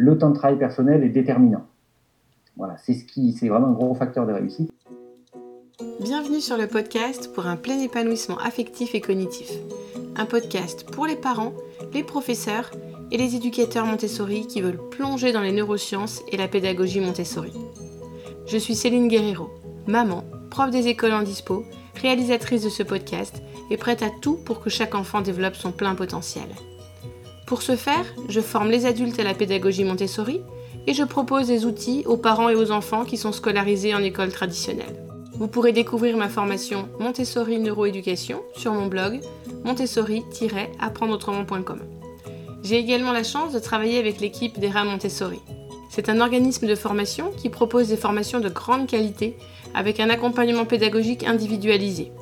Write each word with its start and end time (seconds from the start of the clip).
le 0.00 0.16
temps 0.16 0.30
de 0.30 0.34
travail 0.34 0.58
personnel 0.58 1.04
est 1.04 1.10
déterminant. 1.10 1.66
Voilà, 2.56 2.74
c'est 2.78 2.94
ce 2.94 3.04
qui, 3.04 3.34
c'est 3.34 3.48
vraiment 3.48 3.66
un 3.66 3.72
gros 3.72 3.94
facteur 3.94 4.26
de 4.26 4.32
réussite. 4.32 4.72
Bienvenue 6.00 6.40
sur 6.40 6.56
le 6.56 6.66
podcast 6.66 7.30
pour 7.34 7.46
un 7.46 7.56
plein 7.56 7.78
épanouissement 7.78 8.38
affectif 8.38 8.94
et 8.94 9.02
cognitif. 9.02 9.50
Un 10.16 10.24
podcast 10.24 10.90
pour 10.90 11.04
les 11.04 11.16
parents, 11.16 11.52
les 11.92 12.02
professeurs 12.02 12.70
et 13.10 13.18
les 13.18 13.36
éducateurs 13.36 13.84
Montessori 13.84 14.46
qui 14.46 14.62
veulent 14.62 14.80
plonger 14.90 15.32
dans 15.32 15.42
les 15.42 15.52
neurosciences 15.52 16.22
et 16.32 16.38
la 16.38 16.48
pédagogie 16.48 17.00
Montessori. 17.00 17.52
Je 18.46 18.56
suis 18.56 18.76
Céline 18.76 19.08
Guerrero, 19.08 19.50
maman, 19.86 20.24
prof 20.50 20.70
des 20.70 20.88
écoles 20.88 21.12
en 21.12 21.22
dispo, 21.22 21.62
réalisatrice 22.00 22.64
de 22.64 22.70
ce 22.70 22.82
podcast 22.82 23.42
et 23.70 23.76
prête 23.76 24.02
à 24.02 24.08
tout 24.22 24.38
pour 24.46 24.60
que 24.60 24.70
chaque 24.70 24.94
enfant 24.94 25.20
développe 25.20 25.56
son 25.56 25.72
plein 25.72 25.94
potentiel. 25.94 26.48
Pour 27.50 27.60
ce 27.62 27.74
faire, 27.74 28.04
je 28.28 28.40
forme 28.40 28.70
les 28.70 28.86
adultes 28.86 29.18
à 29.18 29.24
la 29.24 29.34
pédagogie 29.34 29.82
Montessori 29.82 30.40
et 30.86 30.94
je 30.94 31.02
propose 31.02 31.48
des 31.48 31.66
outils 31.66 32.04
aux 32.06 32.16
parents 32.16 32.48
et 32.48 32.54
aux 32.54 32.70
enfants 32.70 33.04
qui 33.04 33.16
sont 33.16 33.32
scolarisés 33.32 33.92
en 33.92 34.04
école 34.04 34.30
traditionnelle. 34.30 35.04
Vous 35.32 35.48
pourrez 35.48 35.72
découvrir 35.72 36.16
ma 36.16 36.28
formation 36.28 36.88
Montessori 37.00 37.58
Neuroéducation 37.58 38.40
sur 38.54 38.72
mon 38.72 38.86
blog 38.86 39.18
montessori-apprendreautrement.com. 39.64 41.80
J'ai 42.62 42.76
également 42.76 43.10
la 43.10 43.24
chance 43.24 43.52
de 43.52 43.58
travailler 43.58 43.98
avec 43.98 44.20
l'équipe 44.20 44.60
d'ERA 44.60 44.84
Montessori. 44.84 45.40
C'est 45.90 46.08
un 46.08 46.20
organisme 46.20 46.68
de 46.68 46.76
formation 46.76 47.32
qui 47.36 47.48
propose 47.48 47.88
des 47.88 47.96
formations 47.96 48.38
de 48.38 48.48
grande 48.48 48.86
qualité 48.86 49.36
avec 49.74 49.98
un 49.98 50.08
accompagnement 50.08 50.66
pédagogique 50.66 51.24
individualisé. 51.24 52.12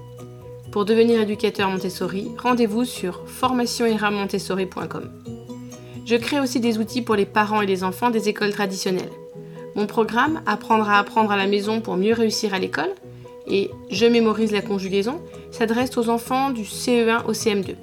Pour 0.78 0.84
devenir 0.84 1.20
éducateur 1.20 1.68
Montessori, 1.68 2.28
rendez-vous 2.40 2.84
sur 2.84 3.24
formationeramontessori.com. 3.26 5.10
Je 6.06 6.14
crée 6.14 6.38
aussi 6.38 6.60
des 6.60 6.78
outils 6.78 7.02
pour 7.02 7.16
les 7.16 7.26
parents 7.26 7.60
et 7.60 7.66
les 7.66 7.82
enfants 7.82 8.10
des 8.10 8.28
écoles 8.28 8.52
traditionnelles. 8.52 9.10
Mon 9.74 9.88
programme 9.88 10.40
Apprendre 10.46 10.88
à 10.88 11.00
apprendre 11.00 11.32
à 11.32 11.36
la 11.36 11.48
maison 11.48 11.80
pour 11.80 11.96
mieux 11.96 12.14
réussir 12.14 12.54
à 12.54 12.60
l'école 12.60 12.94
et 13.48 13.72
Je 13.90 14.06
mémorise 14.06 14.52
la 14.52 14.62
conjugaison 14.62 15.20
s'adresse 15.50 15.98
aux 15.98 16.08
enfants 16.08 16.50
du 16.50 16.62
CE1 16.62 17.24
au 17.26 17.32
CM2. 17.32 17.74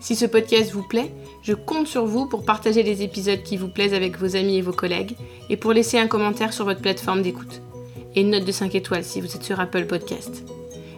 Si 0.00 0.16
ce 0.16 0.26
podcast 0.26 0.72
vous 0.72 0.82
plaît, 0.82 1.12
je 1.42 1.52
compte 1.52 1.86
sur 1.86 2.04
vous 2.04 2.26
pour 2.26 2.44
partager 2.44 2.82
les 2.82 3.04
épisodes 3.04 3.44
qui 3.44 3.56
vous 3.56 3.68
plaisent 3.68 3.94
avec 3.94 4.18
vos 4.18 4.34
amis 4.34 4.56
et 4.56 4.60
vos 4.60 4.72
collègues 4.72 5.14
et 5.50 5.56
pour 5.56 5.72
laisser 5.72 6.00
un 6.00 6.08
commentaire 6.08 6.52
sur 6.52 6.64
votre 6.64 6.82
plateforme 6.82 7.22
d'écoute. 7.22 7.62
Et 8.16 8.24
note 8.24 8.44
de 8.44 8.50
5 8.50 8.74
étoiles 8.74 9.04
si 9.04 9.20
vous 9.20 9.36
êtes 9.36 9.44
sur 9.44 9.60
Apple 9.60 9.86
Podcast. 9.86 10.42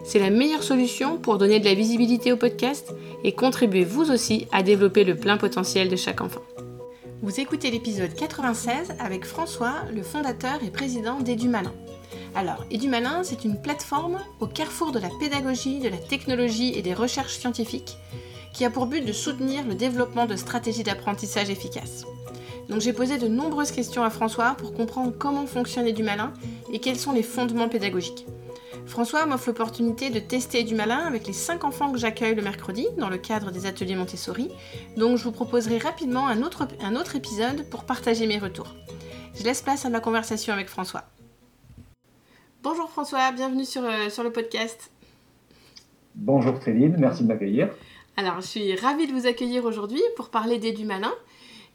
C'est 0.09 0.17
la 0.17 0.31
meilleure 0.31 0.63
solution 0.63 1.19
pour 1.19 1.37
donner 1.37 1.59
de 1.59 1.65
la 1.65 1.75
visibilité 1.75 2.31
au 2.31 2.35
podcast 2.35 2.95
et 3.23 3.33
contribuer 3.33 3.85
vous 3.85 4.09
aussi 4.09 4.47
à 4.51 4.63
développer 4.63 5.03
le 5.03 5.15
plein 5.15 5.37
potentiel 5.37 5.87
de 5.87 5.95
chaque 5.95 6.19
enfant. 6.19 6.41
Vous 7.21 7.39
écoutez 7.39 7.69
l'épisode 7.69 8.15
96 8.15 8.95
avec 8.97 9.23
François, 9.23 9.75
le 9.93 10.01
fondateur 10.01 10.63
et 10.65 10.71
président 10.71 11.19
d'EduMalin. 11.19 11.73
Alors, 12.33 12.65
EduMalin, 12.73 13.21
c'est 13.23 13.45
une 13.45 13.61
plateforme 13.61 14.17
au 14.39 14.47
carrefour 14.47 14.91
de 14.91 14.97
la 14.97 15.11
pédagogie, 15.19 15.77
de 15.77 15.89
la 15.89 15.97
technologie 15.97 16.73
et 16.75 16.81
des 16.81 16.95
recherches 16.95 17.37
scientifiques 17.37 17.95
qui 18.51 18.65
a 18.65 18.71
pour 18.71 18.87
but 18.87 19.05
de 19.05 19.13
soutenir 19.13 19.63
le 19.67 19.75
développement 19.75 20.25
de 20.25 20.35
stratégies 20.35 20.81
d'apprentissage 20.81 21.51
efficaces. 21.51 22.05
Donc 22.67 22.81
j'ai 22.81 22.93
posé 22.93 23.19
de 23.19 23.27
nombreuses 23.27 23.69
questions 23.69 24.03
à 24.03 24.09
François 24.09 24.55
pour 24.57 24.73
comprendre 24.73 25.13
comment 25.15 25.45
fonctionne 25.45 25.87
EduMalin 25.87 26.33
et 26.73 26.79
quels 26.79 26.97
sont 26.97 27.11
les 27.11 27.21
fondements 27.21 27.69
pédagogiques. 27.69 28.25
François 28.85 29.25
m'offre 29.25 29.47
l'opportunité 29.47 30.09
de 30.09 30.19
tester 30.19 30.63
du 30.63 30.75
malin 30.75 30.99
avec 30.99 31.27
les 31.27 31.33
5 31.33 31.63
enfants 31.63 31.91
que 31.91 31.97
j'accueille 31.97 32.35
le 32.35 32.41
mercredi 32.41 32.87
dans 32.97 33.09
le 33.09 33.17
cadre 33.17 33.51
des 33.51 33.65
ateliers 33.65 33.95
Montessori, 33.95 34.49
donc 34.97 35.17
je 35.17 35.23
vous 35.23 35.31
proposerai 35.31 35.77
rapidement 35.77 36.27
un 36.27 36.41
autre, 36.41 36.67
un 36.81 36.95
autre 36.95 37.15
épisode 37.15 37.69
pour 37.69 37.85
partager 37.85 38.27
mes 38.27 38.39
retours. 38.39 38.75
Je 39.35 39.43
laisse 39.43 39.61
place 39.61 39.85
à 39.85 39.89
ma 39.89 39.99
conversation 39.99 40.53
avec 40.53 40.67
François. 40.67 41.03
Bonjour 42.63 42.89
François, 42.89 43.31
bienvenue 43.31 43.65
sur, 43.65 43.83
euh, 43.83 44.09
sur 44.09 44.23
le 44.23 44.31
podcast. 44.31 44.91
Bonjour 46.15 46.61
Céline, 46.61 46.95
merci 46.97 47.23
de 47.23 47.27
m'accueillir. 47.27 47.69
Alors 48.17 48.41
je 48.41 48.47
suis 48.47 48.75
ravie 48.75 49.07
de 49.07 49.13
vous 49.13 49.27
accueillir 49.27 49.65
aujourd'hui 49.65 50.01
pour 50.17 50.29
parler 50.29 50.57
des 50.57 50.73
du 50.73 50.85
malin. 50.85 51.13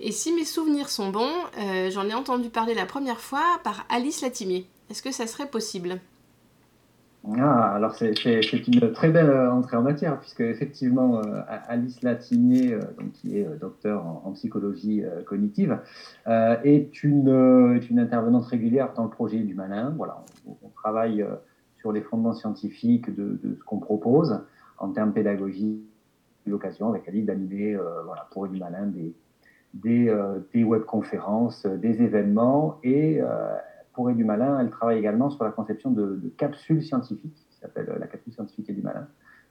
Et 0.01 0.13
si 0.13 0.33
mes 0.33 0.45
souvenirs 0.45 0.91
sont 0.91 1.11
bons, 1.11 1.33
euh, 1.59 1.91
j'en 1.91 2.09
ai 2.09 2.15
entendu 2.15 2.51
parler 2.51 2.75
la 2.75 2.85
première 2.85 3.21
fois 3.21 3.61
par 3.63 3.87
Alice 3.89 4.21
Latimier. 4.21 4.67
Est-ce 4.91 5.03
que 5.03 5.13
ça 5.13 5.27
serait 5.27 5.49
possible? 5.49 6.01
Ah, 7.39 7.75
alors 7.75 7.95
c'est 7.95 8.13
une 8.69 8.93
très 8.93 9.09
belle 9.09 9.31
euh, 9.31 9.51
entrée 9.51 9.79
en 9.79 9.83
matière, 9.83 10.21
puisque 10.21 10.43
effectivement, 10.43 11.21
euh, 11.21 11.41
Alice 11.69 12.03
Latinier, 12.03 12.75
euh, 12.75 12.81
donc, 12.99 13.13
qui 13.13 13.39
est 13.39 13.49
docteur 13.59 14.05
en, 14.05 14.33
psychologie 14.33 15.03
cognitive, 15.27 15.79
est, 16.27 17.03
une, 17.03 17.77
est 17.77 17.89
une 17.89 18.01
intervenante 18.01 18.45
régulière 18.47 18.93
dans 18.95 19.05
le 19.05 19.11
projet 19.11 19.39
du 19.39 19.55
Malin. 19.55 19.95
Voilà, 19.97 20.25
on, 20.47 20.69
travaille 20.71 21.25
sur 21.79 21.93
les 21.93 22.03
fondements 22.03 22.33
scientifiques 22.33 23.15
de, 23.15 23.39
de 23.43 23.55
ce 23.55 23.65
qu'on 23.65 23.79
propose 23.79 24.41
en 24.79 24.91
termes 24.91 25.13
pédagogiques, 25.13 25.81
l'occasion 26.47 26.91
avec 26.91 27.09
Alice 27.09 27.25
d'animer 27.25 27.79
voilà, 28.05 28.27
pour 28.33 28.49
du 28.49 28.59
Malin 28.59 28.87
des, 28.89 29.15
des, 29.73 30.15
des 30.53 30.65
webconférences, 30.65 31.65
des 31.65 32.03
événements 32.03 32.81
et 32.83 33.21
pour 33.95 34.11
du 34.11 34.25
Malin, 34.25 34.59
elle 34.61 34.71
travaille 34.71 34.99
également 34.99 35.31
sur 35.31 35.45
la 35.45 35.51
conception 35.51 35.91
de, 35.91 36.21
capsules 36.37 36.83
scientifiques, 36.83 37.47
qui 37.51 37.59
s'appelle 37.59 37.95
la 37.99 38.07
capsule 38.07 38.33
scientifique 38.33 38.69
et 38.69 38.73
du 38.73 38.83
Malin, 38.83 39.09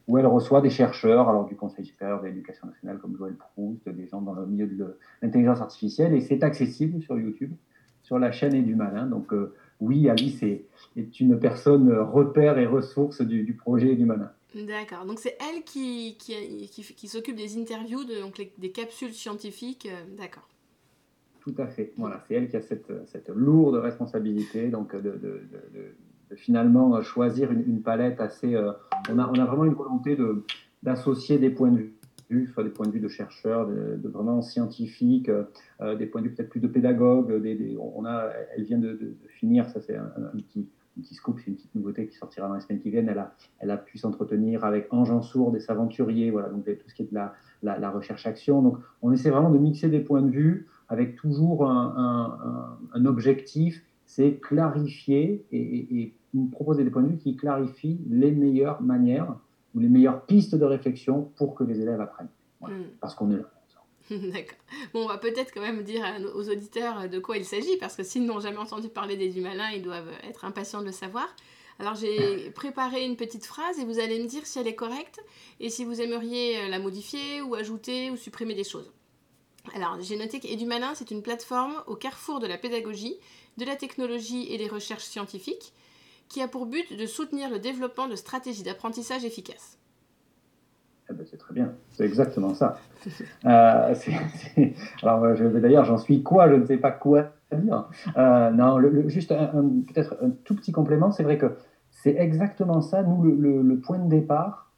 où 0.08 0.18
elle 0.18 0.28
reçoit 0.28 0.62
des 0.62 0.70
chercheurs, 0.70 1.30
alors 1.30 1.46
du 1.46 1.56
Conseil 1.56 1.86
supérieur 1.86 2.22
de 2.22 2.28
l'éducation 2.28 2.68
nationale 2.68 3.00
comme 3.00 3.16
Joël 3.18 3.36
Proust, 3.36 3.88
des 3.88 4.08
gens 4.08 4.22
dans 4.22 4.34
le 4.34 4.46
milieu 4.46 4.68
de 4.68 4.98
l'intelligence 5.22 5.62
artificielle, 5.62 6.14
et 6.14 6.22
c'est 6.22 6.44
accessible 6.44 7.02
sur 7.02 7.18
YouTube, 7.18 7.54
sur 8.02 8.20
la 8.20 8.32
chaîne 8.32 8.54
et 8.54 8.62
du 8.62 8.76
Malin. 8.76 9.06
Donc 9.06 9.34
euh, 9.34 9.56
oui, 9.80 10.10
Alice 10.10 10.44
est, 10.44 10.66
une 11.20 11.40
personne 11.40 11.92
repère 11.92 12.58
et 12.58 12.66
ressource 12.66 13.22
du, 13.22 13.54
projet 13.54 13.96
du 13.96 14.06
Malin. 14.06 14.32
D'accord, 14.56 15.06
donc 15.06 15.20
c'est 15.20 15.38
elle 15.40 15.64
qui, 15.64 16.18
s'occupe 17.08 17.36
des 17.36 17.58
interviews, 17.58 18.04
donc 18.04 18.46
des 18.58 18.72
capsules 18.72 19.14
scientifiques, 19.14 19.88
euh, 19.90 20.16
d'accord. 20.18 20.48
Tout 21.44 21.56
à 21.58 21.68
fait. 21.68 21.92
Voilà, 21.98 22.24
c'est 22.26 22.36
elle 22.36 22.48
qui 22.48 22.56
a 22.56 22.62
cette, 22.62 23.30
lourde 23.36 23.76
responsabilité, 23.76 24.70
donc 24.70 24.96
de, 24.96 25.42
finalement 26.36 27.02
choisir 27.02 27.52
une, 27.52 27.82
palette 27.82 28.22
assez. 28.22 28.56
Euh, 28.56 28.72
on, 29.10 29.20
a, 29.20 29.28
vraiment 29.46 29.66
une 29.66 29.74
volonté 29.74 30.18
d'associer 30.84 31.40
des 31.40 31.50
points 31.50 31.72
de 31.72 31.90
vue, 32.30 32.54
des 32.58 32.70
points 32.70 32.88
de 32.88 32.92
vue 32.92 33.02
de 33.02 33.10
chercheurs, 33.10 33.68
de, 33.68 34.08
vraiment 34.08 34.42
scientifiques, 34.42 35.30
euh, 35.82 35.96
des 35.98 36.06
points 36.06 36.22
de 36.22 36.30
vue 36.30 36.34
peut-être 36.34 36.50
plus 36.50 36.62
de 36.62 36.68
pédagogues. 36.68 37.30
On 37.78 38.06
a, 38.06 38.32
elle 38.56 38.64
vient 38.64 38.80
de, 38.80 39.18
finir, 39.28 39.68
ça 39.70 39.82
c'est 39.82 39.98
un, 39.98 40.12
petit, 40.38 40.66
scoop, 41.12 41.42
c'est 41.42 41.48
une 41.48 41.58
petite 41.58 41.76
nouveauté 41.76 42.08
qui 42.08 42.16
sortira 42.16 42.48
dans 42.48 42.56
les 42.56 42.62
semaines 42.62 42.80
qui 42.80 42.90
viennent. 42.90 43.14
Elle 43.60 43.70
a, 43.70 43.78
pu 43.78 43.98
s'entretenir 43.98 44.64
avec 44.64 44.88
Ange 44.94 45.20
Sourd, 45.26 45.52
des 45.52 45.70
aventuriers, 45.70 46.32
voilà, 46.32 46.48
donc 46.48 46.64
tout 46.64 46.88
ce 46.88 46.96
qui 46.96 47.02
est 47.02 47.10
de 47.10 47.16
la, 47.16 47.34
la, 47.64 47.78
la 47.78 47.90
recherche-action. 47.90 48.62
Donc 48.62 48.78
on 49.02 49.12
essaie 49.12 49.30
vraiment 49.30 49.52
de 49.52 49.58
mixer 49.58 49.90
des 49.90 50.00
points 50.00 50.22
de 50.22 50.32
vue 50.32 50.68
avec 50.90 51.16
toujours 51.16 51.68
un, 51.68 53.06
objectif, 53.06 53.84
c'est 54.06 54.40
clarifier 54.42 55.46
et, 55.52 56.14
proposer 56.52 56.84
des 56.84 56.90
points 56.90 57.04
de 57.04 57.10
vue 57.10 57.18
qui 57.18 57.36
clarifient 57.36 58.00
les 58.10 58.32
meilleures 58.32 58.82
manières 58.82 59.36
ou 59.76 59.80
les 59.80 59.90
meilleures 59.90 60.26
pistes 60.26 60.56
de 60.56 60.66
réflexion 60.66 61.30
pour 61.36 61.54
que 61.54 61.64
les 61.64 61.80
élèves 61.80 62.02
apprennent. 62.02 62.30
Hmm. 62.62 62.86
Parce 63.00 63.14
qu'on 63.14 63.30
est 63.32 63.38
là. 63.38 63.52
D'accord. 64.10 64.58
Bon, 64.94 65.04
on 65.04 65.08
va 65.08 65.18
peut-être 65.18 65.54
quand 65.54 65.62
même 65.62 65.84
dire 65.84 66.04
aux 66.36 66.50
auditeurs 66.50 67.08
de 67.08 67.20
quoi 67.20 67.38
il 67.38 67.46
s'agit, 67.46 67.78
parce 67.80 67.96
que 67.96 68.04
s'ils 68.04 68.26
n'ont 68.26 68.40
jamais 68.40 68.58
entendu 68.58 68.90
parler 68.90 69.16
des 69.16 69.40
malins, 69.40 69.70
ils 69.70 69.82
doivent 69.82 70.12
être 70.28 70.46
impatients 70.46 70.82
de 70.82 70.88
le 70.88 70.92
savoir. 70.92 71.28
Alors 71.80 71.96
j'ai 71.96 72.50
préparé 72.56 73.06
une 73.06 73.16
petite 73.16 73.46
phrase 73.46 73.80
et 73.80 73.86
vous 73.86 74.00
allez 74.00 74.22
me 74.22 74.28
dire 74.28 74.46
si 74.46 74.60
elle 74.60 74.68
est 74.68 74.76
correcte 74.76 75.20
et 75.60 75.70
si 75.70 75.86
vous 75.86 76.02
aimeriez 76.02 76.68
la 76.70 76.80
modifier 76.80 77.42
ou 77.42 77.56
ajouter 77.56 78.12
ou 78.12 78.18
supprimer 78.18 78.56
des 78.56 78.64
choses. 78.64 78.92
Alors, 79.76 79.98
j'ai 80.02 80.18
noté 80.18 80.40
qu'EduMalin, 80.40 80.94
c'est 80.94 81.12
une 81.12 81.22
plateforme 81.22 81.74
au 81.88 81.96
carrefour 81.96 82.40
de 82.40 82.48
la 82.48 82.58
pédagogie, 82.58 83.16
de 83.58 83.66
la 83.66 83.76
technologie 83.76 84.52
et 84.54 84.58
des 84.58 84.68
recherches 84.68 85.06
scientifiques, 85.06 85.74
qui 86.30 86.42
a 86.42 86.48
pour 86.48 86.66
but 86.66 86.98
de 86.98 87.06
soutenir 87.06 87.50
le 87.50 87.60
développement 87.60 88.08
de 88.08 88.16
stratégies 88.16 88.64
d'apprentissage 88.64 89.24
efficaces. 89.26 89.78
Eh 91.10 91.14
ben, 91.14 91.26
c'est 91.30 91.38
très 91.38 91.54
bien, 91.54 91.74
c'est 91.92 92.06
exactement 92.06 92.54
ça. 92.54 92.78
euh, 93.46 93.96
Alors, 95.02 95.22
d'ailleurs, 95.38 95.86
j'en 95.86 95.98
suis 95.98 96.24
quoi? 96.24 96.50
Je 96.50 96.56
ne 96.56 96.66
sais 96.66 96.78
pas 96.78 96.92
quoi 96.92 97.34
dire. 97.52 97.90
Euh, 98.18 98.52
non, 98.52 98.80
juste 99.08 99.30
peut-être 99.30 100.18
un 100.22 100.32
tout 100.44 100.56
petit 100.56 100.72
complément. 100.72 101.12
C'est 101.12 101.24
vrai 101.24 101.38
que 101.38 101.58
c'est 101.92 102.16
exactement 102.16 102.82
ça, 102.82 103.04
nous, 103.04 103.22
le, 103.24 103.80
point 103.80 104.00
de 104.00 104.10
départ. 104.10 104.72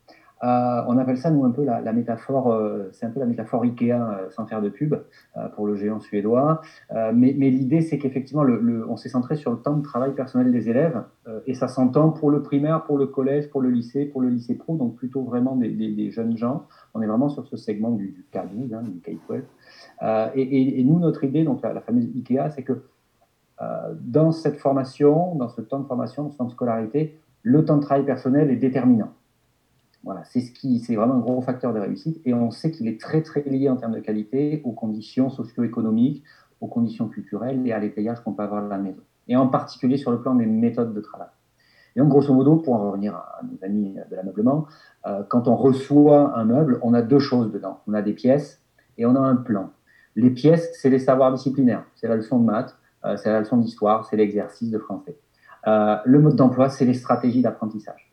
Euh, 0.45 0.83
on 0.87 0.97
appelle 0.97 1.17
ça, 1.17 1.31
nous, 1.31 1.43
un 1.43 1.51
peu 1.51 1.63
la, 1.63 1.93
métaphore, 1.93 2.51
euh, 2.51 2.89
c'est 2.91 3.05
un 3.05 3.09
peu 3.09 3.19
la 3.19 3.25
métaphore 3.25 3.63
Ikea, 3.63 3.93
euh, 3.93 4.29
sans 4.29 4.45
faire 4.45 4.61
de 4.61 4.69
pub, 4.69 4.95
pour 5.55 5.65
le 5.65 5.75
géant 5.75 5.99
suédois. 5.99 6.61
mais, 7.13 7.31
l'idée, 7.31 7.81
c'est 7.81 7.97
qu'effectivement, 7.97 8.45
on 8.87 8.97
s'est 8.97 9.09
centré 9.09 9.35
sur 9.35 9.51
le 9.51 9.57
temps 9.57 9.75
de 9.75 9.81
travail 9.81 10.13
personnel 10.13 10.51
des 10.51 10.69
élèves, 10.69 11.03
et 11.47 11.53
ça 11.53 11.67
s'entend 11.67 12.11
pour 12.11 12.29
le 12.29 12.41
primaire, 12.41 12.83
pour 12.83 12.97
le 12.97 13.07
collège, 13.07 13.49
pour 13.49 13.61
le 13.61 13.69
lycée, 13.69 14.05
pour 14.05 14.21
le 14.21 14.29
lycée 14.29 14.55
pro, 14.55 14.75
donc 14.75 14.95
plutôt 14.95 15.23
vraiment 15.23 15.55
des, 15.55 16.11
jeunes 16.11 16.37
gens. 16.37 16.67
On 16.93 17.01
est 17.01 17.07
vraiment 17.07 17.29
sur 17.29 17.47
ce 17.47 17.57
segment 17.57 17.91
du, 17.91 18.25
K12, 18.33 18.73
hein, 18.73 18.83
du 18.83 18.99
K12. 18.99 19.41
Et, 20.35 20.83
nous, 20.83 20.99
notre 20.99 21.23
idée, 21.23 21.43
donc 21.43 21.61
la, 21.63 21.73
la 21.73 21.81
fameuse 21.81 22.07
Ikea, 22.15 22.49
c'est 22.51 22.63
que 22.63 22.83
dans 24.01 24.31
cette 24.31 24.57
formation, 24.57 25.35
dans 25.35 25.49
ce 25.49 25.61
temps 25.61 25.79
de 25.79 25.87
formation, 25.87 26.23
dans 26.23 26.31
ce 26.31 26.37
temps 26.37 26.45
de 26.45 26.51
scolarité, 26.51 27.19
le 27.41 27.63
temps 27.63 27.77
de 27.77 27.81
travail 27.81 28.05
personnel 28.05 28.49
est 28.49 28.55
déterminant. 28.55 29.11
Voilà, 30.05 30.23
c'est 30.23 30.39
ce 30.39 30.51
qui, 30.51 30.79
c'est 30.79 30.95
vraiment 30.95 31.15
un 31.15 31.19
gros 31.19 31.41
facteur 31.41 31.73
de 31.73 31.79
réussite 31.79 32.21
et 32.25 32.33
on 32.35 32.51
sait 32.51 32.69
qu'il 32.69 32.87
est 32.87 33.01
très 33.01 33.23
très 33.23 33.41
lié 33.41 33.69
en 33.69 33.75
termes 33.75 33.95
de 33.95 33.99
qualité 33.99 34.61
aux 34.63 34.71
conditions 34.71 35.31
socio-économiques, 35.31 36.23
aux 36.61 36.67
conditions 36.67 37.07
culturelles 37.07 37.65
et 37.65 37.73
à 37.73 37.79
l'étayage 37.79 38.19
qu'on 38.23 38.33
peut 38.33 38.43
avoir 38.43 38.63
à 38.63 38.67
la 38.67 38.77
maison. 38.77 39.01
Et 39.27 39.35
en 39.35 39.47
particulier 39.47 39.97
sur 39.97 40.11
le 40.11 40.21
plan 40.21 40.35
des 40.35 40.45
méthodes 40.45 40.93
de 40.93 41.01
travail. 41.01 41.29
Et 41.95 41.99
donc, 41.99 42.09
grosso 42.09 42.33
modo, 42.33 42.57
pour 42.57 42.75
en 42.75 42.91
revenir 42.91 43.15
à 43.15 43.41
nos 43.43 43.57
amis 43.65 43.95
de 44.11 44.15
l'ameublement, 44.15 44.67
euh, 45.07 45.23
quand 45.27 45.47
on 45.47 45.55
reçoit 45.55 46.37
un 46.37 46.45
meuble, 46.45 46.79
on 46.83 46.93
a 46.93 47.01
deux 47.01 47.19
choses 47.19 47.51
dedans. 47.51 47.79
On 47.87 47.93
a 47.93 48.01
des 48.01 48.13
pièces 48.13 48.61
et 48.97 49.05
on 49.05 49.15
a 49.15 49.19
un 49.19 49.35
plan. 49.35 49.71
Les 50.15 50.29
pièces, 50.29 50.69
c'est 50.73 50.89
les 50.89 50.99
savoirs 50.99 51.33
disciplinaires. 51.33 51.83
C'est 51.95 52.07
la 52.07 52.15
leçon 52.15 52.39
de 52.39 52.45
maths, 52.45 52.77
euh, 53.05 53.17
c'est 53.17 53.31
la 53.31 53.39
leçon 53.39 53.57
d'histoire, 53.57 54.05
c'est 54.05 54.17
l'exercice 54.17 54.69
de 54.69 54.77
français. 54.77 55.17
Euh, 55.67 55.97
le 56.05 56.19
mode 56.19 56.35
d'emploi, 56.35 56.69
c'est 56.69 56.85
les 56.85 56.93
stratégies 56.93 57.41
d'apprentissage. 57.41 58.04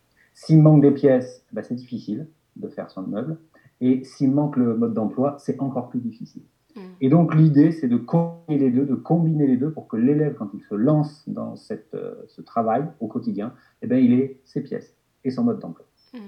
S'il 0.44 0.60
manque 0.60 0.82
des 0.82 0.90
pièces, 0.90 1.44
ben 1.52 1.62
c'est 1.62 1.76
difficile 1.76 2.26
de 2.56 2.68
faire 2.68 2.90
son 2.90 3.02
meuble. 3.02 3.38
Et 3.80 4.02
s'il 4.02 4.32
manque 4.32 4.56
le 4.56 4.76
mode 4.76 4.92
d'emploi, 4.92 5.36
c'est 5.38 5.60
encore 5.60 5.88
plus 5.88 6.00
difficile. 6.00 6.42
Mm. 6.74 6.80
Et 7.00 7.08
donc 7.08 7.34
l'idée, 7.36 7.70
c'est 7.70 7.86
de 7.86 7.96
combiner 7.96 8.58
les 8.58 8.70
deux, 8.72 8.84
de 8.84 8.96
combiner 8.96 9.46
les 9.46 9.56
deux 9.56 9.70
pour 9.70 9.86
que 9.86 9.96
l'élève, 9.96 10.34
quand 10.34 10.50
il 10.52 10.60
se 10.62 10.74
lance 10.74 11.22
dans 11.28 11.54
cette, 11.54 11.94
euh, 11.94 12.14
ce 12.26 12.40
travail 12.40 12.84
au 12.98 13.06
quotidien, 13.06 13.54
eh 13.82 13.86
ben, 13.86 14.02
il 14.02 14.14
ait 14.14 14.40
ses 14.44 14.62
pièces 14.62 14.96
et 15.22 15.30
son 15.30 15.44
mode 15.44 15.60
d'emploi. 15.60 15.86
Mm. 16.12 16.18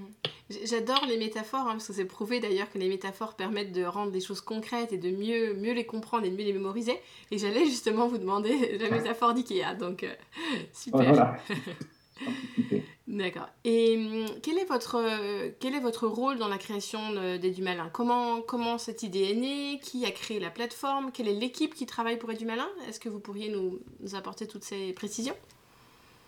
J'adore 0.64 1.06
les 1.08 1.18
métaphores, 1.18 1.62
hein, 1.62 1.72
parce 1.72 1.88
que 1.88 1.92
c'est 1.92 2.04
prouvé 2.04 2.38
d'ailleurs 2.38 2.70
que 2.70 2.78
les 2.78 2.88
métaphores 2.88 3.34
permettent 3.34 3.72
de 3.72 3.82
rendre 3.82 4.12
des 4.12 4.20
choses 4.20 4.42
concrètes 4.42 4.92
et 4.92 4.98
de 4.98 5.10
mieux, 5.10 5.54
mieux 5.54 5.72
les 5.72 5.86
comprendre 5.86 6.24
et 6.24 6.30
de 6.30 6.36
mieux 6.36 6.44
les 6.44 6.52
mémoriser. 6.52 6.94
Et 7.32 7.38
j'allais 7.38 7.64
justement 7.64 8.06
vous 8.06 8.18
demander 8.18 8.78
la 8.80 8.90
métaphore 8.90 9.34
d'IKEA, 9.34 9.74
donc 9.74 10.04
euh, 10.04 10.14
super. 10.72 11.02
Voilà. 11.02 11.36
D'accord. 13.06 13.48
Et 13.64 13.96
hum, 13.98 14.26
quel 14.42 14.56
est 14.56 14.64
votre, 14.64 14.98
quel 15.60 15.74
est 15.74 15.80
votre 15.80 16.06
rôle 16.06 16.38
dans 16.38 16.48
la 16.48 16.56
création 16.56 16.98
des 17.40 17.50
du 17.50 17.62
Malin 17.62 17.88
comment, 17.92 18.40
comment 18.40 18.78
cette 18.78 19.02
idée 19.02 19.30
est 19.30 19.36
née? 19.36 19.80
Qui 19.82 20.06
a 20.06 20.10
créé 20.10 20.40
la 20.40 20.50
plateforme? 20.50 21.10
Quelle 21.12 21.28
est 21.28 21.38
l'équipe 21.38 21.74
qui 21.74 21.84
travaille 21.84 22.16
pour 22.16 22.32
du 22.32 22.46
Malin 22.46 22.66
Est-ce 22.88 23.00
que 23.00 23.10
vous 23.10 23.20
pourriez 23.20 23.52
nous, 23.52 23.78
apporter 24.16 24.46
toutes 24.46 24.64
ces 24.64 24.92
précisions? 24.94 25.34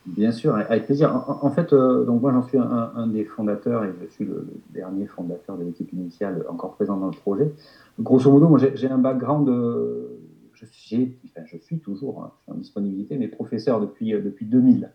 Bien 0.05 0.31
sûr, 0.31 0.55
avec 0.55 0.87
plaisir. 0.87 1.25
En, 1.43 1.51
fait, 1.51 1.73
euh, 1.73 2.05
donc 2.05 2.23
moi 2.23 2.31
j'en 2.31 2.47
suis 2.47 2.59
un, 2.59 3.07
des 3.09 3.25
fondateurs 3.25 3.83
et 3.85 3.93
je 4.01 4.07
suis 4.13 4.25
le, 4.25 4.47
dernier 4.71 5.07
fondateur 5.07 5.59
de 5.59 5.65
l'équipe 5.65 5.93
initiale 5.93 6.45
encore 6.49 6.75
présent 6.75 6.97
dans 6.97 7.07
le 7.07 7.17
projet. 7.17 7.51
Grosso 7.99 8.31
modo, 8.31 8.49
moi 8.49 8.61
j'ai 8.75 8.89
un 8.89 8.99
background, 8.99 9.49
de, 9.49 10.09
enfin, 10.55 11.43
je 11.45 11.57
suis 11.59 11.79
toujours, 11.81 12.23
hein, 12.23 12.33
en 12.47 12.55
disponibilité, 12.55 13.17
mais 13.17 13.27
professeur 13.27 13.81
depuis, 13.81 14.15
euh, 14.15 14.21
depuis 14.21 14.47
2000 14.47 14.91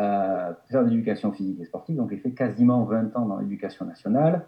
euh, 0.00 0.82
d'éducation 0.84 1.32
physique 1.32 1.60
et 1.60 1.64
sportive, 1.64 1.96
donc 1.96 2.10
j'ai 2.10 2.16
fait 2.16 2.32
quasiment 2.32 2.84
20 2.84 3.16
ans 3.16 3.26
dans 3.26 3.38
l'éducation 3.38 3.84
nationale 3.84 4.46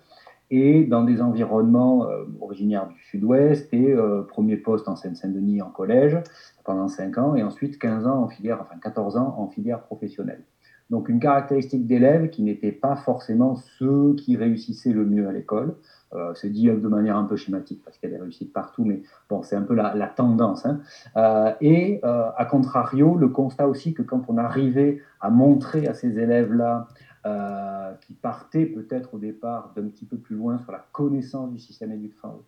et 0.50 0.84
dans 0.84 1.02
des 1.02 1.20
environnements 1.20 2.06
euh, 2.06 2.24
originaires 2.40 2.86
du 2.88 3.00
sud-ouest 3.04 3.72
et 3.72 3.92
euh, 3.92 4.22
premier 4.22 4.56
poste 4.56 4.88
en 4.88 4.96
Seine-Saint-Denis 4.96 5.62
en 5.62 5.70
collège 5.70 6.18
pendant 6.64 6.88
5 6.88 7.18
ans 7.18 7.34
et 7.34 7.42
ensuite 7.42 7.78
15 7.78 8.06
ans 8.06 8.22
en 8.22 8.28
filière, 8.28 8.60
enfin 8.60 8.78
14 8.80 9.16
ans 9.16 9.34
en 9.38 9.48
filière 9.48 9.82
professionnelle. 9.82 10.44
Donc 10.90 11.08
une 11.08 11.20
caractéristique 11.20 11.86
d'élèves 11.86 12.28
qui 12.28 12.42
n'étaient 12.42 12.72
pas 12.72 12.96
forcément 12.96 13.54
ceux 13.54 14.14
qui 14.14 14.36
réussissaient 14.36 14.92
le 14.92 15.06
mieux 15.06 15.26
à 15.26 15.32
l'école, 15.32 15.74
euh, 16.14 16.32
c'est 16.34 16.50
dit 16.50 16.66
de 16.66 16.88
manière 16.88 17.16
un 17.16 17.24
peu 17.24 17.36
schématique 17.36 17.82
parce 17.84 17.96
qu'il 17.96 18.10
y 18.10 18.12
a 18.12 18.16
des 18.16 18.22
réussites 18.22 18.52
partout, 18.52 18.84
mais 18.84 19.02
bon, 19.30 19.42
c'est 19.42 19.56
un 19.56 19.62
peu 19.62 19.74
la, 19.74 19.92
tendance. 20.08 20.66
Hein. 20.66 20.80
Euh, 21.16 21.52
et 21.60 22.00
euh, 22.04 22.30
à 22.36 22.44
contrario, 22.44 23.16
le 23.16 23.28
constat 23.28 23.66
aussi 23.66 23.94
que 23.94 24.02
quand 24.02 24.24
on 24.28 24.36
arrivait 24.36 25.00
à 25.20 25.30
montrer 25.30 25.86
à 25.86 25.94
ces 25.94 26.18
élèves-là 26.18 26.86
euh, 27.24 27.92
qui 28.00 28.14
partait 28.14 28.66
peut-être 28.66 29.14
au 29.14 29.18
départ 29.18 29.72
d'un 29.76 29.84
petit 29.84 30.04
peu 30.04 30.16
plus 30.16 30.34
loin 30.34 30.58
sur 30.58 30.72
la 30.72 30.84
connaissance 30.90 31.52
du 31.52 31.58
système 31.60 31.92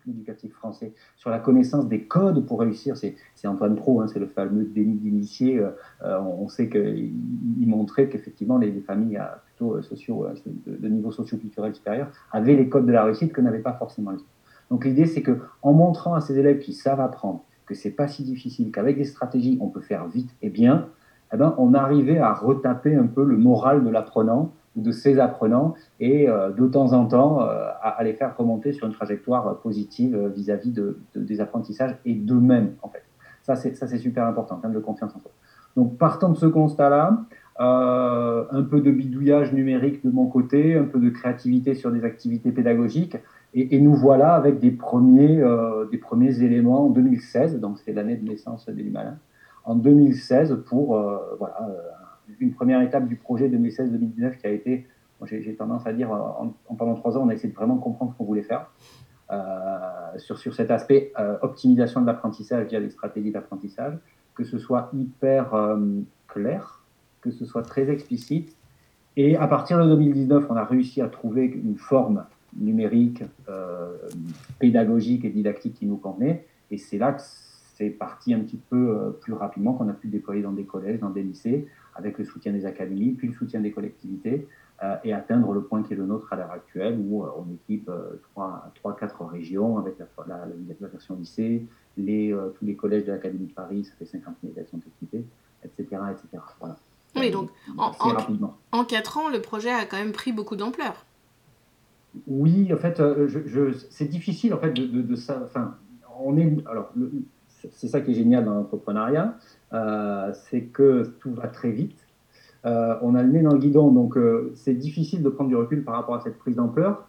éducatif 0.05 0.51
français, 0.53 0.93
sur 1.15 1.29
la 1.29 1.39
connaissance 1.39 1.87
des 1.87 2.03
codes 2.03 2.45
pour 2.45 2.59
réussir. 2.59 2.97
C'est 2.97 3.15
Antoine 3.45 3.75
Pro, 3.75 4.01
hein, 4.01 4.07
c'est 4.07 4.19
le 4.19 4.27
fameux 4.27 4.65
déni 4.65 4.95
d'initié. 4.95 5.59
Euh, 5.59 5.69
euh, 6.03 6.19
on 6.19 6.49
sait 6.49 6.67
qu'il 6.67 7.13
montrait 7.67 8.09
qu'effectivement 8.09 8.57
les, 8.57 8.71
familles 8.81 9.15
à 9.15 9.43
plutôt 9.45 9.81
sociaux, 9.81 10.27
de, 10.65 10.87
niveau 10.89 11.09
socio-culturel 11.09 11.73
supérieur 11.73 12.09
avaient 12.33 12.55
les 12.55 12.67
codes 12.67 12.85
de 12.85 12.91
la 12.91 13.05
réussite 13.05 13.31
que 13.31 13.39
n'avaient 13.39 13.59
pas 13.59 13.73
forcément 13.73 14.11
les 14.11 14.17
autres. 14.17 14.25
Donc 14.69 14.83
l'idée, 14.83 15.05
c'est 15.05 15.21
que 15.21 15.39
en 15.61 15.71
montrant 15.71 16.15
à 16.15 16.19
ces 16.21 16.37
élèves 16.37 16.59
qui 16.59 16.73
savent 16.73 16.99
apprendre 16.99 17.45
que 17.65 17.75
c'est 17.75 17.91
pas 17.91 18.09
si 18.09 18.23
difficile, 18.23 18.71
qu'avec 18.71 18.97
des 18.97 19.05
stratégies, 19.05 19.57
on 19.61 19.69
peut 19.69 19.79
faire 19.79 20.05
vite 20.07 20.31
et 20.41 20.49
bien, 20.49 20.89
eh 21.33 21.37
ben, 21.37 21.55
on 21.57 21.73
arrivait 21.73 22.19
à 22.19 22.33
retaper 22.33 22.95
un 22.95 23.07
peu 23.07 23.23
le 23.23 23.37
moral 23.37 23.83
de 23.83 23.89
l'apprenant 23.89 24.51
de 24.75 24.91
ces 24.91 25.19
apprenants 25.19 25.75
et 25.99 26.29
euh, 26.29 26.51
de 26.51 26.67
temps 26.67 26.93
en 26.93 27.05
temps 27.05 27.41
euh, 27.41 27.67
à, 27.81 28.03
les 28.03 28.13
faire 28.13 28.35
remonter 28.37 28.73
sur 28.73 28.87
une 28.87 28.93
trajectoire 28.93 29.59
positive 29.59 30.15
euh, 30.15 30.29
vis-à-vis 30.29 30.71
de, 30.71 30.99
des 31.15 31.39
apprentissages 31.39 31.95
et 32.05 32.13
d'eux-mêmes 32.13 32.73
en 32.81 32.89
fait. 32.89 33.03
Ça 33.43 33.55
c'est 33.55 33.97
super 33.99 34.25
important 34.25 34.55
en 34.55 34.59
termes 34.59 34.73
de 34.73 34.79
confiance 34.79 35.15
en 35.15 35.19
soi. 35.19 35.31
Donc 35.77 35.97
partant 35.97 36.29
de 36.29 36.37
ce 36.37 36.47
constat-là, 36.47 37.25
un 37.59 38.63
peu 38.63 38.81
de 38.81 38.91
bidouillage 38.91 39.53
numérique 39.53 40.03
de 40.03 40.09
mon 40.09 40.25
côté, 40.25 40.75
un 40.75 40.85
peu 40.85 40.99
de 40.99 41.09
créativité 41.09 41.75
sur 41.75 41.91
des 41.91 42.03
activités 42.03 42.51
pédagogiques 42.51 43.17
et, 43.53 43.79
nous 43.79 43.93
voilà 43.93 44.33
avec 44.33 44.59
des 44.59 44.71
premiers 44.71 45.43
des 45.91 45.97
premiers 45.99 46.41
éléments 46.41 46.87
en 46.87 46.89
2016, 46.89 47.59
donc 47.59 47.77
c'est 47.77 47.93
l'année 47.93 48.15
de 48.15 48.27
naissance 48.27 48.67
des 48.67 48.83
Malin, 48.83 49.19
en 49.63 49.75
2016 49.75 50.63
pour 50.65 50.99
voilà 51.37 51.69
une 52.39 52.53
première 52.53 52.81
étape 52.81 53.07
du 53.07 53.15
projet 53.15 53.49
2016-2019 53.49 54.37
qui 54.37 54.47
a 54.47 54.51
été, 54.51 54.87
j'ai 55.25 55.55
tendance 55.55 55.87
à 55.87 55.93
dire, 55.93 56.11
en, 56.11 56.53
pendant 56.75 56.95
trois 56.95 57.17
ans, 57.17 57.23
on 57.25 57.29
a 57.29 57.33
essayé 57.33 57.49
de 57.49 57.55
vraiment 57.55 57.77
comprendre 57.77 58.11
ce 58.11 58.17
qu'on 58.17 58.25
voulait 58.25 58.43
faire. 58.43 58.69
Euh, 59.31 60.17
sur, 60.17 60.37
sur 60.37 60.53
cet 60.53 60.69
aspect 60.69 61.11
euh, 61.19 61.37
optimisation 61.41 61.99
de 61.99 62.05
l'apprentissage 62.05 62.67
via 62.67 62.79
les 62.79 62.91
stratégies 62.91 63.31
d'apprentissage, 63.31 63.97
que 64.35 64.43
ce 64.43 64.59
soit 64.59 64.91
hyper 64.93 65.55
euh, 65.55 66.01
clair, 66.27 66.83
que 67.21 67.31
ce 67.31 67.43
soit 67.43 67.63
très 67.63 67.89
explicite. 67.89 68.55
Et 69.17 69.35
à 69.35 69.47
partir 69.47 69.83
de 69.83 69.89
2019, 69.89 70.45
on 70.49 70.55
a 70.55 70.63
réussi 70.63 71.01
à 71.01 71.07
trouver 71.07 71.45
une 71.45 71.75
forme 71.75 72.25
numérique, 72.55 73.23
pédagogique 74.59 75.25
et 75.25 75.29
didactique 75.29 75.73
qui 75.73 75.85
nous 75.85 75.97
convenait. 75.97 76.45
Et 76.69 76.77
c'est 76.77 76.97
là 76.97 77.13
que 77.13 77.21
c'est 77.75 77.89
parti 77.89 78.33
un 78.33 78.39
petit 78.39 78.59
peu 78.69 79.15
plus 79.21 79.33
rapidement, 79.33 79.73
qu'on 79.73 79.89
a 79.89 79.93
pu 79.93 80.07
déployer 80.07 80.41
dans 80.41 80.51
des 80.51 80.63
collèges, 80.65 80.99
dans 80.99 81.09
des 81.09 81.23
lycées, 81.23 81.67
avec 81.95 82.17
le 82.17 82.25
soutien 82.25 82.51
des 82.51 82.65
académies, 82.65 83.13
puis 83.13 83.27
le 83.27 83.33
soutien 83.33 83.61
des 83.61 83.71
collectivités, 83.71 84.47
euh, 84.83 84.97
et 85.05 85.13
atteindre 85.13 85.53
le 85.53 85.63
point 85.63 85.83
qui 85.83 85.93
est 85.93 85.95
le 85.95 86.05
nôtre 86.05 86.31
à 86.33 86.35
l'heure 86.35 86.51
actuelle, 86.51 86.99
où 86.99 87.23
euh, 87.23 87.29
on 87.37 87.45
équipe 87.53 87.87
euh, 87.87 88.21
trois, 88.33 88.95
quatre 88.99 89.23
régions 89.23 89.77
avec 89.77 89.95
la, 89.97 90.05
la, 90.27 90.87
version 90.89 91.15
lycée, 91.15 91.65
les, 91.95 92.35
tous 92.59 92.65
les 92.65 92.75
collèges 92.75 93.05
de 93.05 93.13
l'Académie 93.13 93.47
de 93.47 93.53
Paris, 93.53 93.85
ça 93.85 93.93
fait 93.97 94.05
50 94.05 94.35
000 94.43 94.53
élèves 94.53 94.67
sont 94.69 94.79
équipés, 94.79 95.23
etc. 95.63 96.01
etc. 96.11 96.43
Voilà. 96.59 96.75
Oui, 97.15 97.31
donc 97.31 97.49
en, 97.77 97.93
en, 98.73 98.83
quatre 98.83 99.17
ans, 99.17 99.29
le 99.29 99.39
projet 99.39 99.71
a 99.71 99.85
quand 99.85 99.95
même 99.95 100.11
pris 100.11 100.33
beaucoup 100.33 100.57
d'ampleur. 100.57 101.05
Oui, 102.27 102.73
en 102.73 102.77
fait, 102.77 103.01
je, 103.27 103.71
c'est 103.89 104.09
difficile 104.09 104.53
en 104.53 104.57
fait 104.57 104.73
de, 104.73 104.85
de, 104.85 105.15
ça. 105.15 105.41
Enfin, 105.45 105.77
on 106.19 106.37
est 106.37 106.53
alors 106.67 106.91
c'est 107.71 107.87
ça 107.87 108.01
qui 108.01 108.11
est 108.11 108.15
génial 108.15 108.45
dans 108.45 108.53
l'entrepreneuriat, 108.53 109.35
euh, 109.73 110.31
c'est 110.33 110.63
que 110.63 111.03
tout 111.19 111.33
va 111.33 111.47
très 111.47 111.71
vite. 111.71 111.97
Euh, 112.65 112.95
on 113.01 113.15
a 113.15 113.21
le 113.21 113.31
nez 113.31 113.41
dans 113.41 113.53
le 113.53 113.59
guidon, 113.59 113.91
donc 113.91 114.17
euh, 114.17 114.51
c'est 114.55 114.73
difficile 114.73 115.21
de 115.21 115.29
prendre 115.29 115.49
du 115.49 115.55
recul 115.55 115.83
par 115.83 115.95
rapport 115.95 116.15
à 116.15 116.19
cette 116.21 116.37
prise 116.37 116.55
d'ampleur. 116.55 117.05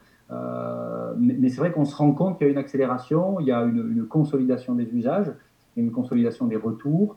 mais, 1.18 1.48
c'est 1.48 1.58
vrai 1.58 1.72
qu'on 1.72 1.84
se 1.84 1.96
rend 1.96 2.12
compte 2.12 2.38
qu'il 2.38 2.46
y 2.46 2.50
a 2.50 2.52
une 2.52 2.58
accélération, 2.58 3.40
il 3.40 3.46
y 3.46 3.52
a 3.52 3.62
une, 3.62 4.06
consolidation 4.06 4.74
des 4.74 4.92
usages, 4.94 5.32
une 5.76 5.92
consolidation 5.92 6.46
des 6.46 6.56
retours. 6.56 7.16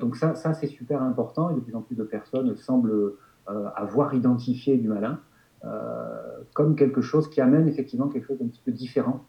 donc 0.00 0.16
ça, 0.16 0.34
ça 0.34 0.52
c'est 0.52 0.66
super 0.66 1.02
important 1.02 1.50
et 1.50 1.54
de 1.54 1.60
plus 1.60 1.74
en 1.74 1.80
plus 1.80 1.96
de 1.96 2.04
personnes 2.04 2.54
semblent 2.56 3.14
avoir 3.46 4.14
identifié 4.14 4.76
du 4.76 4.88
malin 4.88 5.18
comme 6.52 6.76
quelque 6.76 7.00
chose 7.00 7.28
qui 7.30 7.40
amène 7.40 7.66
effectivement 7.66 8.08
quelque 8.08 8.26
chose 8.26 8.38
d'un 8.38 8.48
petit 8.48 8.62
peu 8.64 8.72
différent 8.72 9.24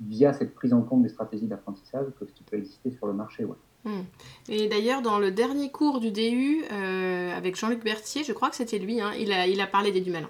via 0.00 0.32
cette 0.32 0.54
prise 0.54 0.72
en 0.72 0.82
compte 0.82 1.02
des 1.02 1.08
stratégies 1.08 1.46
d'apprentissage 1.46 2.06
que 2.18 2.26
ce 2.26 2.32
qui 2.32 2.42
peut 2.42 2.56
exister 2.56 2.90
sur 2.90 3.06
le 3.06 3.12
marché. 3.12 3.44
Ouais. 3.44 3.56
Hmm. 3.84 4.02
Et 4.48 4.68
d'ailleurs, 4.68 5.00
dans 5.00 5.18
le 5.18 5.30
dernier 5.30 5.70
cours 5.70 6.00
du 6.00 6.10
DU, 6.10 6.64
euh, 6.70 7.36
avec 7.36 7.56
Jean-Luc 7.56 7.82
Berthier, 7.82 8.24
je 8.24 8.32
crois 8.32 8.50
que 8.50 8.56
c'était 8.56 8.78
lui, 8.78 9.00
hein, 9.00 9.10
il, 9.18 9.32
a, 9.32 9.46
il 9.46 9.60
a 9.60 9.66
parlé 9.66 9.90
des 9.90 10.00
du 10.00 10.10
malin. 10.10 10.28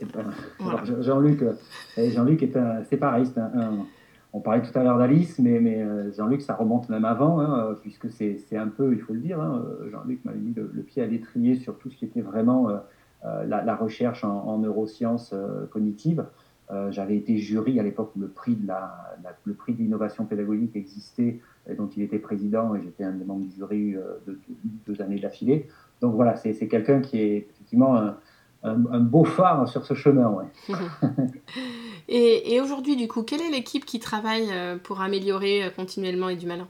ben, 0.00 0.30
Jean-Luc, 1.00 1.42
Jean-Luc 1.96 2.42
est 2.42 2.58
c'est 2.90 2.98
pareil, 2.98 3.26
on 4.34 4.40
parlait 4.40 4.60
tout 4.60 4.78
à 4.78 4.82
l'heure 4.82 4.98
d'Alice, 4.98 5.38
mais, 5.38 5.60
mais 5.60 5.82
Jean-Luc, 6.12 6.42
ça 6.42 6.54
remonte 6.54 6.90
même 6.90 7.06
avant, 7.06 7.40
hein, 7.40 7.74
puisque 7.80 8.10
c'est 8.10 8.56
un 8.56 8.68
peu, 8.68 8.92
il 8.92 9.00
faut 9.00 9.14
le 9.14 9.20
dire, 9.20 9.40
hein, 9.40 9.64
Jean-Luc 9.90 10.22
m'avait 10.26 10.38
mis 10.38 10.52
le, 10.52 10.82
pied 10.82 11.02
à 11.02 11.06
l'étrier 11.06 11.54
sur 11.54 11.78
tout 11.78 11.88
ce 11.88 11.96
qui 11.96 12.04
était 12.04 12.20
vraiment 12.20 12.68
la, 13.24 13.76
recherche 13.76 14.24
en, 14.24 14.58
neurosciences 14.58 15.34
cognitives. 15.70 16.26
J'avais 16.90 17.16
été 17.16 17.36
jury 17.38 17.78
à 17.78 17.84
l'époque 17.84 18.10
où 18.16 18.20
le 18.20 18.28
prix 18.28 18.56
de 18.56 18.66
la, 18.66 19.16
le 19.44 19.54
prix 19.54 19.72
d'innovation 19.72 20.24
pédagogique 20.24 20.74
existait, 20.74 21.40
et 21.70 21.74
dont 21.74 21.88
il 21.96 22.02
était 22.02 22.18
président, 22.18 22.74
et 22.74 22.82
j'étais 22.82 23.04
un 23.04 23.12
des 23.12 23.24
membres 23.24 23.46
du 23.46 23.54
jury 23.54 23.94
de, 24.26 24.38
deux 24.86 25.00
années 25.00 25.20
d'affilée. 25.20 25.68
Donc 26.00 26.14
voilà, 26.16 26.34
c'est 26.34 26.66
quelqu'un 26.66 27.00
qui 27.00 27.20
est 27.20 27.36
effectivement 27.36 27.96
un, 27.96 28.16
un, 28.66 29.00
beau 29.00 29.24
phare 29.24 29.68
sur 29.68 29.84
ce 29.84 29.94
chemin. 29.94 30.28
Ouais. 30.30 30.46
et, 32.08 32.60
aujourd'hui, 32.60 32.96
du 32.96 33.08
coup, 33.08 33.22
quelle 33.22 33.42
est 33.42 33.50
l'équipe 33.50 33.84
qui 33.84 33.98
travaille 33.98 34.48
euh, 34.50 34.76
pour 34.76 35.00
améliorer 35.00 35.64
euh, 35.64 35.70
continuellement 35.70 36.28
et 36.28 36.36
du 36.36 36.46
malin? 36.46 36.68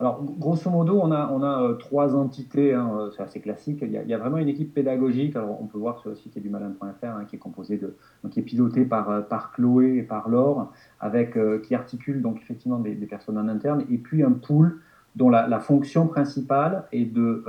Alors, 0.00 0.22
grosso 0.22 0.70
modo, 0.70 1.00
on 1.00 1.12
a, 1.12 1.30
on 1.32 1.42
a 1.42 1.62
euh, 1.62 1.74
trois 1.74 2.16
entités, 2.16 2.74
hein, 2.74 3.10
c'est 3.16 3.22
assez 3.22 3.40
classique. 3.40 3.78
Il 3.82 3.92
y, 3.92 4.14
a, 4.14 4.18
vraiment 4.18 4.38
une 4.38 4.48
équipe 4.48 4.74
pédagogique. 4.74 5.36
Alors, 5.36 5.60
on 5.62 5.66
peut 5.66 5.78
voir 5.78 6.00
sur 6.00 6.10
le 6.10 6.16
site 6.16 6.36
du 6.38 6.50
malin.fr, 6.50 7.04
hein, 7.04 7.24
qui 7.28 7.36
est 7.36 7.38
composée 7.38 7.78
de, 7.78 7.94
qui 8.30 8.40
est 8.40 8.42
pilotée 8.42 8.84
par, 8.84 9.26
par 9.28 9.52
Chloé 9.52 9.98
et 9.98 10.02
par 10.02 10.28
Laure, 10.28 10.72
avec, 11.00 11.38
qui 11.62 11.74
articule 11.74 12.22
donc 12.22 12.38
effectivement 12.40 12.80
des, 12.80 12.94
personnes 13.06 13.38
en 13.38 13.46
interne, 13.46 13.84
et 13.88 13.98
puis 13.98 14.24
un 14.24 14.32
pool 14.32 14.80
dont 15.14 15.30
la, 15.30 15.60
fonction 15.60 16.08
principale 16.08 16.84
est 16.90 17.04
de, 17.04 17.44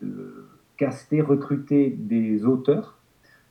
de 0.00 0.46
caster, 0.76 1.20
recruter 1.20 1.90
des 1.90 2.44
auteurs 2.44 3.00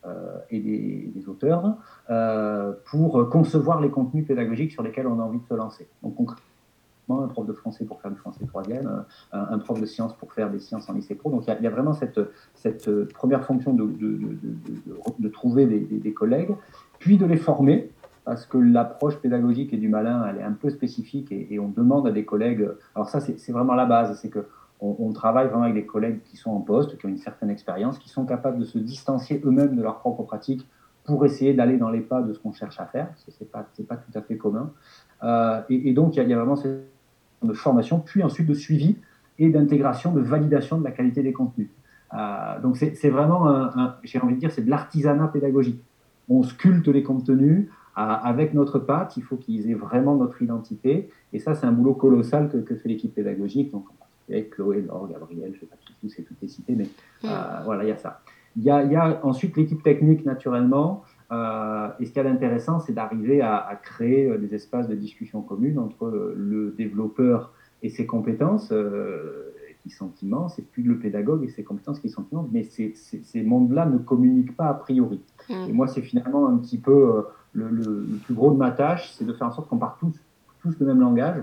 euh, 0.06 0.38
et 0.50 0.60
des, 0.60 1.28
auteurs 1.28 1.76
euh, 2.08 2.72
pour 2.86 3.28
concevoir 3.28 3.82
les 3.82 3.90
contenus 3.90 4.26
pédagogiques 4.26 4.72
sur 4.72 4.82
lesquels 4.82 5.06
on 5.06 5.20
a 5.20 5.22
envie 5.22 5.40
de 5.40 5.44
se 5.44 5.52
lancer. 5.52 5.86
Donc 6.02 6.14
concrètement, 6.14 6.49
un 7.18 7.28
prof 7.28 7.46
de 7.46 7.52
français 7.52 7.84
pour 7.84 8.00
faire 8.00 8.10
du 8.10 8.16
français 8.16 8.44
troisième, 8.46 8.86
euh, 8.86 9.38
un, 9.50 9.58
prof 9.58 9.80
de 9.80 9.86
sciences 9.86 10.14
pour 10.14 10.32
faire 10.32 10.50
des 10.50 10.58
sciences 10.58 10.88
en 10.88 10.94
lycée 10.94 11.14
pro. 11.14 11.30
Donc 11.30 11.44
il 11.46 11.62
y, 11.62 11.66
a 11.66 11.70
vraiment 11.70 11.92
cette, 11.92 12.20
cette 12.54 12.90
première 13.12 13.44
fonction 13.44 13.72
de, 13.74 15.28
trouver 15.28 15.66
des, 15.66 16.12
collègues, 16.12 16.54
puis 16.98 17.18
de 17.18 17.26
les 17.26 17.36
former, 17.36 17.90
parce 18.24 18.46
que 18.46 18.58
l'approche 18.58 19.16
pédagogique 19.16 19.72
et 19.72 19.76
du 19.76 19.88
malin, 19.88 20.24
elle 20.28 20.38
est 20.38 20.44
un 20.44 20.52
peu 20.52 20.70
spécifique 20.70 21.32
et, 21.32 21.58
on 21.58 21.68
demande 21.68 22.06
à 22.06 22.12
des 22.12 22.24
collègues, 22.24 22.68
alors 22.94 23.08
ça 23.08 23.20
c'est 23.20 23.52
vraiment 23.52 23.74
la 23.74 23.86
base, 23.86 24.18
c'est 24.20 24.30
que 24.30 24.46
on, 24.82 25.12
travaille 25.12 25.48
vraiment 25.48 25.64
avec 25.64 25.74
des 25.74 25.84
collègues 25.84 26.22
qui 26.22 26.36
sont 26.36 26.50
en 26.50 26.60
poste, 26.60 26.96
qui 26.96 27.06
ont 27.06 27.10
une 27.10 27.18
certaine 27.18 27.50
expérience, 27.50 27.98
qui 27.98 28.08
sont 28.08 28.24
capables 28.24 28.58
de 28.58 28.64
se 28.64 28.78
distancier 28.78 29.40
eux-mêmes 29.44 29.76
de 29.76 29.82
leur 29.82 29.98
propre 29.98 30.22
pratique 30.22 30.66
pour 31.04 31.24
essayer 31.24 31.54
d'aller 31.54 31.76
dans 31.76 31.90
les 31.90 32.00
pas 32.00 32.22
de 32.22 32.32
ce 32.32 32.38
qu'on 32.38 32.52
cherche 32.52 32.80
à 32.80 32.86
faire. 32.86 33.08
Ce 33.16 33.30
n'est 33.40 33.48
pas, 33.50 33.64
tout 33.96 34.18
à 34.18 34.22
fait 34.22 34.36
commun. 34.36 34.72
Euh, 35.22 35.60
et, 35.68 35.92
donc, 35.92 36.16
il 36.16 36.28
y, 36.28 36.32
a 36.32 36.36
vraiment 36.36 36.56
cette 36.56 36.86
de 37.42 37.52
formation, 37.52 38.00
puis 38.00 38.22
ensuite 38.22 38.46
de 38.46 38.54
suivi 38.54 38.96
et 39.38 39.48
d'intégration, 39.48 40.12
de 40.12 40.20
validation 40.20 40.78
de 40.78 40.84
la 40.84 40.90
qualité 40.90 41.22
des 41.22 41.32
contenus. 41.32 41.68
Euh, 42.12 42.60
donc, 42.60 42.76
c'est 42.76 43.08
vraiment, 43.08 43.70
j'ai 44.02 44.18
envie 44.20 44.34
de 44.34 44.40
dire, 44.40 44.50
c'est 44.50 44.64
de 44.64 44.70
l'artisanat 44.70 45.28
pédagogique. 45.28 45.82
On 46.28 46.42
sculpte 46.42 46.88
les 46.88 47.02
contenus 47.02 47.68
euh, 47.98 48.02
avec 48.02 48.54
notre 48.54 48.78
patte, 48.78 49.16
il 49.16 49.22
faut 49.22 49.36
qu'ils 49.36 49.70
aient 49.70 49.74
vraiment 49.74 50.14
notre 50.14 50.40
identité. 50.42 51.10
Et 51.32 51.38
ça, 51.38 51.54
c'est 51.54 51.66
un 51.66 51.72
boulot 51.72 51.94
colossal 51.94 52.48
que, 52.48 52.58
que 52.58 52.76
fait 52.76 52.88
l'équipe 52.88 53.14
pédagogique. 53.14 53.72
Donc, 53.72 53.86
avec 54.28 54.50
Chloé, 54.50 54.82
Laure, 54.82 55.08
Gabriel, 55.08 55.50
je 55.52 55.56
ne 55.56 55.60
vais 55.60 55.66
pas 55.66 55.76
tous 56.00 56.08
ces 56.08 56.22
toutes 56.22 56.40
les 56.40 56.48
citer, 56.48 56.74
mais 56.74 56.84
mm. 56.84 57.26
euh, 57.26 57.62
voilà, 57.64 57.84
il 57.84 57.88
y 57.88 57.92
a 57.92 57.96
ça. 57.96 58.20
Il 58.56 58.62
y 58.64 58.70
a, 58.70 59.20
ensuite 59.24 59.56
l'équipe 59.56 59.82
technique, 59.82 60.24
naturellement. 60.24 61.04
Euh, 61.32 61.88
et 62.00 62.06
ce 62.06 62.12
qui 62.12 62.18
est 62.18 62.26
intéressant, 62.26 62.80
c'est 62.80 62.92
d'arriver 62.92 63.40
à, 63.40 63.78
créer 63.82 64.28
euh, 64.28 64.38
des 64.38 64.54
espaces 64.54 64.88
de 64.88 64.94
discussion 64.94 65.42
commune 65.42 65.78
entre 65.78 66.34
le 66.36 66.74
développeur 66.76 67.52
et 67.82 67.88
ses 67.88 68.06
compétences, 68.06 68.72
qui 69.82 69.88
sont 69.88 70.12
immenses, 70.22 70.58
et 70.58 70.62
puis 70.62 70.82
le 70.82 70.98
pédagogue 70.98 71.42
et 71.42 71.48
ses 71.48 71.64
compétences 71.64 72.00
qui 72.00 72.10
sont 72.10 72.26
immenses. 72.30 72.48
Mais 72.52 72.64
ces, 72.64 72.92
ces, 72.94 73.42
mondes-là 73.42 73.86
ne 73.86 73.96
communiquent 73.96 74.54
pas 74.54 74.68
a 74.68 74.74
priori. 74.74 75.22
Mm. 75.48 75.54
Et 75.68 75.72
moi, 75.72 75.86
c'est 75.88 76.02
finalement 76.02 76.46
un 76.46 76.58
petit 76.58 76.76
peu 76.76 77.24
le, 77.52 77.68
le, 77.70 78.04
plus 78.24 78.34
gros 78.34 78.52
de 78.52 78.58
ma 78.58 78.70
tâche, 78.70 79.10
c'est 79.12 79.24
de 79.24 79.32
faire 79.32 79.46
en 79.46 79.52
sorte 79.52 79.68
qu'on 79.68 79.78
parle 79.78 79.94
tous, 79.98 80.20
tous 80.60 80.78
le 80.78 80.86
même 80.86 81.00
langage 81.00 81.42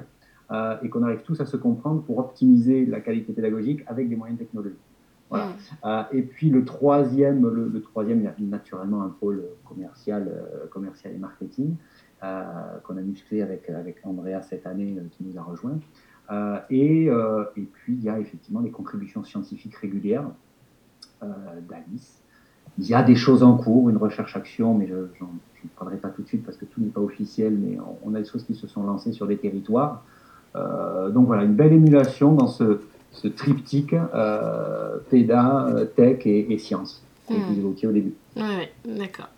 euh, 0.52 0.78
et 0.82 0.90
qu'on 0.90 1.04
arrive 1.04 1.24
tous 1.24 1.42
à 1.42 1.46
se 1.46 1.58
comprendre 1.58 2.02
pour 2.04 2.20
optimiser 2.20 2.86
la 2.86 3.02
qualité 3.02 3.34
pédagogique 3.34 3.84
avec 3.88 4.08
des 4.08 4.16
moyens 4.16 4.40
technologiques. 4.40 4.80
Voilà. 5.30 5.48
Mm. 5.48 5.52
Euh, 5.86 6.04
et 6.14 6.22
puis 6.22 6.50
le 6.50 6.66
troisième, 6.66 7.48
le, 7.48 7.82
troisième, 7.82 8.20
il 8.20 8.24
y 8.24 8.28
a 8.28 8.36
naturellement 8.40 9.04
un 9.04 9.10
pôle 9.10 9.44
commercial, 9.66 10.28
euh, 10.28 10.68
commercial 10.68 11.14
et 11.14 11.18
marketing 11.18 11.76
qu'on 12.20 12.98
a 12.98 13.02
musclé 13.02 13.44
avec, 13.44 13.70
avec 13.70 13.98
Andrea 14.04 14.42
cette 14.42 14.66
année 14.66 14.98
qui 15.12 15.24
nous 15.24 15.38
a 15.38 15.44
rejoint. 15.44 15.78
Et, 16.72 17.06
et, 17.06 17.62
puis 17.74 17.94
il 17.94 18.04
y 18.04 18.10
a 18.10 18.20
effectivement 18.20 18.60
les 18.60 18.72
contributions 18.72 19.24
scientifiques 19.24 19.76
régulières 19.76 20.26
d'Alice. 21.22 22.24
Il 22.80 22.88
y 22.88 22.96
a 22.96 23.04
des 23.04 23.14
choses 23.14 23.44
en 23.44 23.56
cours, 23.56 23.92
une 23.92 23.98
recherche-action, 23.98 24.74
mais 24.74 24.88
je 24.88 24.96
ne 24.96 25.70
parlerai 25.78 25.98
pas 25.98 26.10
tout 26.10 26.24
de 26.24 26.28
suite 26.28 26.44
parce 26.44 26.58
que 26.58 26.66
tout 26.66 26.82
n'est 26.82 26.90
pas 26.90 27.02
officiel, 27.02 27.56
mais 27.56 27.78
on, 28.04 28.16
a 28.16 28.20
des 28.20 28.26
choses 28.26 28.44
qui 28.44 28.56
se 28.56 28.66
sont 28.66 28.84
lancées 28.84 29.14
sur 29.14 29.28
des 29.28 29.38
territoires. 29.38 30.04
Euh, 30.56 31.10
donc 31.10 31.28
voilà, 31.28 31.44
une 31.44 31.56
belle 31.56 31.74
émulation 31.74 32.34
dans 32.34 32.48
ce, 32.48 32.82
triptyque 33.36 33.96
euh, 34.14 34.98
PEDA, 35.10 35.68
euh, 35.68 35.86
tech 35.86 36.26
et, 36.26 36.52
et 36.52 36.58
sciences 36.58 37.02
que 37.28 37.34
hmm. 37.34 37.38
vous 37.38 37.60
évoquiez 37.60 37.88
au 37.88 37.92
début. 37.92 38.14
Oui, 38.36 38.44
d'accord. 38.86 39.30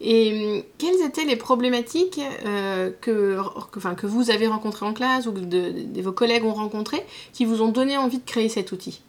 Et 0.00 0.58
hum, 0.58 0.62
quelles 0.78 1.06
étaient 1.06 1.24
les 1.24 1.36
problématiques 1.36 2.20
que, 3.00 3.38
enfin, 3.76 3.94
que 3.94 4.06
vous 4.06 4.30
avez 4.30 4.46
rencontrées 4.46 4.86
en 4.86 4.92
classe 4.92 5.26
ou 5.26 5.32
que 5.32 5.40
de, 5.40 6.02
vos 6.02 6.12
collègues 6.12 6.44
ont 6.44 6.52
rencontrées 6.52 7.02
qui 7.32 7.44
vous 7.44 7.62
ont 7.62 7.72
donné 7.72 7.96
envie 7.96 8.18
de 8.18 8.24
créer 8.24 8.48
cet 8.48 8.72
outil? 8.72 9.02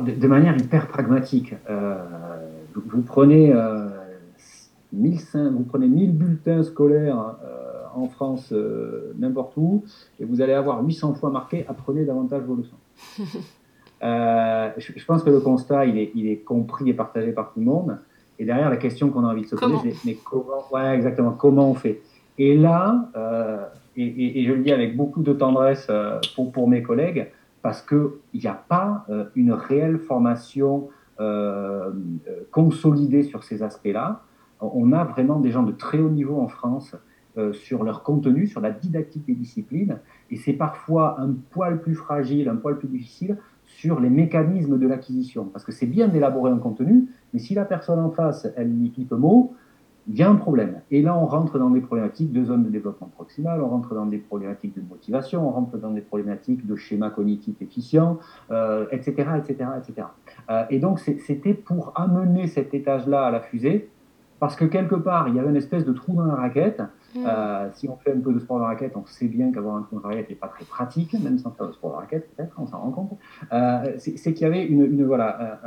De, 0.00 0.26
manière 0.26 0.56
hyper 0.56 0.88
pragmatique. 0.88 1.54
vous, 2.74 3.02
prenez, 3.02 3.52
1500, 4.92 5.50
vous 5.52 5.64
prenez 5.64 5.88
1000 5.88 6.12
bulletins 6.12 6.62
scolaires 6.62 7.34
en 7.94 8.08
France, 8.08 8.52
euh, 8.52 9.12
n'importe 9.18 9.56
où, 9.56 9.84
et 10.20 10.24
vous 10.24 10.40
allez 10.40 10.52
avoir 10.52 10.84
800 10.84 11.14
fois 11.14 11.30
marqué 11.30 11.64
apprenez 11.68 12.04
davantage 12.04 12.42
vos 12.42 12.56
leçons. 12.56 12.76
Euh, 14.04 14.70
je, 14.78 15.04
pense 15.04 15.22
que 15.22 15.30
le 15.30 15.38
constat, 15.38 15.86
il 15.86 15.96
est, 15.96 16.10
il 16.16 16.26
est, 16.26 16.38
compris 16.38 16.90
et 16.90 16.92
partagé 16.92 17.30
par 17.30 17.52
tout 17.52 17.60
le 17.60 17.66
monde. 17.66 18.00
Et 18.40 18.44
derrière, 18.44 18.68
la 18.68 18.76
question 18.76 19.10
qu'on 19.10 19.22
a 19.22 19.28
envie 19.28 19.42
de 19.42 19.46
se 19.46 19.54
poser, 19.54 19.92
c'est 19.92 20.04
mais 20.04 20.18
comment, 20.28 20.64
ouais, 20.72 20.96
exactement, 20.96 21.30
comment 21.30 21.70
on 21.70 21.74
fait? 21.74 22.02
Et 22.36 22.56
là, 22.56 23.08
euh, 23.14 23.64
et, 23.94 24.44
je 24.44 24.52
le 24.54 24.58
dis 24.60 24.72
avec 24.72 24.96
beaucoup 24.96 25.22
de 25.22 25.32
tendresse 25.32 25.88
pour, 26.34 26.50
pour 26.50 26.68
mes 26.68 26.82
collègues, 26.82 27.30
parce 27.62 27.80
qu'il 27.80 28.10
n'y 28.34 28.48
a 28.48 28.60
pas 28.68 29.06
une 29.36 29.52
réelle 29.52 30.00
formation 30.00 30.88
consolidée 32.50 33.22
sur 33.22 33.44
ces 33.44 33.62
aspects-là. 33.62 34.22
On 34.60 34.90
a 34.90 35.04
vraiment 35.04 35.38
des 35.38 35.52
gens 35.52 35.62
de 35.62 35.70
très 35.70 36.00
haut 36.00 36.10
niveau 36.10 36.40
en 36.40 36.48
France 36.48 36.96
euh, 37.38 37.54
sur 37.54 37.82
leur 37.82 38.02
contenu, 38.02 38.46
sur 38.46 38.60
la 38.60 38.70
didactique 38.70 39.24
des 39.24 39.34
disciplines, 39.34 39.98
et 40.30 40.36
c'est 40.36 40.52
parfois 40.52 41.18
un 41.18 41.34
poil 41.50 41.80
plus 41.80 41.94
fragile, 41.94 42.48
un 42.50 42.56
poil 42.56 42.78
plus 42.78 42.88
difficile 42.88 43.38
sur 43.64 44.00
les 44.00 44.10
mécanismes 44.10 44.78
de 44.78 44.86
l'acquisition. 44.86 45.46
Parce 45.46 45.64
que 45.64 45.72
c'est 45.72 45.86
bien 45.86 46.08
d'élaborer 46.08 46.50
un 46.50 46.58
contenu, 46.58 47.08
mais 47.32 47.38
si 47.38 47.54
la 47.54 47.64
personne 47.64 48.00
en 48.00 48.10
face, 48.10 48.46
elle 48.54 48.70
n'y 48.70 48.90
pipe 48.90 49.12
mot, 49.12 49.54
il 50.08 50.16
y 50.16 50.22
a 50.22 50.28
un 50.28 50.34
problème. 50.34 50.82
Et 50.90 51.00
là, 51.00 51.16
on 51.16 51.24
rentre 51.24 51.58
dans 51.58 51.70
des 51.70 51.80
problématiques 51.80 52.32
de 52.32 52.44
zone 52.44 52.64
de 52.64 52.68
développement 52.68 53.06
proximal, 53.06 53.62
on 53.62 53.68
rentre 53.68 53.94
dans 53.94 54.04
des 54.04 54.18
problématiques 54.18 54.74
de 54.74 54.82
motivation, 54.86 55.48
on 55.48 55.52
rentre 55.52 55.78
dans 55.78 55.92
des 55.92 56.02
problématiques 56.02 56.66
de 56.66 56.76
schéma 56.76 57.08
cognitif 57.08 57.54
efficient, 57.62 58.18
etc., 58.90 59.10
etc., 59.38 59.70
etc. 59.78 60.08
et 60.68 60.80
donc, 60.80 60.98
c'était 60.98 61.54
pour 61.54 61.92
amener 61.94 62.46
cet 62.46 62.74
étage-là 62.74 63.24
à 63.24 63.30
la 63.30 63.40
fusée, 63.40 63.88
parce 64.42 64.56
que 64.56 64.64
quelque 64.64 64.96
part, 64.96 65.28
il 65.28 65.36
y 65.36 65.38
avait 65.38 65.50
une 65.50 65.56
espèce 65.56 65.84
de 65.84 65.92
trou 65.92 66.14
dans 66.14 66.24
la 66.24 66.34
raquette, 66.34 66.82
Mm. 67.14 67.26
Euh, 67.26 67.68
si 67.74 67.88
on 67.88 67.96
fait 67.96 68.12
un 68.12 68.20
peu 68.20 68.32
de 68.32 68.38
sport 68.38 68.58
de 68.58 68.64
raquette, 68.64 68.96
on 68.96 69.04
sait 69.06 69.26
bien 69.26 69.52
qu'avoir 69.52 69.76
un 69.76 69.82
trou 69.82 70.00
de 70.00 70.06
raquette 70.06 70.30
n'est 70.30 70.36
pas 70.36 70.48
très 70.48 70.64
pratique, 70.64 71.12
même 71.14 71.38
sans 71.38 71.50
faire 71.50 71.68
de 71.68 71.72
sport 71.72 71.90
de 71.90 71.96
raquette, 71.96 72.34
peut-être, 72.34 72.54
on 72.58 72.66
s'en 72.66 72.78
rend 72.78 72.90
compte. 72.90 73.18
Euh, 73.52 73.94
c'est 73.98 74.32
qu'il 74.32 74.42
y 74.42 74.44
avait 74.44 74.64
une, 74.64 75.04
voilà, 75.04 75.60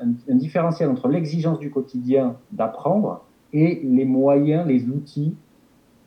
un, 0.00 0.34
différentiel 0.34 0.88
entre 0.88 1.08
l'exigence 1.08 1.58
du 1.58 1.70
quotidien 1.70 2.36
d'apprendre 2.52 3.24
et 3.52 3.80
les 3.84 4.04
moyens, 4.04 4.66
les 4.66 4.84
outils 4.88 5.36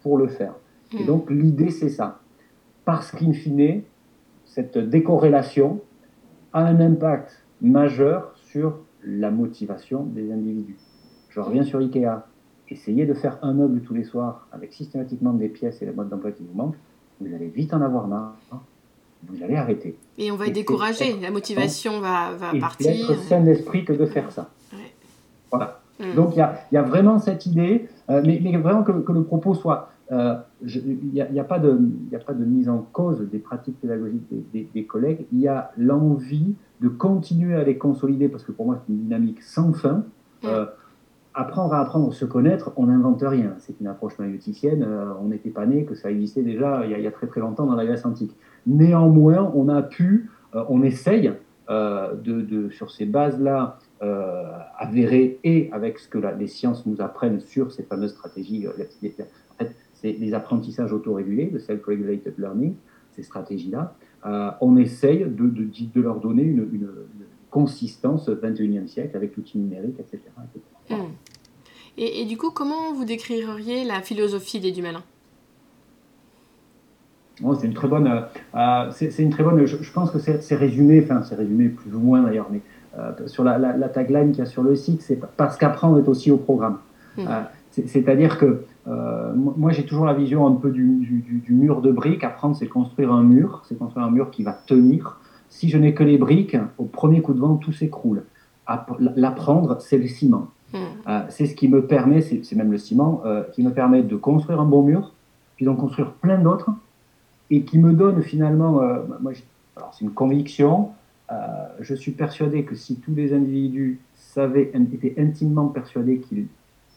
pour 0.02 0.18
le 0.18 0.28
faire. 0.28 0.54
Et 0.94 1.04
mm. 1.04 1.06
donc 1.06 1.30
l'idée, 1.30 1.70
c'est 1.70 1.90
ça. 1.90 2.20
Parce 2.86 3.12
qu'in 3.12 3.34
fine, 3.34 3.84
cette 4.46 4.78
décorrélation 4.78 5.82
a 6.54 6.64
un 6.64 6.80
impact 6.80 7.44
majeur 7.62 8.32
sur 8.36 8.80
la 9.04 9.30
motivation 9.30 10.04
des 10.04 10.32
individus. 10.32 10.78
Je 11.30 11.40
reviens 11.40 11.64
sur 11.64 11.80
Ikea 11.80 12.26
essayez 12.70 13.06
de 13.06 13.14
faire 13.14 13.38
un 13.42 13.54
meuble 13.54 13.82
tous 13.82 13.94
les 13.94 14.04
soirs 14.04 14.48
avec 14.52 14.74
systématiquement 14.74 15.34
des 15.34 15.50
pièces 15.50 15.82
et 15.82 15.86
les 15.86 15.92
modes 15.92 16.10
d'emploi 16.10 16.32
qui 16.32 16.44
vous 16.44 16.56
manquent, 16.56 16.78
vous 17.20 17.34
allez 17.34 17.48
vite 17.48 17.74
en 17.74 17.82
avoir 17.82 18.08
marre, 18.08 18.36
vous 19.28 19.44
allez 19.44 19.56
arrêter. 19.56 19.98
Et 20.18 20.32
on 20.32 20.36
va 20.36 20.48
être 20.48 20.54
découragé, 20.54 21.18
la 21.20 21.32
motivation 21.32 22.00
va, 22.00 22.32
va 22.34 22.52
partir. 22.60 22.92
C'est 22.92 23.14
être 23.14 23.24
sain 23.24 23.42
d'esprit 23.42 23.86
que 23.86 23.94
de 23.94 24.06
faire 24.06 24.32
ça. 24.32 24.50
Voilà. 25.52 25.80
Mm. 26.00 26.16
Donc 26.16 26.36
il 26.36 26.48
y 26.72 26.78
a, 26.78 26.82
vraiment 26.82 27.20
cette 27.20 27.46
idée, 27.46 27.88
euh, 28.10 28.22
mais, 28.26 28.40
vraiment 28.58 28.84
que, 28.84 28.92
le 28.92 29.24
propos 29.24 29.54
soit. 29.54 29.92
Euh, 30.12 30.36
il 30.64 30.98
n'y 31.14 31.40
a, 31.40 31.44
pas 31.44 31.60
de, 31.60 31.80
a 32.16 32.18
pas 32.18 32.34
de 32.34 32.44
mise 32.44 32.68
en 32.68 32.80
cause 32.92 33.22
des 33.30 33.38
pratiques 33.38 33.80
pédagogiques 33.80 34.24
des, 34.74 34.84
collègues. 34.84 35.28
Il 35.32 35.40
y 35.40 35.48
a 35.48 35.72
l'envie 35.78 36.56
de 36.82 36.88
continuer 36.88 37.54
à 37.54 37.64
les 37.64 37.78
consolider 37.78 38.28
parce 38.28 38.44
que 38.44 38.52
pour 38.52 38.66
moi 38.66 38.80
c'est 38.80 38.92
une 38.92 39.02
dynamique 39.02 39.44
sans 39.44 39.72
fin. 39.74 40.04
Mm. 40.42 40.46
Euh, 40.46 40.66
apprendre 41.40 41.74
à 41.74 41.80
apprendre, 41.80 42.14
se 42.14 42.26
connaître, 42.26 42.72
on 42.76 42.88
n'invente 42.88 43.22
rien. 43.22 43.54
C'est 43.60 43.80
une 43.80 43.88
approche 43.88 44.18
maïoticienne. 44.20 44.86
on 45.22 45.26
n'était 45.26 45.50
pas 45.50 45.66
né 45.66 45.86
que 45.86 45.96
ça 45.96 46.12
existait 46.12 46.44
déjà 46.44 46.86
il 46.86 47.00
y, 47.00 47.08
a, 47.08 47.12
très 47.12 47.28
très 47.28 47.40
longtemps 47.40 47.66
dans 47.66 47.76
la 47.76 47.86
Grèce 47.86 48.06
antique. 48.06 48.36
Néanmoins, 48.68 49.52
on 49.56 49.70
a 49.70 49.82
pu, 49.82 50.30
on 50.54 50.84
essaye 50.84 51.32
de, 51.70 52.70
sur 52.72 52.92
ces 52.92 53.06
bases-là 53.06 53.80
euh, 54.02 54.58
avérées 54.78 55.40
et 55.44 55.70
avec 55.74 56.00
ce 56.00 56.08
que 56.08 56.18
les 56.18 56.48
sciences 56.48 56.86
nous 56.86 57.02
apprennent 57.02 57.42
sur 57.42 57.74
ces 57.74 57.84
fameuses 57.84 58.12
stratégies. 58.12 58.66
Euh, 58.66 58.72
fait, 59.58 59.76
c'est 59.94 60.14
les 60.14 60.34
apprentissages 60.34 60.94
autorégulés, 60.94 61.50
le 61.50 61.60
self-regulated 61.60 62.34
learning, 62.38 62.76
ces 63.12 63.24
stratégies-là. 63.24 63.94
Euh, 64.26 64.52
on 64.62 64.78
essaye 64.78 65.26
de, 65.26 66.02
leur 66.02 66.22
donner 66.22 66.44
une, 66.44 66.88
consistance 67.50 68.30
21e 68.30 68.88
siècle 68.88 69.18
avec 69.18 69.36
l'outil 69.36 69.58
numérique, 69.58 70.00
etc. 70.00 70.22
Et, 71.98 72.26
du 72.26 72.38
coup, 72.38 72.52
comment 72.52 72.94
vous 72.94 73.06
décririez 73.06 73.84
la 73.84 74.02
philosophie 74.02 74.60
des 74.60 74.72
Dumalin 74.72 75.04
oh, 77.44 77.56
c'est 77.56 77.68
une 77.68 77.74
très 77.74 77.88
bonne. 77.88 78.26
c'est 78.92 79.20
une 79.20 79.32
très 79.32 79.44
bonne. 79.44 79.66
Je, 79.66 79.78
je 79.82 79.92
pense 79.92 80.12
que 80.12 80.20
c'est 80.20 80.56
résumé, 80.56 81.02
enfin 81.04 81.24
c'est 81.24 81.36
résumé 81.36 81.70
plus 81.70 81.94
ou 81.94 82.00
moins 82.00 82.22
d'ailleurs, 82.22 82.48
mais 82.52 82.62
euh, 82.98 83.28
sur 83.28 83.44
la, 83.44 83.60
tagline 83.90 84.32
qu'il 84.32 84.40
y 84.40 84.42
a 84.42 84.46
sur 84.46 84.64
le 84.64 84.76
site, 84.76 85.02
c'est 85.02 85.20
parce 85.38 85.58
qu'apprendre 85.58 86.00
est 86.00 86.08
aussi 86.08 86.32
au 86.32 86.38
programme. 86.38 86.78
Mmh. 87.18 87.22
Euh, 87.28 87.42
c'est-à-dire 87.86 88.40
que 88.40 88.66
euh, 88.88 89.34
moi, 89.36 89.72
j'ai 89.72 89.86
toujours 89.86 90.06
la 90.06 90.14
vision 90.14 90.48
un 90.48 90.56
peu 90.56 90.72
du, 90.72 91.44
mur 91.50 91.82
de 91.82 91.92
briques. 91.92 92.24
Apprendre, 92.24 92.56
c'est 92.56 92.68
construire 92.68 93.12
un 93.12 93.24
mur. 93.24 93.62
C'est 93.66 93.78
construire 93.78 94.06
un 94.06 94.12
mur 94.12 94.32
qui 94.32 94.44
va 94.44 94.54
tenir. 94.54 95.20
Si 95.50 95.70
je 95.70 95.78
n'ai 95.78 95.94
que 95.94 96.04
les 96.04 96.18
briques, 96.18 96.58
au 96.78 96.86
premier 96.86 97.22
coup 97.22 97.34
de 97.34 97.40
vent, 97.40 97.56
tout 97.56 97.72
s'écroule. 97.72 98.24
L'apprendre, 99.16 99.78
c'est 99.80 99.98
le 99.98 100.08
ciment. 100.08 100.48
Mmh. 100.72 100.78
c'est 101.30 101.48
ce 101.48 101.56
qui 101.56 101.68
me 101.68 101.86
permet, 101.88 102.22
c'est 102.22 102.54
même 102.54 102.72
le 102.72 102.78
ciment, 102.78 103.24
qui 103.54 103.64
me 103.64 103.72
permet 103.72 104.04
de 104.04 104.16
construire 104.16 104.60
un 104.60 104.66
bon 104.66 104.84
mur, 104.84 105.14
puis 105.56 105.66
d'en 105.66 105.76
construire 105.76 106.12
plein 106.12 106.38
d'autres, 106.38 106.70
et 107.50 107.64
qui 107.64 107.80
me 107.80 107.94
donne 107.94 108.22
finalement, 108.22 108.82
moi, 109.20 109.32
alors 109.76 109.94
c'est 109.94 110.06
une 110.06 110.12
conviction, 110.12 110.92
euh, 111.32 111.36
je 111.80 111.94
suis 111.94 112.12
persuadé 112.12 112.64
que 112.64 112.76
si 112.76 112.96
tous 112.96 113.14
les 113.14 113.34
individus 113.34 114.00
savaient, 114.16 114.72
étaient 114.94 115.16
intimement 115.20 115.68
persuadés 115.68 116.20
qu'ils, 116.20 116.48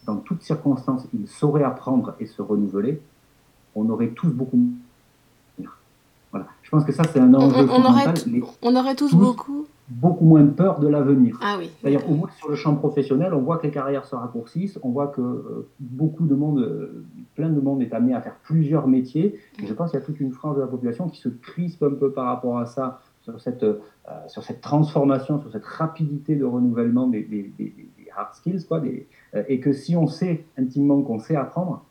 dans 0.07 0.17
toutes 0.17 0.43
circonstances, 0.43 1.07
ils 1.13 1.29
sauraient 1.29 1.65
apprendre 1.65 2.15
et 2.19 2.27
se 2.27 2.41
renouveler, 2.41 3.01
on 3.75 3.89
aurait 3.91 4.09
tous 4.09 4.29
beaucoup 4.29 4.59
voilà. 6.31 6.47
Je 6.63 6.71
pense 6.71 6.85
que 6.85 6.93
ça, 6.93 7.03
c'est 7.13 7.21
un 7.21 7.35
enjeu 7.35 7.69
on, 7.71 7.85
aurait, 7.85 8.07
on 8.63 8.75
aurait 8.75 8.95
tous, 8.95 9.15
beaucoup 9.15 9.67
beaucoup 9.93 10.25
moins 10.25 10.47
peur 10.47 10.81
de 10.81 10.89
l'avenir. 10.89 11.39
Ah 11.43 11.57
oui. 11.59 11.71
D'ailleurs, 11.83 12.09
au 12.09 12.15
moins 12.15 12.31
sur 12.39 12.49
le 12.49 12.57
champ 12.57 12.75
professionnel, 12.75 13.35
on 13.35 13.41
voit 13.43 13.59
que 13.59 13.67
les 13.67 13.73
carrières 13.73 14.05
se 14.05 14.15
raccourcissent, 14.15 14.79
on 14.83 14.91
voit 14.91 15.09
que 15.09 15.21
euh, 15.21 15.69
beaucoup 15.81 16.27
de 16.27 16.35
monde, 16.35 16.61
euh, 16.61 17.05
plein 17.35 17.51
de 17.51 17.61
monde 17.61 17.83
est 17.83 17.93
amené 17.93 18.15
à 18.15 18.21
faire 18.21 18.37
plusieurs 18.43 18.89
métiers. 18.89 19.39
Et 19.63 19.67
je 19.67 19.75
pense 19.75 19.91
qu'il 19.91 20.01
y 20.01 20.03
a 20.03 20.07
toute 20.07 20.21
une 20.21 20.33
frange 20.33 20.57
de 20.57 20.61
la 20.61 20.67
population 20.67 21.09
qui 21.09 21.21
se 21.21 21.29
crispe 21.29 21.83
un 21.83 21.95
peu 21.95 22.11
par 22.11 22.27
rapport 22.27 22.59
à 22.59 22.67
ça, 22.67 23.01
sur 23.23 23.41
cette, 23.41 23.63
euh, 23.63 23.79
sur 24.29 24.43
cette 24.43 24.61
transformation, 24.61 25.41
sur 25.41 25.53
cette 25.53 25.67
rapidité 25.67 26.37
de 26.37 26.45
renouvellement 26.45 27.07
des, 27.07 27.23
des, 27.23 27.53
des, 27.59 27.75
hard 28.15 28.35
skills, 28.35 28.67
quoi, 28.67 28.83
et 29.49 29.61
que 29.61 29.73
si 29.73 29.97
on 29.97 30.07
sait 30.07 30.45
intimement 30.59 31.01
qu'on 31.01 31.19
sait 31.19 31.35
apprendre, 31.35 31.83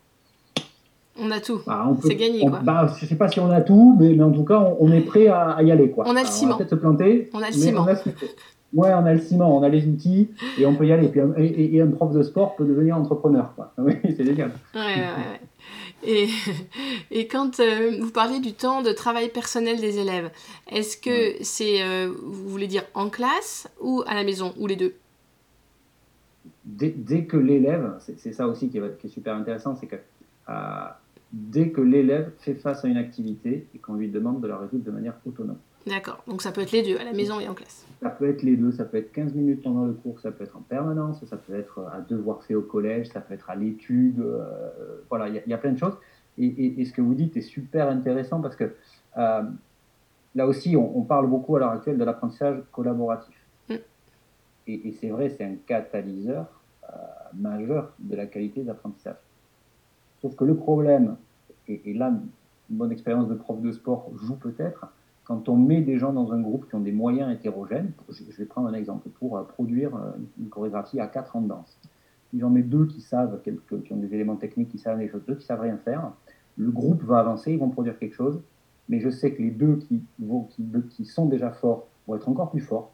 on 1.21 1.31
a 1.31 1.39
tout. 1.39 1.61
Bah, 1.65 1.89
c'est 2.03 2.15
gagné. 2.15 2.41
quoi. 2.41 2.59
Bah, 2.63 2.93
je 2.97 3.05
ne 3.05 3.09
sais 3.09 3.15
pas 3.15 3.29
si 3.29 3.39
on 3.39 3.49
a 3.49 3.61
tout, 3.61 3.95
mais, 3.99 4.13
mais 4.13 4.23
en 4.23 4.31
tout 4.31 4.43
cas, 4.43 4.73
on, 4.79 4.91
est 4.91 5.01
prêt 5.01 5.27
à, 5.27 5.61
y 5.61 5.71
aller. 5.71 5.91
Quoi. 5.91 6.05
On 6.07 6.15
a 6.15 6.21
le 6.21 6.27
ciment. 6.27 6.49
On 6.49 6.51
va 6.53 6.57
peut-être 6.57 6.69
se 6.69 6.75
planter. 6.75 7.29
On 7.33 7.41
a 7.41 7.47
le 7.47 7.53
ciment. 7.53 7.85
On 7.85 8.79
ouais, 8.81 8.93
on 8.93 9.05
a 9.05 9.13
le 9.13 9.19
ciment, 9.19 9.57
on 9.57 9.63
a 9.63 9.69
les 9.69 9.85
outils 9.85 10.29
et 10.57 10.65
on 10.65 10.75
peut 10.75 10.87
y 10.87 10.91
aller. 10.91 11.07
Puis, 11.09 11.21
et, 11.37 11.75
et 11.75 11.81
un 11.81 11.87
prof 11.87 12.13
de 12.13 12.23
sport 12.23 12.55
peut 12.55 12.65
devenir 12.65 12.97
entrepreneur. 12.97 13.53
Quoi. 13.55 13.73
Oui, 13.77 13.95
c'est 14.03 14.25
génial. 14.25 14.51
Ouais, 14.73 14.81
ouais, 14.81 14.95
ouais. 14.95 15.41
Et, 16.03 16.27
et 17.11 17.27
quand 17.27 17.59
euh, 17.59 17.97
vous 17.99 18.11
parlez 18.11 18.39
du 18.39 18.53
temps 18.53 18.81
de 18.81 18.91
travail 18.91 19.29
personnel 19.29 19.79
des 19.79 19.99
élèves, 19.99 20.31
est-ce 20.69 20.97
que 20.97 21.43
c'est, 21.43 21.83
euh, 21.83 22.11
vous 22.24 22.50
voulez 22.50 22.67
dire 22.67 22.83
en 22.93 23.09
classe 23.09 23.69
ou 23.79 24.03
à 24.07 24.15
la 24.15 24.24
maison, 24.24 24.53
ou 24.57 24.67
les 24.67 24.75
deux? 24.75 24.96
Dès, 26.63 26.89
dès, 26.89 27.25
que 27.25 27.37
l'élève, 27.37 27.98
c'est 28.17 28.33
ça 28.33 28.48
aussi 28.48 28.69
qui 28.69 28.77
est, 28.77 28.98
qui 29.00 29.07
est 29.07 29.09
super 29.09 29.35
intéressant, 29.35 29.75
c'est 29.75 29.87
que 29.87 29.96
euh, 30.50 30.87
dès 31.33 31.70
que 31.70 31.81
l'élève 31.81 32.31
fait 32.39 32.55
face 32.55 32.83
à 32.83 32.87
une 32.87 32.98
activité 32.98 33.67
et 33.74 33.77
qu'on 33.77 33.96
lui 33.96 34.09
demande 34.09 34.41
de 34.41 34.48
la 34.48 34.57
résoudre 34.57 34.83
de 34.83 34.91
manière 34.91 35.15
autonome. 35.25 35.57
D'accord, 35.87 36.24
donc 36.27 36.41
ça 36.41 36.51
peut 36.51 36.61
être 36.61 36.72
les 36.72 36.83
deux, 36.83 36.98
à 36.98 37.03
la 37.03 37.13
maison 37.13 37.39
et 37.39 37.48
en 37.48 37.55
classe. 37.55 37.87
Ça 38.01 38.09
peut 38.09 38.29
être 38.29 38.44
les 38.44 38.55
deux, 38.55 38.72
ça 38.72 38.85
peut 38.85 38.98
être 38.98 39.11
15 39.11 39.33
minutes 39.33 39.63
pendant 39.63 39.85
le 39.85 39.94
cours, 39.94 40.20
ça 40.20 40.31
peut 40.31 40.44
être 40.44 40.55
en 40.55 40.61
permanence, 40.61 41.25
ça 41.25 41.37
peut 41.37 41.55
être 41.55 41.79
à 41.91 42.01
devoir 42.01 42.44
fait 42.44 42.53
au 42.53 42.61
collège, 42.61 43.07
ça 43.07 43.20
peut 43.20 43.33
être 43.33 43.50
à 43.50 43.55
l'étude, 43.55 44.20
euh, 44.20 45.01
voilà, 45.09 45.29
il 45.29 45.41
y, 45.48 45.53
a 45.53 45.57
plein 45.57 45.72
de 45.72 45.79
choses. 45.79 45.98
Et, 46.37 46.85
ce 46.85 46.94
que 46.94 47.01
vous 47.01 47.15
dites 47.15 47.35
est 47.35 47.41
super 47.41 47.89
intéressant 47.89 48.41
parce 48.41 48.55
que 48.55 48.75
euh, 49.17 49.41
là 50.35 50.46
aussi, 50.46 50.75
on, 50.77 51.01
parle 51.01 51.27
beaucoup 51.27 51.55
à 51.55 51.59
l'heure 51.59 51.72
actuelle 51.72 51.98
de 51.98 52.03
l'apprentissage 52.03 52.61
collaboratif. 52.72 53.35
Mm. 53.70 53.75
Et, 54.67 54.96
c'est 55.00 55.09
vrai, 55.09 55.29
c'est 55.29 55.44
un 55.44 55.55
catalyseur 55.65 56.46
euh, 56.83 56.96
majeur 57.33 57.91
de 58.00 58.15
la 58.15 58.27
qualité 58.27 58.61
d'apprentissage. 58.61 59.17
Sauf 60.22 60.36
que 60.36 60.44
le 60.44 60.55
problème, 60.55 61.16
et, 61.68 61.94
là, 61.94 62.10
une 62.70 62.77
bonne 62.77 62.92
expérience 62.92 63.27
de 63.27 63.34
prof 63.34 63.60
de 63.62 63.72
sport 63.72 64.12
joue 64.22 64.36
peut-être, 64.36 64.88
quand 65.24 65.50
on 65.50 65.55
met 65.55 65.81
des 65.81 65.98
gens 65.98 66.14
dans 66.14 66.31
un 66.34 66.42
groupe 66.42 66.68
qui 66.68 66.75
ont 66.75 66.81
des 66.81 66.92
moyens 66.92 67.34
hétérogènes, 67.34 67.92
je, 68.10 68.38
vais 68.38 68.46
prendre 68.46 68.68
un 68.68 68.74
exemple, 68.74 69.10
pour 69.10 69.38
euh, 69.38 69.44
produire 69.44 69.96
euh, 69.96 70.12
une 70.40 70.50
chorégraphie 70.50 71.00
à 71.00 71.07
quatre 71.07 71.36
en 71.36 71.42
danse. 71.42 71.79
Si 72.29 72.40
j'en 72.40 72.50
mets 72.50 72.64
deux 72.64 72.86
qui 72.86 73.01
savent, 73.01 73.42
quelques, 73.44 73.84
qui 73.84 73.94
ont 73.94 73.98
des 73.98 74.14
éléments 74.14 74.36
techniques, 74.36 74.70
qui 74.70 74.77
savent 74.77 74.98
des 74.98 75.07
choses, 75.07 75.24
deux 75.27 75.36
qui 75.36 75.46
savent 75.46 75.62
rien 75.62 75.77
faire, 75.77 76.12
le 76.57 76.70
groupe 76.70 77.03
va 77.03 77.20
avancer, 77.20 77.53
ils 77.53 77.60
vont 77.60 77.70
produire 77.70 77.98
quelque 77.98 78.16
chose, 78.16 78.42
mais 78.90 79.00
je 79.00 79.10
sais 79.10 79.34
que 79.34 79.42
les 79.42 79.51
deux 79.51 79.77
qui, 79.77 81.05
sont 81.05 81.25
déjà 81.25 81.51
forts 81.51 81.88
vont 82.07 82.16
être 82.16 82.29
encore 82.29 82.51
plus 82.51 82.62
forts, 82.62 82.92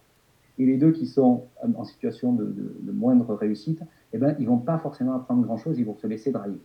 et 0.59 0.65
les 0.65 0.77
deux 0.77 0.91
qui 0.91 1.07
sont 1.07 1.45
en 1.75 1.83
situation 1.83 2.33
de, 2.33 2.91
moindre 2.91 3.35
réussite, 3.35 3.81
eh 4.13 4.17
ben, 4.17 4.35
ils 4.39 4.47
vont 4.47 4.57
pas 4.57 4.77
forcément 4.77 5.13
apprendre 5.15 5.43
grand-chose, 5.43 5.77
ils 5.77 5.85
vont 5.85 5.95
se 5.95 6.07
laisser 6.07 6.31
drailler. 6.31 6.59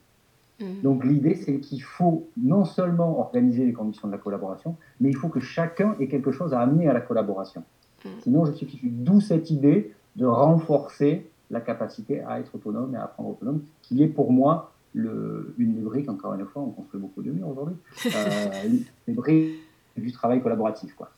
Mm. 0.62 0.83
Donc 0.83 1.05
l'idée, 1.05 1.35
c'est 1.35 1.59
qu'il 1.61 1.83
faut 1.83 2.29
non 2.37 2.64
seulement 2.64 3.18
organiser 3.18 3.64
les 3.64 3.72
conditions 3.72 4.09
de 4.09 4.12
la 4.12 4.18
collaboration, 4.18 4.77
mais 5.01 5.11
il 5.11 5.16
faut 5.16 5.29
que 5.29 5.40
chacun 5.40 5.96
ait 6.01 6.09
quelque 6.09 6.33
chose 6.33 6.55
à 6.55 6.61
amener 6.61 6.88
à 6.88 6.92
la 6.92 7.01
collaboration. 7.01 7.64
Mm. 8.05 8.09
Sinon, 8.22 8.44
je 8.46 8.53
suis 8.53 8.81
d'où 8.85 9.20
cette 9.20 9.51
idée 9.51 9.92
de 10.16 10.27
renforcer 10.27 11.29
la 11.51 11.61
capacité 11.61 12.20
à 12.22 12.40
être 12.40 12.55
autonome 12.55 12.94
et 12.94 12.98
à 12.98 13.05
apprendre 13.05 13.31
autonome, 13.31 13.62
qui 13.83 14.03
est 14.03 14.09
pour 14.09 14.33
moi 14.33 14.72
le, 14.94 15.55
une 15.59 15.75
des 15.75 15.81
briques, 15.81 16.09
encore 16.09 16.35
une 16.35 16.46
fois, 16.46 16.62
on 16.62 16.70
construit 16.70 17.01
beaucoup 17.01 17.22
de 17.22 17.31
murs 17.31 17.48
aujourd'hui, 17.48 17.77
euh, 18.07 18.48
les 19.09 19.14
briques 19.14 19.59
du 19.96 20.12
travail 20.12 20.42
collaboratif. 20.42 20.94
Quoi. 20.94 21.11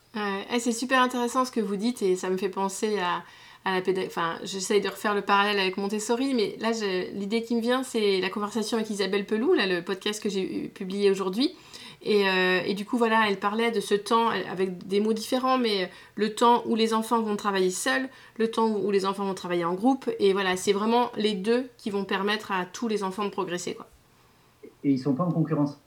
c'est 0.59 0.71
super 0.71 1.01
intéressant 1.01 1.45
ce 1.45 1.51
que 1.51 1.61
vous 1.61 1.75
dites 1.75 2.01
et 2.01 2.15
ça 2.15 2.29
me 2.29 2.37
fait 2.37 2.49
penser 2.49 2.99
à, 2.99 3.23
à 3.65 3.79
la 3.79 4.05
Enfin, 4.05 4.35
j'essaye 4.43 4.79
de 4.79 4.87
refaire 4.87 5.15
le 5.15 5.21
parallèle 5.21 5.59
avec 5.59 5.77
Montessori, 5.77 6.33
mais 6.35 6.55
là, 6.59 6.71
l'idée 7.13 7.43
qui 7.43 7.55
me 7.55 7.61
vient, 7.61 7.83
c'est 7.83 8.21
la 8.21 8.29
conversation 8.29 8.77
avec 8.77 8.89
Isabelle 8.89 9.25
Pelou, 9.25 9.53
là, 9.53 9.65
le 9.65 9.81
podcast 9.81 10.21
que 10.21 10.29
j'ai 10.29 10.69
publié 10.69 11.09
aujourd'hui. 11.09 11.55
Et, 12.03 12.29
euh, 12.29 12.61
et, 12.63 12.75
du 12.75 12.85
coup, 12.85 12.97
voilà, 12.97 13.27
elle 13.27 13.37
parlait 13.39 13.71
de 13.71 13.79
ce 13.79 13.95
temps 13.95 14.29
avec 14.29 14.87
des 14.87 14.99
mots 14.99 15.13
différents, 15.13 15.57
mais 15.57 15.89
le 16.15 16.35
temps 16.35 16.61
où 16.67 16.75
les 16.75 16.93
enfants 16.93 17.21
vont 17.21 17.35
travailler 17.35 17.71
seuls, 17.71 18.07
le 18.37 18.51
temps 18.51 18.69
où 18.69 18.91
les 18.91 19.07
enfants 19.07 19.25
vont 19.25 19.33
travailler 19.33 19.65
en 19.65 19.73
groupe. 19.73 20.09
Et 20.19 20.33
voilà, 20.33 20.55
c'est 20.55 20.73
vraiment 20.73 21.11
les 21.17 21.33
deux 21.33 21.67
qui 21.77 21.89
vont 21.89 22.05
permettre 22.05 22.51
à 22.51 22.65
tous 22.65 22.87
les 22.87 23.03
enfants 23.03 23.25
de 23.25 23.31
progresser. 23.31 23.73
Quoi. 23.73 23.87
Et 24.83 24.91
ils 24.91 24.97
ne 24.97 25.01
sont 25.01 25.15
pas 25.15 25.23
en 25.23 25.31
concurrence. 25.31 25.79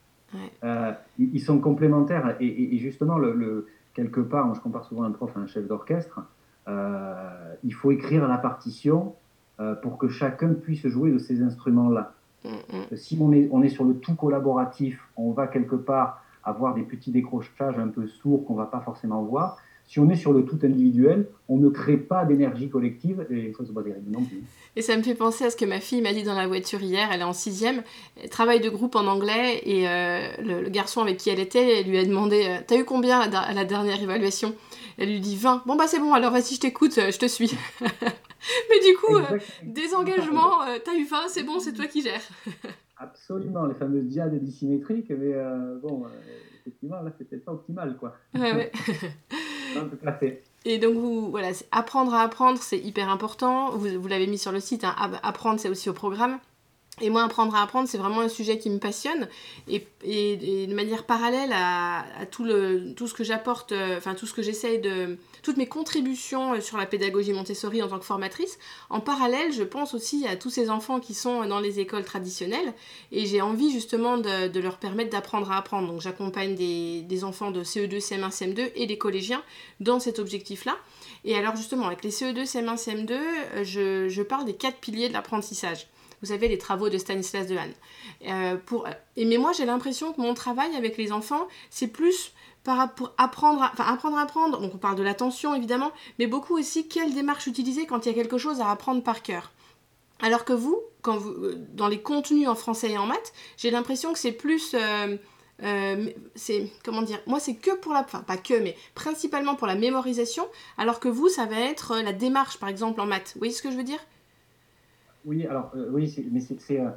Euh, 0.64 0.92
ils 1.18 1.40
sont 1.40 1.60
complémentaires. 1.60 2.36
Et, 2.40 2.76
justement, 2.78 3.16
le, 3.16 3.68
quelque 3.94 4.20
part, 4.20 4.52
je 4.56 4.60
compare 4.60 4.84
souvent 4.84 5.04
un 5.04 5.12
prof 5.12 5.30
à 5.36 5.40
un 5.40 5.46
chef 5.46 5.68
d'orchestre. 5.68 6.20
Euh, 6.68 7.54
il 7.64 7.74
faut 7.74 7.90
écrire 7.90 8.26
la 8.28 8.38
partition 8.38 9.14
euh, 9.61 9.74
pour 9.74 9.98
que 9.98 10.09
chacun 10.09 10.54
puisse 10.54 10.87
jouer 10.87 11.11
de 11.11 11.18
ces 11.18 11.42
instruments-là. 11.42 12.12
Mm, 12.44 12.48
mm. 12.48 12.96
Si 12.96 13.18
on 13.20 13.33
est, 13.33 13.48
on 13.50 13.62
est 13.62 13.68
sur 13.68 13.85
le 13.85 13.94
tout 13.94 14.14
collaboratif, 14.14 15.00
on 15.16 15.33
va 15.33 15.46
quelque 15.46 15.76
part 15.76 16.22
avoir 16.44 16.74
des 16.74 16.83
petits 16.83 17.11
décrochages 17.11 17.78
un 17.78 17.88
peu 17.88 18.07
sourds 18.07 18.44
qu'on 18.44 18.54
ne 18.54 18.59
va 18.59 18.66
pas 18.66 18.81
forcément 18.81 19.22
voir. 19.22 19.59
Si 19.88 19.98
on 19.98 20.09
est 20.11 20.16
sur 20.16 20.33
le 20.33 20.44
tout 20.44 20.59
individuel, 20.62 21.27
on 21.48 21.57
ne 21.57 21.68
crée 21.68 21.96
pas 21.96 22.24
d'énergie 22.24 22.68
collective 22.68 23.27
et 23.31 23.46
il 23.48 23.55
faut 23.55 23.64
se 23.64 23.72
des 23.72 23.94
non 24.07 24.22
plus. 24.22 24.44
Et 24.77 24.83
ça 24.83 24.96
me 24.96 25.03
fait 25.03 25.14
penser 25.14 25.44
à 25.44 25.51
ce 25.51 25.57
que 25.57 25.64
ma 25.64 25.81
fille 25.81 26.03
m'a 26.03 26.12
dit 26.12 26.22
dans 26.22 26.37
la 26.37 26.46
voiture 26.46 26.81
hier. 26.81 27.09
Elle 27.11 27.22
est 27.22 27.24
en 27.24 27.33
sixième, 27.33 27.83
travail 28.31 28.61
de 28.61 28.68
groupe 28.68 28.94
en 28.94 29.07
anglais 29.07 29.61
et 29.64 29.88
euh, 29.88 30.29
le, 30.44 30.68
garçon 30.68 31.01
avec 31.01 31.16
qui 31.16 31.31
elle 31.31 31.40
était 31.40 31.83
lui 31.83 31.98
a 31.98 32.05
demandé 32.05 32.61
T'as 32.66 32.77
eu 32.77 32.85
combien 32.85 33.20
à 33.20 33.55
la 33.55 33.64
dernière 33.64 34.01
évaluation? 34.01 34.55
Elle 34.98 35.11
lui 35.11 35.20
dit 35.20 35.37
20. 35.37 35.62
Bon, 35.64 35.77
bah 35.77 35.87
c'est 35.87 36.01
bon, 36.01 36.12
alors 36.12 36.33
vas-y, 36.33 36.57
je 36.57 36.61
t'écoute, 36.61 36.98
euh, 36.98 37.12
je 37.12 37.18
te 37.18 37.27
suis. 37.27 37.57
Mais 37.81 38.81
du 38.85 38.96
coup, 38.96 39.16
euh, 39.16 39.38
désengagement, 39.62 40.62
euh, 40.62 40.79
t'as 40.85 40.94
eu 40.94 41.05
faim, 41.05 41.22
c'est 41.29 41.44
bon, 41.44 41.61
c'est 41.61 41.72
toi 41.72 41.87
qui 41.87 42.03
gères. 42.03 42.20
Absolument, 42.96 43.66
les 43.66 43.74
fameuses 43.74 44.07
diades 44.07 44.35
dissymétriques, 44.42 45.11
mais 45.11 45.33
bon, 45.81 46.03
effectivement, 46.59 47.01
là, 47.01 47.12
c'était 47.16 47.37
pas 47.37 47.53
optimal, 47.53 47.96
quoi. 47.96 48.16
Ouais, 48.35 48.53
ouais. 48.53 48.72
Et 50.64 50.78
donc, 50.78 50.94
vous, 50.94 51.31
voilà, 51.31 51.50
apprendre 51.70 52.14
à 52.14 52.22
apprendre, 52.22 52.59
c'est 52.61 52.78
hyper 52.78 53.09
important. 53.09 53.70
Vous, 53.70 54.00
vous 54.00 54.09
l'avez 54.09 54.26
mis 54.26 54.38
sur 54.38 54.52
le 54.52 54.61
site, 54.61 54.85
hein, 54.85 54.94
apprendre, 55.22 55.61
c'est 55.61 55.68
aussi 55.68 55.88
au 55.88 55.94
programme. 55.94 56.38
Et 57.00 57.11
moi, 57.11 57.22
apprendre 57.22 57.54
à 57.54 57.62
apprendre, 57.62 57.88
c'est 57.88 57.98
vraiment 57.98 58.20
un 58.20 58.28
sujet 58.28 58.58
qui 58.58 58.70
me 58.70 58.78
passionne. 58.78 59.28
Et, 59.68 59.87
de 60.66 60.74
manière 60.74 61.04
parallèle 61.04 61.52
à, 61.52 62.04
tout, 62.30 62.44
le, 62.44 62.94
tout 62.94 63.06
ce 63.06 63.14
que 63.14 63.24
j'apporte, 63.24 63.72
euh, 63.72 63.96
enfin 63.96 64.14
tout 64.14 64.26
ce 64.26 64.34
que 64.34 64.42
j'essaye 64.42 64.78
de... 64.80 65.16
Toutes 65.42 65.56
mes 65.56 65.66
contributions 65.66 66.54
euh, 66.54 66.61
sur 66.61 66.76
la 66.76 66.87
pédagogie 66.87 67.32
Montessori 67.32 67.82
en 67.82 67.88
tant 67.88 67.98
que 67.98 68.04
formatrice, 68.04 68.58
en 68.90 69.00
parallèle, 69.00 69.52
je 69.52 69.62
pense 69.62 69.94
aussi 69.94 70.26
à 70.26 70.37
tous 70.37 70.50
ces 70.50 70.70
enfants 70.70 71.00
qui 71.00 71.14
sont 71.14 71.46
dans 71.46 71.61
les 71.61 71.80
écoles 71.80 72.04
traditionnelles. 72.04 72.72
Et 73.12 73.26
j'ai 73.26 73.40
envie 73.40 73.70
justement 73.70 74.18
de, 74.18 74.61
leur 74.61 74.78
permettre 74.78 75.11
d'apprendre 75.11 75.50
à 75.52 75.58
apprendre. 75.58 75.88
Donc 75.88 76.00
j'accompagne 76.00 76.54
des, 76.54 77.24
enfants 77.24 77.50
de 77.50 77.62
CE2, 77.62 77.98
CM1, 78.00 78.30
CM2 78.30 78.70
et 78.76 78.87
des 78.87 78.98
collégiens 78.98 79.42
dans 79.80 80.00
cet 80.00 80.18
objectif-là. 80.18 80.76
Et 81.24 81.37
alors 81.37 81.56
justement, 81.56 81.87
avec 81.87 82.02
les 82.04 82.11
CE2, 82.11 82.44
CM1, 82.44 82.76
CM2, 82.76 83.18
je, 83.64 84.08
je 84.08 84.22
parle 84.22 84.44
des 84.44 84.54
quatre 84.54 84.78
piliers 84.78 85.08
de 85.08 85.12
l'apprentissage 85.12 85.88
vous 86.20 86.28
savez, 86.28 86.48
les 86.48 86.59
travaux 86.59 86.88
de 86.88 86.98
Stanislas 86.98 87.46
Dehaene. 87.46 87.72
Euh, 88.26 88.57
pour, 88.57 88.87
mais 89.16 89.37
moi, 89.37 89.52
j'ai 89.52 89.64
l'impression 89.64 90.12
que 90.12 90.20
mon 90.20 90.35
travail 90.35 90.74
avec 90.76 90.96
les 90.96 91.12
enfants, 91.12 91.46
c'est 91.70 91.88
plus 91.88 92.33
pour 92.64 93.14
apprendre 93.16 93.62
à, 93.62 93.72
enfin, 93.72 94.18
apprendre. 94.18 94.61
Donc, 94.61 94.74
on 94.74 94.78
parle 94.78 94.96
de 94.96 95.02
l'attention, 95.02 95.54
évidemment, 95.54 95.92
mais 96.18 96.26
beaucoup 96.26 96.59
aussi 96.59 96.88
quelle 96.88 97.14
démarche 97.14 97.46
utiliser 97.46 97.87
quand 97.87 98.04
il 98.04 98.11
y 98.11 98.12
a 98.12 98.14
quelque 98.14 98.38
chose 98.38 98.61
à 98.61 98.70
apprendre 98.70 99.02
par 99.02 99.22
cœur. 99.22 99.52
Alors 100.20 100.44
que 100.44 100.52
vous, 100.52 100.83
euh, 101.07 101.54
dans 101.72 101.88
les 101.88 102.00
contenus 102.00 102.48
en 102.48 102.54
français 102.54 102.90
et 102.90 102.98
en 102.98 103.07
maths, 103.07 103.33
j'ai 103.57 103.70
l'impression 103.70 104.12
que 104.12 104.18
c'est 104.18 104.33
plus... 104.33 104.74
Euh, 104.74 105.16
c'est 106.37 106.70
comment 106.85 107.02
dire 107.02 107.18
moi 107.26 107.40
c'est 107.40 107.57
que 107.57 107.74
pour 107.74 107.92
la 107.92 108.02
enfin 108.02 108.20
pas 108.20 108.37
que 108.37 108.54
mais 108.54 108.76
principalement 108.94 109.57
pour 109.57 109.66
la 109.66 109.74
mémorisation 109.74 110.46
alors 110.76 111.00
que 111.00 111.09
vous 111.09 111.28
ça 111.28 111.46
va 111.46 111.59
être 111.59 111.96
la 111.96 112.12
démarche 112.12 112.59
par 112.59 112.68
exemple 112.68 113.00
en 113.00 113.07
maths 113.07 113.33
vous 113.35 113.40
voyez 113.40 113.52
ce 113.52 113.61
que 113.61 113.72
je 113.72 113.76
veux 113.76 113.83
dire? 113.83 113.98
Oui, 115.24 115.46
alors, 115.46 115.72
euh, 115.74 115.88
oui, 115.90 116.14
mais 116.31 116.40
c'est. 116.40 116.81
Euh, 116.81 116.90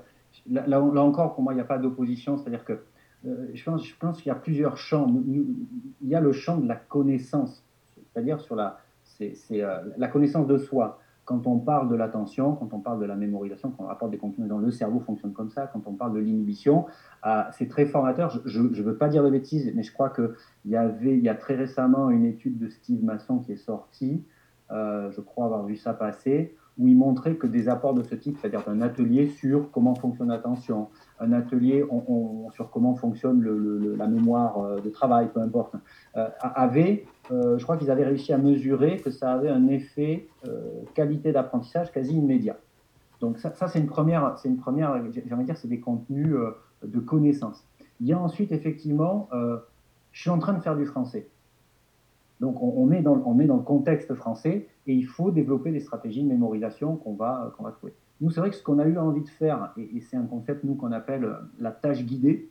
là, 0.49 0.81
encore, 0.81 1.34
pour 1.34 1.43
moi, 1.43 1.53
il 1.53 1.57
n'y 1.57 1.62
a 1.62 1.65
pas 1.65 1.77
d'opposition. 1.77 2.38
C'est-à-dire 2.38 2.65
que 2.65 2.79
euh, 3.25 3.47
je 3.53 3.63
pense, 3.63 3.86
je 3.86 3.95
pense 3.97 4.17
qu'il 4.17 4.27
y 4.27 4.31
a 4.31 4.36
plusieurs 4.36 4.77
champs. 4.77 5.07
Il 5.27 6.07
y 6.07 6.15
a 6.15 6.21
le 6.21 6.31
champ 6.31 6.57
de 6.57 6.67
la 6.67 6.75
connaissance, 6.75 7.63
c'est-à-dire 7.95 8.39
sur 8.39 8.55
la, 8.55 8.79
c'est, 9.03 9.36
la 9.97 10.07
connaissance 10.07 10.47
de 10.47 10.57
soi. 10.57 10.99
Quand 11.23 11.45
on 11.45 11.60
parle 11.60 11.88
de 11.88 11.95
l'attention, 11.95 12.55
quand 12.55 12.73
on 12.73 12.79
parle 12.79 12.99
de 12.99 13.05
la 13.05 13.15
mémorisation, 13.15 13.71
quand 13.71 13.84
on 13.84 13.88
rapporte 13.88 14.12
des 14.12 14.17
contenus 14.17 14.49
dans 14.49 14.57
le 14.57 14.71
cerveau 14.71 14.99
fonctionne 14.99 15.34
comme 15.34 15.51
ça, 15.51 15.67
quand 15.67 15.86
on 15.86 15.93
parle 15.93 16.13
de 16.13 16.19
l'inhibition, 16.19 16.88
c'est 17.51 17.69
très 17.69 17.86
formateur. 17.86 18.41
Je 18.43 18.60
ne 18.60 18.81
veux 18.81 18.97
pas 18.97 19.07
dire 19.07 19.23
de 19.23 19.29
bêtises, 19.29 19.71
mais 19.75 19.84
je 19.84 19.93
crois 19.93 20.10
qu'il 20.10 20.31
y 20.65 20.75
avait, 20.75 21.15
il 21.15 21.23
y 21.23 21.29
a 21.29 21.36
très 21.36 21.55
récemment 21.55 22.10
une 22.10 22.25
étude 22.25 22.57
de 22.57 22.69
Steve 22.69 23.03
Masson 23.03 23.38
qui 23.38 23.51
est 23.51 23.57
sortie. 23.57 24.23
je 24.71 25.21
crois 25.21 25.45
avoir 25.45 25.63
vu 25.63 25.75
ça 25.75 25.93
passer 25.93 26.55
où 26.81 26.87
il 26.87 26.97
montrait 26.97 27.35
que 27.35 27.45
des 27.45 27.69
apports 27.69 27.93
de 27.93 28.01
ce 28.01 28.15
type, 28.15 28.37
c'est-à-dire 28.41 28.63
un 28.67 28.81
atelier 28.81 29.27
sur 29.27 29.69
comment 29.69 29.93
fonctionne 29.93 30.29
l'attention, 30.29 30.89
un 31.19 31.31
atelier 31.31 31.85
sur 32.53 32.71
comment 32.71 32.95
fonctionne 32.95 33.39
la 33.97 34.07
mémoire 34.07 34.57
euh, 34.57 34.79
de 34.81 34.89
travail, 34.89 35.29
peu 35.31 35.39
importe, 35.41 35.75
euh, 36.17 36.27
avait, 36.41 37.05
euh, 37.29 37.59
je 37.59 37.63
crois 37.63 37.77
qu'ils 37.77 37.91
avaient 37.91 38.05
réussi 38.05 38.33
à 38.33 38.39
mesurer 38.39 38.97
que 38.97 39.11
ça 39.11 39.31
avait 39.31 39.49
un 39.49 39.67
effet 39.67 40.27
qualité 40.95 41.31
d'apprentissage 41.31 41.91
quasi 41.91 42.15
immédiat. 42.15 42.57
Donc 43.19 43.37
ça, 43.37 43.67
c'est 43.67 43.79
une 43.79 43.85
première, 43.85 44.39
c'est 44.39 44.49
une 44.49 44.57
première, 44.57 44.99
j'ai 45.11 45.21
envie 45.31 45.43
de 45.43 45.45
dire, 45.45 45.57
c'est 45.57 45.67
des 45.67 45.79
contenus 45.79 46.35
de 46.83 46.99
connaissance. 46.99 47.63
Il 47.99 48.07
y 48.07 48.13
a 48.13 48.19
ensuite 48.19 48.51
effectivement, 48.51 49.29
je 50.11 50.19
suis 50.19 50.31
en 50.31 50.39
train 50.39 50.53
de 50.53 50.59
faire 50.59 50.75
du 50.75 50.87
français. 50.87 51.27
Donc 52.41 52.62
on, 52.62 52.86
met 52.88 53.01
dans, 53.01 53.21
on 53.25 53.36
met 53.36 53.45
dans 53.45 53.58
le 53.58 53.62
contexte 53.62 54.15
français 54.15 54.67
et 54.88 54.93
il 54.93 55.06
faut 55.06 55.30
développer 55.30 55.71
des 55.71 55.80
stratégies 55.80 56.23
de 56.23 56.27
mémorisation 56.27 56.95
qu'on 56.97 57.13
va, 57.13 57.54
va 57.60 57.71
trouver. 57.71 57.93
Nous, 58.19 58.32
c'est 58.32 58.39
vrai 58.39 58.49
que 58.49 58.56
ce 58.56 58.63
qu'on 58.63 58.80
a 58.80 58.86
eu 58.86 58.97
envie 58.97 59.21
de 59.21 59.30
faire, 59.30 59.73
et, 59.77 60.01
c'est 60.01 60.17
un 60.17 60.25
concept, 60.25 60.63
nous, 60.63 60.73
qu'on 60.73 60.91
appelle 60.91 61.23
euh, 61.23 61.34
la 61.60 61.71
tâche 61.71 62.04
guidée, 62.04 62.49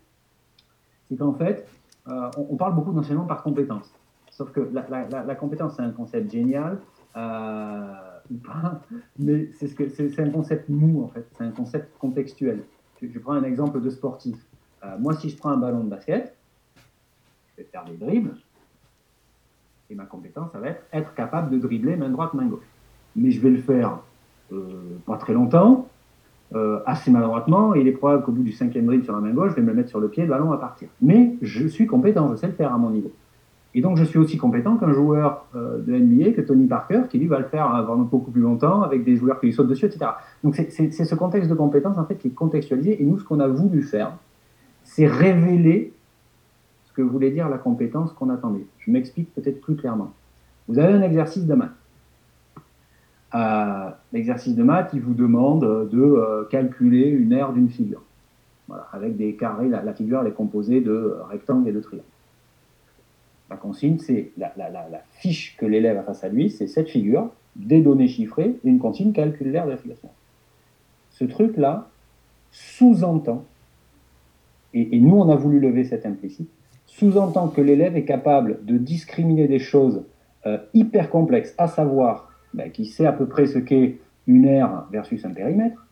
c'est 1.08 1.16
qu'en 1.16 1.32
fait, 1.32 1.66
euh, 2.08 2.30
on, 2.36 2.56
parle 2.56 2.74
beaucoup 2.74 2.92
d'enseignement 2.92 3.24
par 3.24 3.42
compétence. 3.42 3.92
Sauf 4.30 4.52
que 4.52 4.60
la, 4.60 5.34
compétence, 5.34 5.74
c'est 5.76 5.82
un 5.82 5.90
concept 5.90 6.30
génial, 6.30 6.78
euh, 7.16 7.92
ou 8.30 8.36
pas, 8.36 8.80
mais 9.18 9.50
c'est, 9.52 9.68
ce 9.68 10.20
un 10.20 10.30
concept 10.30 10.68
mou, 10.68 11.02
en 11.02 11.08
fait. 11.08 11.26
C'est 11.36 11.44
un 11.44 11.50
concept 11.52 11.96
contextuel. 11.98 12.62
Je, 13.02 13.18
prends 13.18 13.32
un 13.32 13.44
exemple 13.44 13.80
de 13.80 13.90
sportif. 13.90 14.36
moi, 14.98 15.14
si 15.14 15.30
je 15.30 15.36
prends 15.36 15.50
un 15.50 15.56
ballon 15.56 15.84
de 15.84 15.88
basket, 15.88 16.36
je 17.50 17.62
vais 17.62 17.68
faire 17.68 17.84
des 17.84 17.96
dribbles, 17.96 18.36
et 19.90 19.94
ma 19.94 20.04
compétence, 20.04 20.50
ça 20.52 20.58
va 20.58 20.68
être 20.68 20.82
être 20.92 21.14
capable 21.14 21.50
de 21.50 21.58
dribbler 21.58 21.96
main 21.96 22.08
droite, 22.08 22.34
main 22.34 22.46
gauche. 22.46 22.66
Mais 23.16 23.30
je 23.30 23.40
vais 23.40 23.50
le 23.50 23.58
faire 23.58 23.98
euh, 24.52 24.98
pas 25.06 25.16
très 25.16 25.32
longtemps, 25.32 25.88
euh, 26.54 26.80
assez 26.86 27.10
maladroitement, 27.10 27.74
il 27.74 27.86
est 27.86 27.92
probable 27.92 28.24
qu'au 28.24 28.32
bout 28.32 28.42
du 28.42 28.52
cinquième 28.52 28.86
dribble 28.86 29.04
sur 29.04 29.14
la 29.14 29.20
main 29.20 29.32
gauche, 29.32 29.50
je 29.50 29.56
vais 29.56 29.62
me 29.62 29.68
le 29.68 29.74
mettre 29.74 29.88
sur 29.88 30.00
le 30.00 30.08
pied, 30.08 30.24
le 30.24 30.28
ballon 30.28 30.46
va 30.46 30.56
partir. 30.56 30.88
Mais 31.02 31.36
je 31.42 31.66
suis 31.66 31.86
compétent, 31.86 32.28
je 32.30 32.36
sais 32.36 32.46
le 32.46 32.52
faire 32.52 32.72
à 32.72 32.78
mon 32.78 32.90
niveau. 32.90 33.12
Et 33.72 33.80
donc 33.80 33.96
je 33.96 34.04
suis 34.04 34.18
aussi 34.18 34.36
compétent 34.36 34.76
qu'un 34.76 34.92
joueur 34.92 35.46
euh, 35.54 35.78
de 35.80 35.92
NBA, 35.92 36.32
que 36.32 36.40
Tony 36.40 36.66
Parker, 36.66 37.02
qui 37.08 37.18
lui 37.18 37.26
va 37.26 37.38
le 37.38 37.44
faire 37.44 37.68
pendant 37.86 38.02
beaucoup 38.02 38.32
plus 38.32 38.40
longtemps, 38.40 38.82
avec 38.82 39.04
des 39.04 39.16
joueurs 39.16 39.38
qui 39.38 39.46
lui 39.46 39.52
sautent 39.52 39.68
dessus, 39.68 39.86
etc. 39.86 40.10
Donc 40.42 40.56
c'est 40.56 40.90
ce 40.90 41.14
contexte 41.14 41.48
de 41.48 41.54
compétence 41.54 41.98
en 41.98 42.04
fait 42.04 42.16
qui 42.16 42.28
est 42.28 42.32
contextualisé, 42.34 43.00
et 43.00 43.04
nous 43.04 43.18
ce 43.18 43.24
qu'on 43.24 43.40
a 43.40 43.48
voulu 43.48 43.82
faire, 43.82 44.12
c'est 44.82 45.06
révéler 45.06 45.92
que 46.94 47.02
voulait 47.02 47.30
dire 47.30 47.48
la 47.48 47.58
compétence 47.58 48.12
qu'on 48.12 48.30
attendait. 48.30 48.66
Je 48.78 48.90
m'explique 48.90 49.32
peut-être 49.34 49.60
plus 49.60 49.76
clairement. 49.76 50.12
Vous 50.68 50.78
avez 50.78 50.92
un 50.92 51.02
exercice 51.02 51.46
de 51.46 51.54
maths. 51.54 51.70
Euh, 53.34 53.90
l'exercice 54.12 54.54
de 54.54 54.62
maths, 54.62 54.90
il 54.92 55.00
vous 55.00 55.14
demande 55.14 55.88
de 55.88 56.00
euh, 56.00 56.44
calculer 56.50 57.08
une 57.08 57.32
aire 57.32 57.52
d'une 57.52 57.68
figure. 57.68 58.02
Avec 58.92 59.16
des 59.16 59.34
carrés, 59.34 59.68
la, 59.68 59.92
figure 59.92 60.24
est 60.26 60.32
composée 60.32 60.80
de 60.80 61.16
rectangles 61.28 61.68
et 61.68 61.72
de 61.72 61.80
triangles. 61.80 62.04
La 63.50 63.56
consigne, 63.56 63.98
c'est 63.98 64.30
la, 64.38 64.52
la, 64.56 65.02
fiche 65.10 65.56
que 65.56 65.66
l'élève 65.66 65.98
a 65.98 66.02
face 66.04 66.22
à 66.22 66.28
lui, 66.28 66.50
c'est 66.50 66.68
cette 66.68 66.88
figure, 66.88 67.30
des 67.56 67.80
données 67.80 68.06
chiffrées 68.06 68.56
et 68.62 68.68
une 68.68 68.78
consigne 68.78 69.12
calcule 69.12 69.50
l'aire 69.50 69.66
de 69.66 69.72
la 69.72 69.76
figure. 69.76 69.96
Ce 71.10 71.24
truc-là 71.24 71.88
sous-entend, 72.52 73.44
et, 74.72 74.96
et 74.96 75.00
nous 75.00 75.16
on 75.16 75.28
a 75.30 75.34
voulu 75.34 75.58
lever 75.58 75.82
cet 75.82 76.06
implicite, 76.06 76.48
sous-entend 76.90 77.48
que 77.48 77.60
l'élève 77.60 77.96
est 77.96 78.04
capable 78.04 78.58
de 78.64 78.76
discriminer 78.76 79.46
des 79.46 79.58
choses 79.58 80.02
euh, 80.46 80.58
hyper 80.74 81.08
complexes, 81.08 81.54
à 81.56 81.68
savoir 81.68 82.30
ben, 82.52 82.70
qu'il 82.70 82.86
sait 82.86 83.06
à 83.06 83.12
peu 83.12 83.26
près 83.26 83.46
ce 83.46 83.58
qu'est 83.58 83.98
une 84.26 84.44
aire 84.44 84.86
versus 84.90 85.24
un 85.24 85.30
périmètre, 85.30 85.86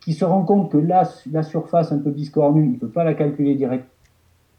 qui 0.00 0.12
se 0.12 0.24
rend 0.24 0.44
compte 0.44 0.70
que 0.70 0.78
la, 0.78 1.04
surface 1.42 1.90
un 1.92 1.98
peu 1.98 2.10
biscornue, 2.10 2.64
il 2.64 2.72
ne 2.72 2.76
peut 2.76 2.88
pas 2.88 3.04
la 3.04 3.14
calculer 3.14 3.56
directement, 3.56 3.90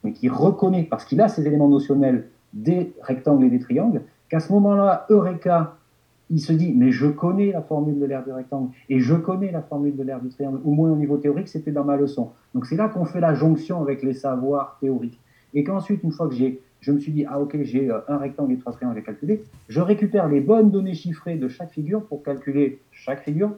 mais 0.03 0.11
qui 0.11 0.27
reconnaît, 0.27 0.83
parce 0.83 1.05
qu'il 1.05 1.21
a 1.21 1.29
ces 1.29 1.47
éléments 1.47 1.69
notionnels 1.69 2.27
des 2.53 2.93
rectangles 3.01 3.45
et 3.45 3.49
des 3.49 3.59
triangles, 3.59 4.01
qu'à 4.29 4.41
ce 4.41 4.51
moment-là, 4.51 5.05
Eureka, 5.09 5.75
il 6.29 6.41
se 6.41 6.51
dit, 6.51 6.73
mais 6.75 6.91
je 6.91 7.07
connais 7.07 7.53
la 7.53 7.61
formule 7.61 7.97
de 7.97 8.05
l'aire 8.05 8.25
du 8.25 8.33
rectangle 8.33 8.71
et 8.89 8.99
je 8.99 9.15
connais 9.15 9.51
la 9.51 9.61
formule 9.61 9.95
de 9.95 10.03
l'aire 10.03 10.19
du 10.19 10.27
triangle, 10.27 10.59
au 10.65 10.71
moins 10.71 10.91
au 10.91 10.97
niveau 10.97 11.15
théorique, 11.15 11.47
c'était 11.47 11.71
dans 11.71 11.85
ma 11.85 11.95
leçon. 11.95 12.31
Donc 12.53 12.65
c'est 12.65 12.75
là 12.75 12.89
qu'on 12.89 13.05
fait 13.05 13.21
la 13.21 13.33
jonction 13.33 13.81
avec 13.81 14.03
les 14.03 14.13
savoirs 14.13 14.77
théoriques 14.81 15.21
et 15.53 15.63
qu'ensuite, 15.63 16.03
une 16.03 16.11
fois 16.11 16.27
que 16.27 16.35
j'ai, 16.35 16.61
je 16.79 16.91
me 16.91 16.99
suis 16.99 17.11
dit, 17.11 17.25
ah 17.25 17.39
ok, 17.39 17.57
j'ai 17.61 17.89
euh, 17.89 17.99
un 18.07 18.17
rectangle 18.17 18.53
et 18.53 18.57
trois 18.57 18.73
triangles 18.73 18.97
à 18.97 19.01
calculer, 19.01 19.43
je 19.67 19.81
récupère 19.81 20.27
les 20.27 20.41
bonnes 20.41 20.71
données 20.71 20.93
chiffrées 20.93 21.37
de 21.37 21.47
chaque 21.47 21.71
figure 21.71 22.05
pour 22.05 22.23
calculer 22.23 22.79
chaque 22.91 23.23
figure, 23.23 23.53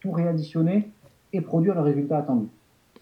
tout 0.00 0.12
réadditionner 0.12 0.90
et 1.32 1.40
produire 1.40 1.74
le 1.74 1.82
résultat 1.82 2.18
attendu. 2.18 2.46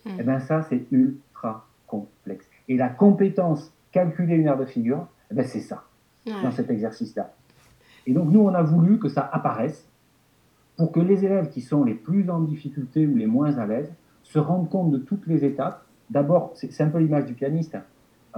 Et 0.07 0.11
eh 0.21 0.23
bien 0.23 0.39
ça, 0.39 0.63
c'est 0.63 0.87
ultra 0.91 1.67
complexe. 1.87 2.49
Et 2.69 2.77
la 2.77 2.89
compétence 2.89 3.73
calculer 3.93 4.37
une 4.37 4.47
aire 4.47 4.59
de 4.59 4.65
figure, 4.65 5.07
eh 5.31 5.35
ben 5.35 5.45
c'est 5.45 5.61
ça, 5.61 5.85
dans 6.27 6.51
cet 6.51 6.71
exercice-là. 6.71 7.35
Et 8.07 8.13
donc 8.13 8.31
nous, 8.31 8.41
on 8.41 8.55
a 8.55 8.63
voulu 8.63 8.99
que 8.99 9.09
ça 9.09 9.29
apparaisse 9.33 9.89
pour 10.77 10.93
que 10.93 11.01
les 11.01 11.25
élèves 11.25 11.49
qui 11.51 11.61
sont 11.61 11.85
les 11.85 11.95
plus 11.95 12.31
en 12.31 12.41
difficulté 12.41 13.07
ou 13.07 13.17
les 13.17 13.27
moins 13.27 13.59
à 13.59 13.67
l'aise 13.67 13.93
se 14.23 14.39
rendent 14.39 14.69
compte 14.69 14.91
de 14.91 14.99
toutes 14.99 15.27
les 15.27 15.45
étapes. 15.45 15.85
D'abord, 16.09 16.53
c'est 16.55 16.81
un 16.81 16.89
peu 16.89 16.99
l'image 16.99 17.27
du 17.27 17.35
pianiste. 17.35 17.77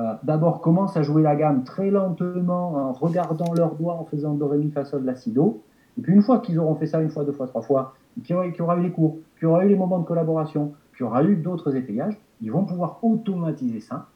Euh, 0.00 0.14
d'abord 0.22 0.60
commencent 0.60 0.96
à 0.96 1.02
jouer 1.02 1.22
la 1.22 1.36
gamme 1.36 1.64
très 1.64 1.90
lentement 1.90 2.74
en 2.74 2.92
regardant 2.92 3.52
leurs 3.52 3.74
doigts, 3.74 3.94
en 3.94 4.04
faisant 4.04 4.34
do, 4.34 4.48
ré, 4.48 4.56
mi, 4.56 4.70
fa, 4.70 4.84
sol, 4.84 5.04
la, 5.04 5.14
si, 5.14 5.30
do. 5.30 5.62
Et 5.98 6.00
puis 6.00 6.14
une 6.14 6.22
fois 6.22 6.38
qu'ils 6.38 6.58
auront 6.58 6.74
fait 6.74 6.86
ça 6.86 7.02
une 7.02 7.10
fois, 7.10 7.24
deux 7.24 7.32
fois, 7.32 7.46
trois 7.46 7.60
fois, 7.60 7.94
qu'il 8.24 8.34
y, 8.34 8.62
aura 8.62 8.76
eu 8.78 8.82
les 8.82 8.90
cours, 8.90 9.18
qu'il 9.38 9.46
y 9.48 9.50
aura 9.50 9.64
eu 9.64 9.68
les 9.68 9.76
moments 9.76 9.98
de 9.98 10.06
collaboration, 10.06 10.72
qu'il 10.96 11.04
y 11.04 11.08
aura 11.08 11.22
eu 11.24 11.36
d'autres 11.36 11.76
étayages, 11.76 12.18
ils 12.40 12.50
vont 12.50 12.64
pouvoir 12.64 12.98
automatiser 13.02 13.80
ça 13.80 14.08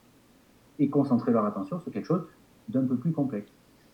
et 0.78 0.88
concentrer 0.88 1.32
leur 1.32 1.44
attention 1.44 1.78
sur 1.80 1.92
quelque 1.92 2.06
chose 2.06 2.24
d'un 2.68 2.84
peu 2.84 2.96
plus 2.96 3.12
complexe. 3.12 3.50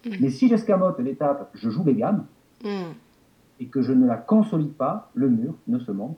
Mmh. 0.07 0.11
Mais 0.20 0.31
si 0.31 0.48
j'escamote 0.48 0.98
l'étape, 1.00 1.50
je 1.55 1.70
joue 1.70 1.83
les 1.85 1.94
gammes, 1.94 2.24
mmh. 2.62 2.68
et 3.59 3.66
que 3.66 3.83
je 3.83 3.92
ne 3.92 4.07
la 4.07 4.16
consolide 4.16 4.74
pas, 4.74 5.11
le 5.14 5.29
mur 5.29 5.55
ne 5.66 5.79
se 5.79 5.90
monte 5.90 6.16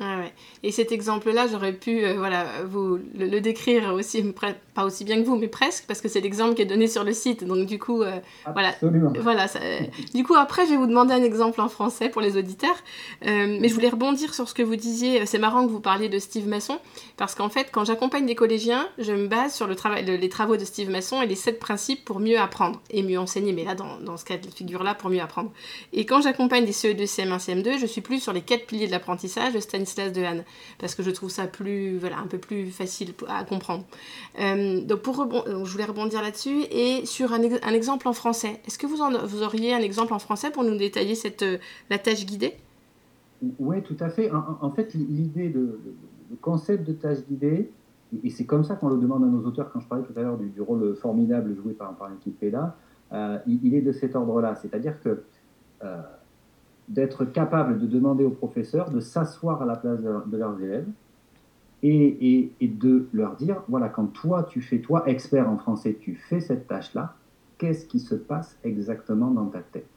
ah 0.00 0.18
ouais. 0.18 0.32
Et 0.62 0.72
cet 0.72 0.92
exemple-là, 0.92 1.46
j'aurais 1.46 1.72
pu 1.72 2.04
euh, 2.04 2.14
voilà, 2.16 2.46
vous 2.64 2.98
le, 3.14 3.40
décrire 3.40 3.92
aussi, 3.94 4.24
pas 4.74 4.84
aussi 4.84 5.04
bien 5.04 5.20
que 5.20 5.26
vous, 5.26 5.36
mais 5.36 5.48
presque, 5.48 5.84
parce 5.86 6.00
que 6.00 6.08
c'est 6.08 6.20
l'exemple 6.20 6.54
qui 6.54 6.62
est 6.62 6.66
donné 6.66 6.88
sur 6.88 7.04
le 7.04 7.12
site. 7.12 7.44
Donc 7.44 7.66
du 7.66 7.78
coup, 7.78 8.02
euh, 8.02 8.18
voilà. 8.52 8.74
voilà 9.20 9.46
du 10.14 10.24
coup, 10.24 10.34
après, 10.34 10.64
je 10.66 10.70
vais 10.70 10.76
vous 10.76 10.86
demander 10.86 11.14
un 11.14 11.22
exemple 11.22 11.60
en 11.60 11.68
français 11.68 12.08
pour 12.08 12.20
les 12.20 12.36
auditeurs. 12.36 12.76
Euh, 13.26 13.58
mais 13.60 13.68
je 13.68 13.74
voulais 13.74 13.88
rebondir 13.88 14.34
sur 14.34 14.48
ce 14.48 14.54
que 14.54 14.62
vous 14.62 14.76
disiez. 14.76 15.24
C'est 15.26 15.38
marrant 15.38 15.66
que 15.66 15.70
vous 15.70 15.80
parliez 15.80 16.08
de 16.08 16.18
Steve 16.18 16.48
Masson, 16.48 16.78
parce 17.16 17.34
qu'en 17.34 17.48
fait, 17.48 17.68
quand 17.72 17.84
j'accompagne 17.84 18.26
des 18.26 18.34
collégiens, 18.34 18.88
je 18.98 19.12
me 19.12 19.28
base 19.28 19.54
sur 19.54 19.66
le 19.66 19.76
travail, 19.76 20.04
les 20.04 20.28
travaux 20.28 20.56
de 20.56 20.64
Steve 20.64 20.90
Masson 20.90 21.22
et 21.22 21.26
les 21.26 21.36
sept 21.36 21.58
principes 21.58 22.04
pour 22.04 22.20
mieux 22.20 22.38
apprendre 22.38 22.80
et 22.90 23.02
mieux 23.02 23.18
enseigner. 23.18 23.52
Mais 23.52 23.64
là, 23.64 23.74
dans, 23.74 23.98
dans 24.00 24.16
ce 24.16 24.24
cas 24.24 24.36
de 24.36 24.46
figure-là, 24.46 24.94
pour 24.94 25.10
mieux 25.10 25.20
apprendre. 25.20 25.50
Et 25.92 26.06
quand 26.06 26.20
j'accompagne 26.20 26.64
des 26.64 26.72
CE2, 26.72 27.06
CM1, 27.06 27.38
CM2, 27.38 27.78
je 27.78 27.86
suis 27.86 28.00
plus 28.00 28.20
sur 28.20 28.32
les 28.32 28.42
quatre 28.42 28.66
piliers 28.66 28.86
de 28.86 28.92
l'apprentissage 28.92 29.51
de 29.52 29.60
Stanislas 29.60 30.12
Dehaene, 30.12 30.44
parce 30.78 30.94
que 30.94 31.02
je 31.02 31.10
trouve 31.10 31.30
ça 31.30 31.46
plus, 31.46 31.98
voilà, 31.98 32.18
un 32.18 32.26
peu 32.26 32.38
plus 32.38 32.70
facile 32.70 33.14
à 33.28 33.44
comprendre. 33.44 33.84
Euh, 34.40 34.80
donc 34.80 35.00
pour 35.00 35.26
je 35.46 35.70
voulais 35.70 35.84
rebondir 35.84 36.22
là-dessus 36.22 36.62
et 36.70 37.06
sur 37.06 37.32
un, 37.32 37.42
exemple 37.72 38.08
en 38.08 38.12
français. 38.12 38.60
Est-ce 38.66 38.78
que 38.78 38.86
vous, 38.86 38.98
vous 39.26 39.42
auriez 39.42 39.74
un 39.74 39.80
exemple 39.80 40.12
en 40.12 40.18
français 40.18 40.50
pour 40.50 40.64
nous 40.64 40.76
détailler 40.76 41.14
cette, 41.14 41.42
euh, 41.42 41.58
la 41.90 41.98
tâche 41.98 42.26
guidée? 42.26 42.54
Oui, 43.58 43.82
tout 43.82 43.96
à 44.00 44.08
fait. 44.08 44.30
En, 44.30 44.70
fait, 44.70 44.94
l'idée, 44.94 45.48
de, 45.48 45.80
le 46.30 46.36
concept 46.40 46.86
de 46.86 46.92
tâche 46.92 47.18
guidée, 47.28 47.70
et 48.22 48.30
c'est 48.30 48.44
comme 48.44 48.62
ça 48.62 48.76
qu'on 48.76 48.88
le 48.88 48.98
demande 48.98 49.24
à 49.24 49.26
nos 49.26 49.44
auteurs, 49.44 49.72
quand 49.72 49.80
je 49.80 49.88
parlais 49.88 50.04
tout 50.04 50.12
à 50.16 50.22
l'heure 50.22 50.38
du, 50.38 50.60
rôle 50.60 50.94
formidable 50.96 51.56
joué 51.56 51.72
par, 51.72 51.92
par 51.96 52.08
l'équipe 52.08 52.38
PEDA, 52.38 52.76
euh, 53.12 53.38
il, 53.46 53.74
est 53.74 53.80
de 53.80 53.92
cet 53.92 54.14
ordre-là. 54.14 54.54
C'est-à-dire 54.54 55.00
que 55.02 55.24
d'être 56.88 57.24
capable 57.24 57.78
de 57.78 57.86
demander 57.86 58.24
aux 58.24 58.30
professeurs 58.30 58.90
de 58.90 59.00
s'asseoir 59.00 59.62
à 59.62 59.66
la 59.66 59.76
place 59.76 60.00
de, 60.00 60.36
leurs 60.36 60.60
élèves 60.60 60.88
et, 61.82 62.52
et, 62.60 62.68
de 62.68 63.08
leur 63.12 63.34
dire, 63.36 63.62
voilà, 63.68 63.88
quand 63.88 64.06
toi, 64.06 64.44
tu 64.44 64.60
fais, 64.60 64.78
toi, 64.78 65.02
expert 65.06 65.48
en 65.48 65.56
français, 65.56 65.96
tu 66.00 66.14
fais 66.14 66.40
cette 66.40 66.68
tâche-là, 66.68 67.14
qu'est-ce 67.58 67.86
qui 67.86 67.98
se 67.98 68.14
passe 68.14 68.56
exactement 68.62 69.30
dans 69.30 69.46
ta 69.46 69.60
tête 69.60 69.88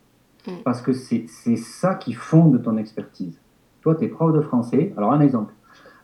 mm. 0.48 0.52
Parce 0.64 0.82
que 0.82 0.94
c'est 0.94 1.28
ça 1.58 1.96
qui 1.96 2.14
fonde 2.14 2.62
ton 2.64 2.78
expertise. 2.78 3.40
Toi, 3.82 3.96
tu 3.96 4.06
es 4.06 4.08
prof 4.08 4.34
de 4.34 4.42
français. 4.42 4.94
Alors, 4.98 5.14
un 5.14 5.22
exemple. 5.22 5.54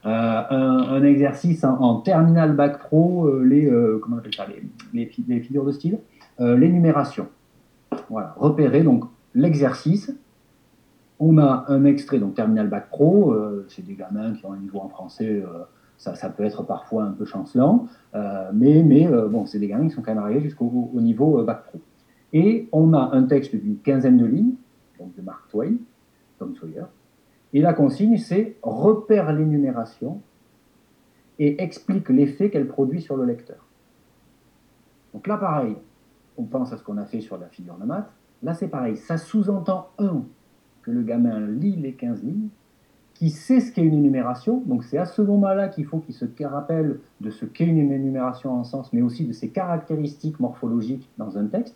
Euh, 0.06 0.10
un, 0.10 1.04
exercice 1.04 1.64
en, 1.64 1.98
terminal 1.98 2.56
bac 2.56 2.80
pro, 2.80 3.28
euh, 3.28 3.44
les, 3.44 3.68
euh, 3.68 4.00
comment 4.02 4.16
on 4.16 4.20
appelle 4.20 4.34
ça, 4.34 4.48
les, 4.94 5.12
les, 5.28 5.40
figures 5.42 5.64
de 5.64 5.72
style, 5.72 6.00
l'énumération. 6.40 7.28
Voilà, 8.10 8.34
repérer 8.38 8.82
donc 8.82 9.04
l'exercice, 9.36 10.12
on 11.22 11.38
a 11.38 11.66
un 11.68 11.86
extrait, 11.86 12.18
donc 12.18 12.34
Terminal 12.34 12.68
Bac 12.68 12.90
Pro, 12.90 13.32
euh, 13.32 13.66
c'est 13.70 13.86
des 13.86 13.94
gamins 13.94 14.34
qui 14.34 14.44
ont 14.48 14.54
un 14.54 14.58
niveau 14.58 14.80
en 14.80 14.90
français, 14.90 15.30
euh, 15.30 15.64
ça, 15.98 16.30
peut 16.30 16.44
être 16.44 16.64
parfois 16.64 17.04
un 17.04 17.12
peu 17.12 17.26
chancelant, 17.26 17.86
euh, 18.16 18.50
mais, 18.54 19.08
bon, 19.30 19.46
c'est 19.46 19.60
des 19.60 19.68
gamins 19.68 19.88
qui 19.88 19.94
sont 19.94 20.02
quand 20.02 20.16
même 20.16 20.24
arrivés 20.24 20.42
jusqu'au 20.42 20.90
niveau 20.96 21.44
Bac 21.44 21.66
Pro. 21.66 21.80
Et 22.34 22.68
on 22.72 22.94
a 22.94 23.12
un 23.14 23.24
texte 23.24 23.56
d'une 23.56 23.78
quinzaine 23.78 24.18
de 24.18 24.26
lignes, 24.26 24.56
donc 24.98 25.16
de 25.16 25.22
Mark 25.22 25.48
Twain, 25.52 25.76
Tom 26.40 26.56
Sawyer, 26.56 26.86
et 27.54 27.62
la 27.62 27.76
consigne, 27.76 28.18
c'est 28.18 28.58
repère 28.64 29.32
l'énumération 29.32 30.22
et 31.38 31.62
explique 31.62 32.10
l'effet 32.10 32.50
qu'elle 32.50 32.68
produit 32.68 33.02
sur 33.02 33.16
le 33.16 33.26
lecteur. 33.26 33.64
Donc 35.14 35.28
là, 35.28 35.38
pareil, 35.38 35.76
on 36.36 36.46
pense 36.46 36.74
à 36.74 36.78
ce 36.78 36.84
qu'on 36.84 36.98
a 36.98 37.06
fait 37.06 37.22
sur 37.22 37.38
la 37.38 37.48
figure 37.48 37.76
de 37.76 37.86
maths. 37.86 38.10
Là, 38.42 38.56
c'est 38.56 38.70
pareil, 38.70 38.98
ça 38.98 39.18
sous-entend 39.18 39.90
un 40.00 40.24
que 40.84 40.92
le 40.92 41.02
gamin 41.02 41.40
lit 41.48 41.76
les 41.76 41.94
15 41.94 42.24
lignes, 42.24 42.50
qui 43.22 43.30
sait 43.30 43.60
ce 43.60 43.72
qu'est 43.72 43.84
une 43.84 43.94
énumération. 43.94 44.64
Donc 44.66 44.84
c'est 44.84 44.98
à 44.98 45.06
ce 45.06 45.22
moment-là 45.22 45.68
qu'il 45.68 45.86
faut 45.86 46.00
qu'il 46.00 46.16
se 46.16 46.26
rappelle 46.44 47.00
de 47.22 47.30
ce 47.30 47.46
qu'est 47.46 47.68
une 47.68 47.92
énumération 47.92 48.52
en 48.52 48.64
sens, 48.64 48.92
mais 48.94 49.04
aussi 49.04 49.26
de 49.26 49.32
ses 49.32 49.50
caractéristiques 49.50 50.40
morphologiques 50.40 51.08
dans 51.20 51.38
un 51.38 51.46
texte, 51.46 51.76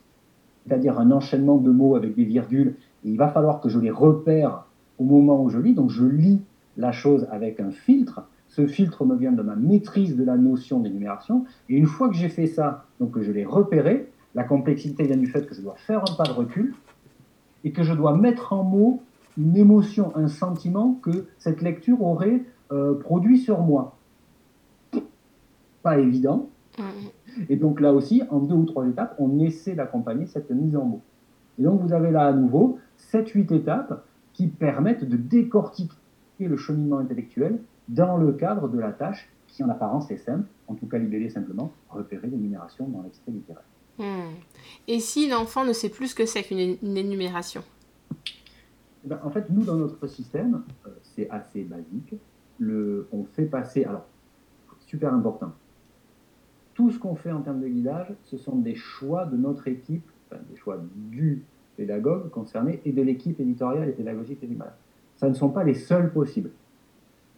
c'est-à-dire 0.65 0.99
un 0.99 1.11
enchaînement 1.11 1.57
de 1.57 1.69
mots 1.69 1.95
avec 1.95 2.15
des 2.15 2.23
virgules. 2.23 2.75
Et 3.03 3.09
il 3.09 3.17
va 3.17 3.27
falloir 3.27 3.61
que 3.61 3.69
je 3.69 3.79
les 3.79 3.91
repère 3.91 4.65
au 4.97 5.03
moment 5.03 5.43
où 5.43 5.49
je 5.49 5.59
lis. 5.59 5.75
Donc 5.75 5.91
je 5.91 6.05
lis 6.05 6.41
la 6.77 6.91
chose 6.91 7.27
avec 7.31 7.59
un 7.59 7.69
filtre. 7.69 8.27
Ce 8.47 8.65
filtre 8.65 9.05
me 9.05 9.15
vient 9.15 9.31
de 9.31 9.43
ma 9.43 9.55
maîtrise 9.55 10.15
de 10.15 10.23
la 10.23 10.37
notion 10.37 10.79
d'énumération. 10.79 11.45
Et 11.69 11.75
une 11.75 11.85
fois 11.85 12.09
que 12.09 12.15
j'ai 12.15 12.29
fait 12.29 12.47
ça, 12.47 12.85
donc 12.99 13.11
que 13.11 13.21
je 13.21 13.31
l'ai 13.31 13.45
repéré, 13.45 14.09
la 14.33 14.43
complexité 14.43 15.03
vient 15.03 15.17
du 15.17 15.27
fait 15.27 15.45
que 15.45 15.53
je 15.53 15.61
dois 15.61 15.75
faire 15.75 15.99
un 15.99 16.15
pas 16.15 16.23
de 16.23 16.31
recul 16.31 16.73
et 17.65 17.71
que 17.71 17.83
je 17.83 17.93
dois 17.93 18.15
mettre 18.15 18.53
en 18.53 18.63
mots 18.63 19.01
une 19.37 19.57
émotion, 19.57 20.15
un 20.15 20.29
sentiment 20.29 20.93
que 21.01 21.25
cette 21.37 21.61
lecture 21.61 22.01
aurait 22.01 22.43
euh, 22.71 22.97
produit 22.97 23.37
sur 23.37 23.59
moi. 23.61 23.97
Pas 25.83 25.97
évident. 25.99 26.49
Mm. 26.77 26.83
Et 27.49 27.57
donc 27.57 27.81
là 27.81 27.91
aussi, 27.91 28.23
en 28.29 28.39
deux 28.39 28.55
ou 28.55 28.65
trois 28.65 28.87
étapes, 28.87 29.15
on 29.19 29.39
essaie 29.39 29.75
d'accompagner 29.75 30.25
cette 30.27 30.51
mise 30.51 30.77
en 30.77 30.85
mots. 30.85 31.01
Et 31.59 31.63
donc 31.63 31.81
vous 31.81 31.91
avez 31.91 32.11
là 32.11 32.27
à 32.27 32.33
nouveau 32.33 32.79
7-8 33.11 33.53
étapes 33.53 34.05
qui 34.31 34.47
permettent 34.47 35.03
de 35.03 35.17
décortiquer 35.17 35.95
le 36.39 36.55
cheminement 36.55 36.99
intellectuel 36.99 37.59
dans 37.89 38.17
le 38.17 38.31
cadre 38.33 38.69
de 38.69 38.79
la 38.79 38.91
tâche 38.91 39.29
qui 39.47 39.63
en 39.63 39.69
apparence 39.69 40.11
est 40.11 40.17
simple, 40.17 40.47
en 40.67 40.75
tout 40.75 40.85
cas 40.85 40.97
libellée 40.97 41.29
simplement, 41.29 41.71
repérer 41.89 42.27
l'énumération 42.27 42.87
dans 42.87 43.01
l'extrait 43.01 43.31
littéraire. 43.31 43.63
Hmm. 43.97 44.33
Et 44.87 44.99
si 44.99 45.29
l'enfant 45.29 45.65
ne 45.65 45.73
sait 45.73 45.89
plus 45.89 46.09
ce 46.09 46.15
que 46.15 46.25
c'est 46.25 46.43
qu'une 46.43 46.97
énumération 46.97 47.63
eh 49.05 49.07
ben, 49.07 49.19
En 49.23 49.29
fait, 49.29 49.49
nous, 49.49 49.63
dans 49.63 49.75
notre 49.75 50.05
système, 50.07 50.63
euh, 50.85 50.89
c'est 51.15 51.29
assez 51.29 51.63
basique. 51.63 52.15
On 53.11 53.25
fait 53.33 53.45
passer, 53.45 53.83
alors, 53.85 54.05
super 54.87 55.13
important, 55.13 55.51
tout 56.73 56.91
ce 56.91 56.99
qu'on 56.99 57.15
fait 57.15 57.31
en 57.31 57.41
termes 57.41 57.61
de 57.61 57.67
guidage, 57.67 58.13
ce 58.23 58.37
sont 58.37 58.57
des 58.57 58.75
choix 58.75 59.25
de 59.25 59.37
notre 59.37 59.67
équipe, 59.67 60.09
des 60.49 60.57
choix 60.57 60.77
du 60.95 61.43
pédagogue 61.77 62.29
concerné 62.29 62.81
et 62.85 62.91
de 62.91 63.01
l'équipe 63.01 63.39
éditoriale 63.39 63.89
et 63.89 63.93
pédagogique 63.93 64.39
et 64.43 64.47
du. 64.47 64.57
Ça 65.15 65.29
ne 65.29 65.33
sont 65.33 65.49
pas 65.49 65.63
les 65.63 65.73
seuls 65.73 66.11
possibles. 66.11 66.51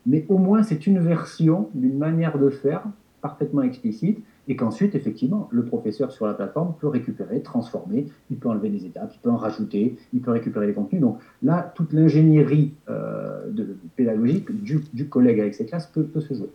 Mais 0.05 0.25
au 0.29 0.37
moins, 0.37 0.63
c'est 0.63 0.87
une 0.87 0.99
version 0.99 1.69
d'une 1.73 1.97
manière 1.97 2.39
de 2.39 2.49
faire 2.49 2.83
parfaitement 3.21 3.61
explicite 3.61 4.23
et 4.47 4.55
qu'ensuite, 4.55 4.95
effectivement, 4.95 5.49
le 5.51 5.65
professeur 5.65 6.11
sur 6.11 6.25
la 6.25 6.33
plateforme 6.33 6.73
peut 6.79 6.87
récupérer, 6.87 7.41
transformer, 7.41 8.05
il 8.29 8.37
peut 8.37 8.49
enlever 8.49 8.69
des 8.69 8.85
étapes, 8.85 9.11
il 9.13 9.19
peut 9.19 9.29
en 9.29 9.37
rajouter, 9.37 9.97
il 10.13 10.21
peut 10.21 10.31
récupérer 10.31 10.67
les 10.67 10.73
contenus. 10.73 11.01
Donc 11.01 11.19
là, 11.43 11.71
toute 11.75 11.91
l'ingénierie 11.93 12.73
euh, 12.89 13.51
pédagogique 13.95 14.49
du, 14.93 15.09
collègue 15.09 15.39
avec 15.39 15.53
ses 15.53 15.65
classes 15.65 15.87
peut, 15.87 16.07
se 16.19 16.33
jouer. 16.33 16.49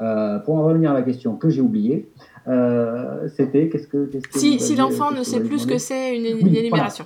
Euh, 0.00 0.38
pour 0.40 0.56
en 0.56 0.64
revenir 0.64 0.90
à 0.90 0.94
la 0.94 1.02
question 1.02 1.36
que 1.36 1.48
j'ai 1.48 1.62
oubliée, 1.62 2.08
euh, 2.46 3.28
c'était 3.28 3.68
qu'est-ce 3.68 3.88
que, 3.88 4.08
si, 4.30 4.76
l'enfant 4.76 5.10
ne 5.10 5.22
sait 5.22 5.40
plus 5.40 5.60
ce 5.60 5.66
que 5.66 5.78
c'est 5.78 6.16
une, 6.16 6.26
énumération. 6.54 7.04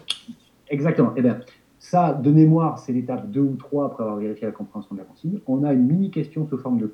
Exactement. 0.69 1.13
Eh 1.17 1.23
bien, 1.23 1.39
ça, 1.79 2.13
de 2.15 2.31
mémoire, 2.31 2.79
c'est 2.79 2.93
l'étape 2.93 3.31
2 3.31 3.41
ou 3.41 3.57
3 3.57 3.87
après 3.87 4.03
avoir 4.03 4.19
vérifié 4.19 4.47
la 4.47 4.53
compréhension 4.53 4.95
de 4.95 5.01
la 5.01 5.05
consigne. 5.05 5.39
On 5.47 5.65
a 5.65 5.73
une 5.73 5.87
mini 5.87 6.11
question 6.11 6.47
sous 6.49 6.59
forme 6.59 6.79
de 6.79 6.93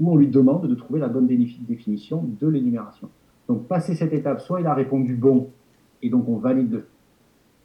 où 0.00 0.10
on 0.10 0.16
lui 0.16 0.28
demande 0.28 0.66
de 0.66 0.74
trouver 0.74 1.00
la 1.00 1.08
bonne 1.08 1.26
définition 1.26 2.24
de 2.40 2.48
l'énumération. 2.48 3.08
Donc, 3.48 3.66
passer 3.68 3.94
cette 3.94 4.12
étape, 4.12 4.40
soit 4.40 4.60
il 4.60 4.66
a 4.66 4.74
répondu 4.74 5.14
bon, 5.14 5.50
et 6.02 6.10
donc 6.10 6.28
on 6.28 6.36
valide 6.36 6.70
de 6.70 6.84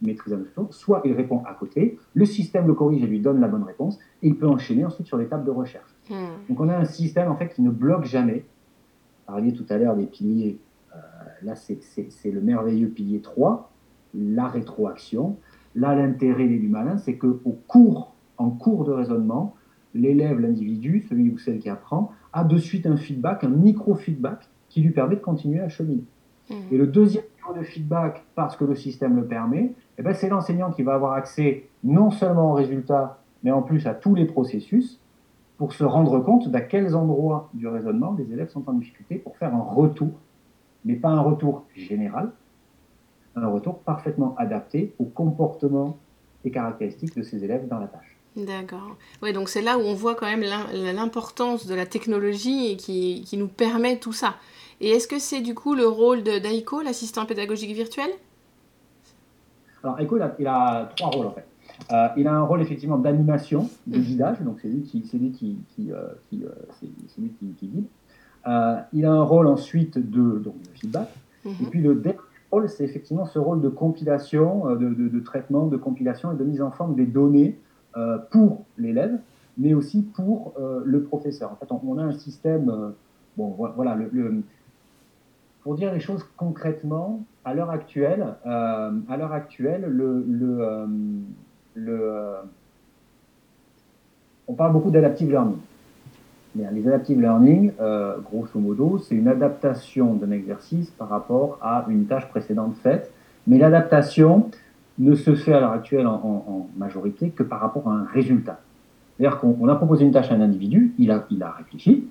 maîtriser 0.02 0.36
la 0.36 0.44
notion, 0.44 0.68
soit 0.72 1.02
il 1.06 1.14
répond 1.14 1.44
à 1.46 1.54
côté, 1.54 1.98
le 2.14 2.26
système 2.26 2.68
le 2.68 2.74
corrige 2.74 3.04
et 3.04 3.08
lui 3.08 3.20
donne 3.20 3.40
la 3.40 3.48
bonne 3.48 3.64
réponse, 3.64 3.98
et 4.22 4.28
il 4.28 4.38
peut 4.38 4.48
enchaîner 4.48 4.86
ensuite 4.86 5.08
sur 5.08 5.18
l'étape 5.18 5.46
de 5.46 5.52
recherche. 5.52 5.94
Hmm. 6.10 6.48
Donc, 6.48 6.60
on 6.60 6.70
a 6.70 6.78
un 6.78 6.86
système 6.86 7.30
en 7.30 7.36
fait 7.36 7.50
qui 7.50 7.62
ne 7.62 7.72
bloque 7.72 8.06
jamais. 8.06 8.46
Vous 9.28 9.34
parliez 9.34 9.54
tout 9.54 9.66
à 9.70 9.78
l'heure 9.78 9.96
des 9.96 10.06
piliers, 10.06 10.60
euh, 10.96 11.00
là 11.44 11.56
c'est 11.56 12.32
le 12.32 12.42
merveilleux 12.42 12.90
pilier 12.90 13.20
3, 13.20 13.72
la 14.14 14.48
rétroaction. 14.48 15.38
Là, 15.76 15.96
l'intérêt 15.96 16.48
des 16.48 16.58
du 16.58 16.68
malin, 16.68 16.98
c'est 16.98 17.18
qu'au 17.18 17.58
cours, 17.68 18.16
en 18.38 18.50
cours 18.50 18.86
de 18.86 18.92
raisonnement, 18.92 19.56
l'élève, 19.94 20.40
l'individu, 20.40 21.06
celui 21.10 21.30
ou 21.30 21.38
celle 21.38 21.60
qui 21.60 21.70
apprend, 21.70 22.12
a 22.34 22.44
de 22.44 22.58
suite 22.58 22.86
un 22.86 22.98
feedback, 22.98 23.44
un 23.44 23.50
micro-feedback 23.50 24.48
qui 24.70 24.82
lui 24.82 24.92
permet 24.92 25.16
de 25.16 25.22
continuer 25.22 25.60
à 25.60 25.70
cheminer. 25.70 26.04
Mmh. 26.50 26.54
Et 26.72 26.78
le 26.78 26.88
deuxième 26.88 27.24
niveau 27.38 27.60
de 27.60 27.64
feedback, 27.64 28.24
parce 28.36 28.56
que 28.56 28.66
le 28.66 28.76
système 28.76 29.16
le 29.16 29.26
permet, 29.26 29.74
eh 29.98 30.02
ben, 30.02 30.14
c'est 30.14 30.30
l'enseignant 30.30 30.72
qui 30.72 30.84
va 30.84 30.94
avoir 30.94 31.14
accès 31.14 31.66
non 31.84 32.12
seulement 32.12 32.52
aux 32.52 32.56
résultats, 32.56 33.20
mais 33.44 33.52
en 33.52 33.62
plus 33.62 33.88
à 33.88 33.94
tous 33.94 34.16
les 34.16 34.26
processus 34.26 35.00
pour 35.58 35.74
se 35.74 35.84
rendre 35.84 36.20
compte 36.22 36.50
d'à 36.50 36.62
quels 36.62 36.96
endroits 36.96 37.50
du 37.54 37.68
raisonnement 37.68 38.16
les 38.18 38.32
élèves 38.32 38.50
sont 38.50 38.68
en 38.70 38.74
difficulté 38.74 39.16
pour 39.16 39.36
faire 39.38 39.54
un 39.54 39.62
retour, 39.62 40.12
mais 40.86 40.96
pas 40.96 41.10
un 41.10 41.20
retour 41.20 41.66
général, 41.76 42.32
un 43.36 43.48
retour 43.48 43.80
parfaitement 43.80 44.36
adapté 44.38 44.94
au 45.00 45.06
comportement 45.06 45.98
et 46.46 46.52
caractéristiques 46.52 47.16
de 47.16 47.24
ces 47.24 47.44
élèves 47.44 47.68
dans 47.68 47.80
la 47.80 47.88
tâche. 47.88 48.19
D'accord. 48.46 48.96
Oui, 49.22 49.34
donc 49.34 49.50
c'est 49.50 49.62
là 49.62 49.78
où 49.78 49.82
on 49.82 49.94
voit 49.94 50.16
quand 50.16 50.26
même 50.26 50.46
l'importance 50.74 51.66
de 51.66 51.76
la 51.76 51.86
technologie 51.86 52.78
qui, 52.78 53.24
qui, 53.26 53.38
nous 53.38 53.48
permet 53.48 53.98
tout 53.98 54.14
ça. 54.14 54.36
Et 54.82 54.90
est-ce 54.92 55.08
que 55.08 55.20
c'est 55.20 55.42
du 55.42 55.56
coup 55.56 55.76
le 55.76 55.88
rôle 55.88 56.24
de 56.24 56.40
d'Aiko, 56.40 56.82
l'assistant 56.82 57.26
pédagogique 57.26 57.76
virtuel? 57.76 58.10
Alors, 59.84 60.00
Aiko, 60.00 60.18
il 60.40 60.48
a, 60.48 60.90
trois 60.96 61.10
rôles 61.10 61.28
en 61.28 61.32
fait. 61.32 61.46
Euh, 61.92 62.08
il 62.18 62.28
a 62.28 62.34
un 62.34 62.44
rôle 62.44 62.62
effectivement 62.62 62.98
d'animation, 62.98 63.70
de 63.88 63.98
guidage, 64.00 64.42
donc 64.42 64.60
c'est 64.62 64.68
lui 64.68 64.82
qui, 64.82 65.06
c'est 65.10 65.18
lui 65.18 65.32
qui, 65.32 65.58
qui, 65.70 65.92
euh, 65.92 66.08
qui 66.30 66.44
euh, 66.44 66.50
c'est, 66.80 67.22
lui 67.22 67.32
qui, 67.40 67.68
guide. 67.68 67.86
il 68.94 69.06
a 69.06 69.12
un 69.12 69.24
rôle 69.24 69.48
ensuite 69.48 69.98
de, 69.98 70.40
donc, 70.40 70.62
de 70.62 70.70
feedback. 70.74 71.10
Mm-hmm. 71.46 71.64
Et 71.64 71.66
puis 71.70 71.82
le 71.82 71.96
dernier 71.96 72.20
rôle, 72.52 72.70
c'est 72.70 72.84
effectivement 72.84 73.26
ce 73.26 73.40
rôle 73.40 73.62
de 73.62 73.70
compilation, 73.70 74.76
de, 74.76 74.90
de, 74.90 75.20
traitement, 75.20 75.68
de 75.68 75.78
compilation 75.78 76.34
et 76.34 76.36
de 76.36 76.44
mise 76.44 76.62
en 76.62 76.72
forme 76.72 76.96
des 76.96 77.06
données 77.06 77.58
pour 78.32 78.66
l'élève, 78.78 79.18
mais 79.58 79.74
aussi 79.74 80.02
pour 80.02 80.54
le 80.86 81.04
professeur. 81.04 81.52
En 81.52 81.56
fait, 81.56 81.72
on, 81.72 81.98
a 81.98 82.04
un 82.04 82.12
système, 82.12 82.94
bon 83.38 83.56
voilà, 83.76 83.98
pour 85.62 85.76
dire 85.76 85.94
les 85.94 86.00
choses 86.00 86.26
concrètement, 86.38 87.24
à 87.46 87.54
l'heure 87.54 87.70
actuelle, 87.70 88.36
euh, 88.46 88.92
à 89.10 89.18
l'heure 89.18 89.34
actuelle, 89.34 89.86
le, 89.88 90.26
le, 90.28 90.58
euh, 90.62 90.86
le 91.76 92.00
euh, 92.02 92.42
on 94.48 94.54
parle 94.54 94.74
beaucoup 94.74 94.92
d'adaptive 94.92 95.30
learning. 95.30 95.58
Mais 96.56 96.64
les 96.72 96.88
adaptive 96.88 97.22
learning, 97.22 97.72
grosso 98.24 98.60
modo, 98.60 98.98
c'est 98.98 99.14
une 99.14 99.28
adaptation 99.28 100.16
d'un 100.16 100.32
exercice 100.32 100.90
par 100.90 101.10
rapport 101.10 101.60
à 101.62 101.86
une 101.88 102.08
tâche 102.08 102.28
précédente 102.30 102.76
faite. 102.78 103.12
Mais 103.46 103.60
l'adaptation 103.60 104.50
ne 105.00 105.16
se 105.16 105.34
fait 105.34 105.54
à 105.54 105.60
l'heure 105.60 105.72
actuelle 105.72 106.08
en, 106.08 106.14
en, 106.14 106.70
majorité 106.78 107.32
que 107.32 107.44
par 107.44 107.60
rapport 107.60 107.88
à 107.88 107.94
un 107.94 108.06
résultat. 108.06 108.60
C'est-à-dire 109.18 109.40
qu'on 109.40 109.68
a 109.68 109.76
proposé 109.76 110.06
une 110.06 110.12
tâche 110.12 110.32
à 110.32 110.36
un 110.36 110.42
individu, 110.42 110.94
il 110.98 111.12
a, 111.12 111.26
il 111.30 111.42
a 111.42 111.52
réfléchi 111.52 112.08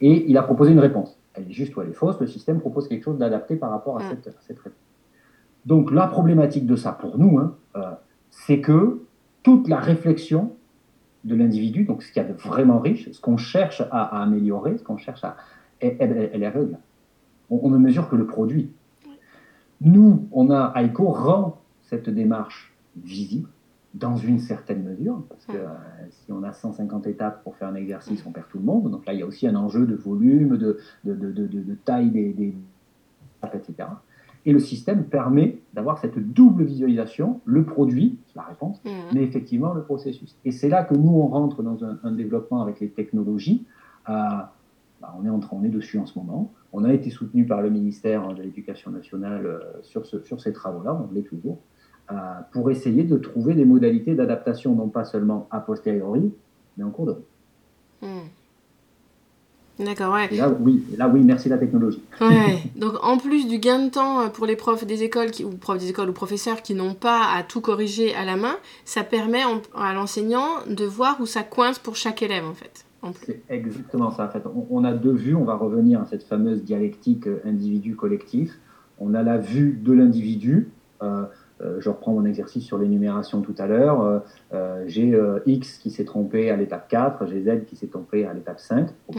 et 0.00 0.28
il 0.28 0.36
a 0.36 0.42
proposé 0.42 0.72
une 0.72 0.80
réponse 0.80 1.16
elle 1.36 1.48
est 1.48 1.52
juste 1.52 1.76
ou 1.76 1.82
elle 1.82 1.90
est 1.90 1.94
fausse, 1.94 2.18
le 2.20 2.26
système 2.26 2.60
propose 2.60 2.88
quelque 2.88 3.04
chose 3.04 3.18
d'adapté 3.18 3.56
par 3.56 3.70
rapport 3.70 3.98
à, 3.98 4.08
cette, 4.08 4.34
cette, 4.40 4.58
réponse. 4.58 4.78
Donc 5.66 5.90
la 5.90 6.06
problématique 6.06 6.66
de 6.66 6.76
ça 6.76 6.92
pour 6.92 7.18
nous, 7.18 7.38
hein, 7.38 7.54
euh, 7.76 7.92
c'est 8.30 8.60
que 8.60 9.02
toute 9.42 9.68
la 9.68 9.78
réflexion 9.78 10.52
de 11.24 11.34
l'individu, 11.34 11.84
donc 11.84 12.02
ce 12.02 12.12
qu'il 12.12 12.22
y 12.22 12.24
a 12.24 12.28
de 12.28 12.34
vraiment 12.34 12.78
riche, 12.78 13.10
ce 13.10 13.20
qu'on 13.20 13.36
cherche 13.36 13.82
à, 13.90 14.22
améliorer, 14.22 14.78
ce 14.78 14.84
qu'on 14.84 14.96
cherche 14.96 15.24
à, 15.24 15.36
elle, 15.80 16.30
elle, 16.32 16.42
est 16.42 16.46
aveugle. 16.46 16.78
On, 17.50 17.60
on, 17.62 17.70
ne 17.70 17.78
mesure 17.78 18.08
que 18.08 18.16
le 18.16 18.26
produit. 18.26 18.70
Nous, 19.80 20.26
on 20.32 20.50
a, 20.50 20.72
Aiko 20.76 21.08
rend 21.08 21.60
cette 21.86 22.08
démarche 22.10 22.74
visible, 22.96 23.48
dans 23.94 24.16
une 24.16 24.38
certaine 24.38 24.82
mesure, 24.82 25.22
parce 25.28 25.46
que 25.46 25.56
euh, 25.56 25.68
si 26.10 26.30
on 26.30 26.42
a 26.42 26.52
150 26.52 27.06
étapes 27.06 27.42
pour 27.42 27.56
faire 27.56 27.68
un 27.68 27.74
exercice, 27.74 28.24
on 28.26 28.30
perd 28.30 28.46
tout 28.50 28.58
le 28.58 28.64
monde. 28.64 28.90
Donc 28.90 29.06
là, 29.06 29.14
il 29.14 29.20
y 29.20 29.22
a 29.22 29.26
aussi 29.26 29.46
un 29.46 29.54
enjeu 29.54 29.86
de 29.86 29.94
volume, 29.94 30.58
de, 30.58 30.78
de, 31.04 31.14
de, 31.14 31.46
de 31.46 31.74
taille 31.84 32.10
des, 32.10 32.32
des 32.34 32.54
etc. 33.54 33.88
Et 34.44 34.52
le 34.52 34.60
système 34.60 35.04
permet 35.04 35.58
d'avoir 35.74 35.98
cette 35.98 36.18
double 36.18 36.64
visualisation, 36.64 37.40
le 37.44 37.64
produit, 37.64 38.18
la 38.34 38.42
réponse, 38.42 38.80
mmh. 38.84 38.90
mais 39.12 39.22
effectivement 39.22 39.72
le 39.72 39.82
processus. 39.82 40.36
Et 40.44 40.52
c'est 40.52 40.68
là 40.68 40.84
que 40.84 40.94
nous, 40.94 41.10
on 41.10 41.26
rentre 41.26 41.62
dans 41.62 41.84
un, 41.84 42.12
développement 42.12 42.62
avec 42.62 42.78
les 42.80 42.88
technologies. 42.88 43.64
Euh, 44.08 44.12
bah, 45.00 45.14
on, 45.18 45.24
est 45.24 45.30
en, 45.30 45.40
on 45.50 45.64
est 45.64 45.68
dessus 45.68 45.98
en 45.98 46.06
ce 46.06 46.18
moment. 46.18 46.52
On 46.72 46.84
a 46.84 46.92
été 46.92 47.10
soutenu 47.10 47.44
par 47.44 47.60
le 47.60 47.70
ministère 47.70 48.34
de 48.34 48.42
l'Éducation 48.42 48.90
nationale 48.90 49.46
euh, 49.46 49.60
sur, 49.82 50.06
ce, 50.06 50.20
sur 50.20 50.40
ces 50.40 50.52
travaux-là, 50.52 50.94
on 50.94 51.12
l'est 51.12 51.22
toujours. 51.22 51.58
Euh, 52.12 52.14
pour 52.52 52.70
essayer 52.70 53.02
de 53.02 53.16
trouver 53.16 53.54
des 53.54 53.64
modalités 53.64 54.14
d'adaptation, 54.14 54.74
non 54.74 54.88
pas 54.88 55.04
seulement 55.04 55.48
a 55.50 55.58
posteriori, 55.58 56.32
mais 56.76 56.84
en 56.84 56.90
cours 56.90 57.06
de 57.06 57.10
route. 57.12 57.26
Hmm. 58.02 59.84
D'accord, 59.84 60.14
ouais. 60.14 60.28
Et 60.30 60.36
là, 60.36 60.50
oui, 60.60 60.84
là, 60.96 61.08
oui, 61.08 61.20
merci 61.22 61.48
la 61.48 61.58
technologie. 61.58 62.02
Ouais. 62.20 62.62
Donc, 62.76 62.94
en 63.02 63.18
plus 63.18 63.46
du 63.46 63.58
gain 63.58 63.86
de 63.86 63.90
temps 63.90 64.20
euh, 64.20 64.28
pour 64.28 64.46
les 64.46 64.56
profs 64.56 64.86
des 64.86 65.02
écoles, 65.02 65.32
qui, 65.32 65.44
ou 65.44 65.50
profs 65.50 65.78
des 65.78 65.90
écoles 65.90 66.08
ou 66.08 66.12
professeurs 66.12 66.62
qui 66.62 66.74
n'ont 66.74 66.94
pas 66.94 67.22
à 67.34 67.42
tout 67.42 67.60
corriger 67.60 68.14
à 68.14 68.24
la 68.24 68.36
main, 68.36 68.56
ça 68.84 69.02
permet 69.02 69.42
à 69.74 69.92
l'enseignant 69.92 70.46
de 70.68 70.84
voir 70.84 71.20
où 71.20 71.26
ça 71.26 71.42
coince 71.42 71.78
pour 71.78 71.96
chaque 71.96 72.22
élève, 72.22 72.44
en 72.46 72.54
fait. 72.54 72.86
C'est 73.24 73.42
exactement 73.50 74.10
ça. 74.10 74.26
En 74.26 74.28
fait, 74.28 74.42
on, 74.70 74.84
a 74.84 74.92
deux 74.92 75.12
vues. 75.12 75.34
On 75.34 75.44
va 75.44 75.54
revenir 75.54 76.00
à 76.00 76.06
cette 76.06 76.22
fameuse 76.22 76.62
dialectique 76.62 77.26
euh, 77.26 77.40
individu-collectif. 77.44 78.52
On 78.98 79.14
a 79.14 79.22
la 79.22 79.38
vue 79.38 79.78
de 79.82 79.92
l'individu. 79.92 80.68
Euh, 81.02 81.24
je 81.60 81.88
reprends 81.88 82.12
mon 82.12 82.24
exercice 82.24 82.64
sur 82.64 82.78
l'énumération 82.78 83.40
tout 83.40 83.54
à 83.58 83.66
l'heure. 83.66 84.02
Euh, 84.02 84.18
euh, 84.52 84.84
j'ai 84.86 85.18
X 85.46 85.78
qui 85.78 85.90
s'est 85.90 86.04
trompé 86.04 86.50
à 86.50 86.56
l'étape 86.56 86.88
4, 86.88 87.26
j'ai 87.26 87.42
Z 87.42 87.64
qui 87.66 87.76
s'est 87.76 87.86
trompé 87.86 88.24
à 88.24 88.34
l'étape 88.34 88.60
5. 88.60 88.88
Ok. 89.08 89.18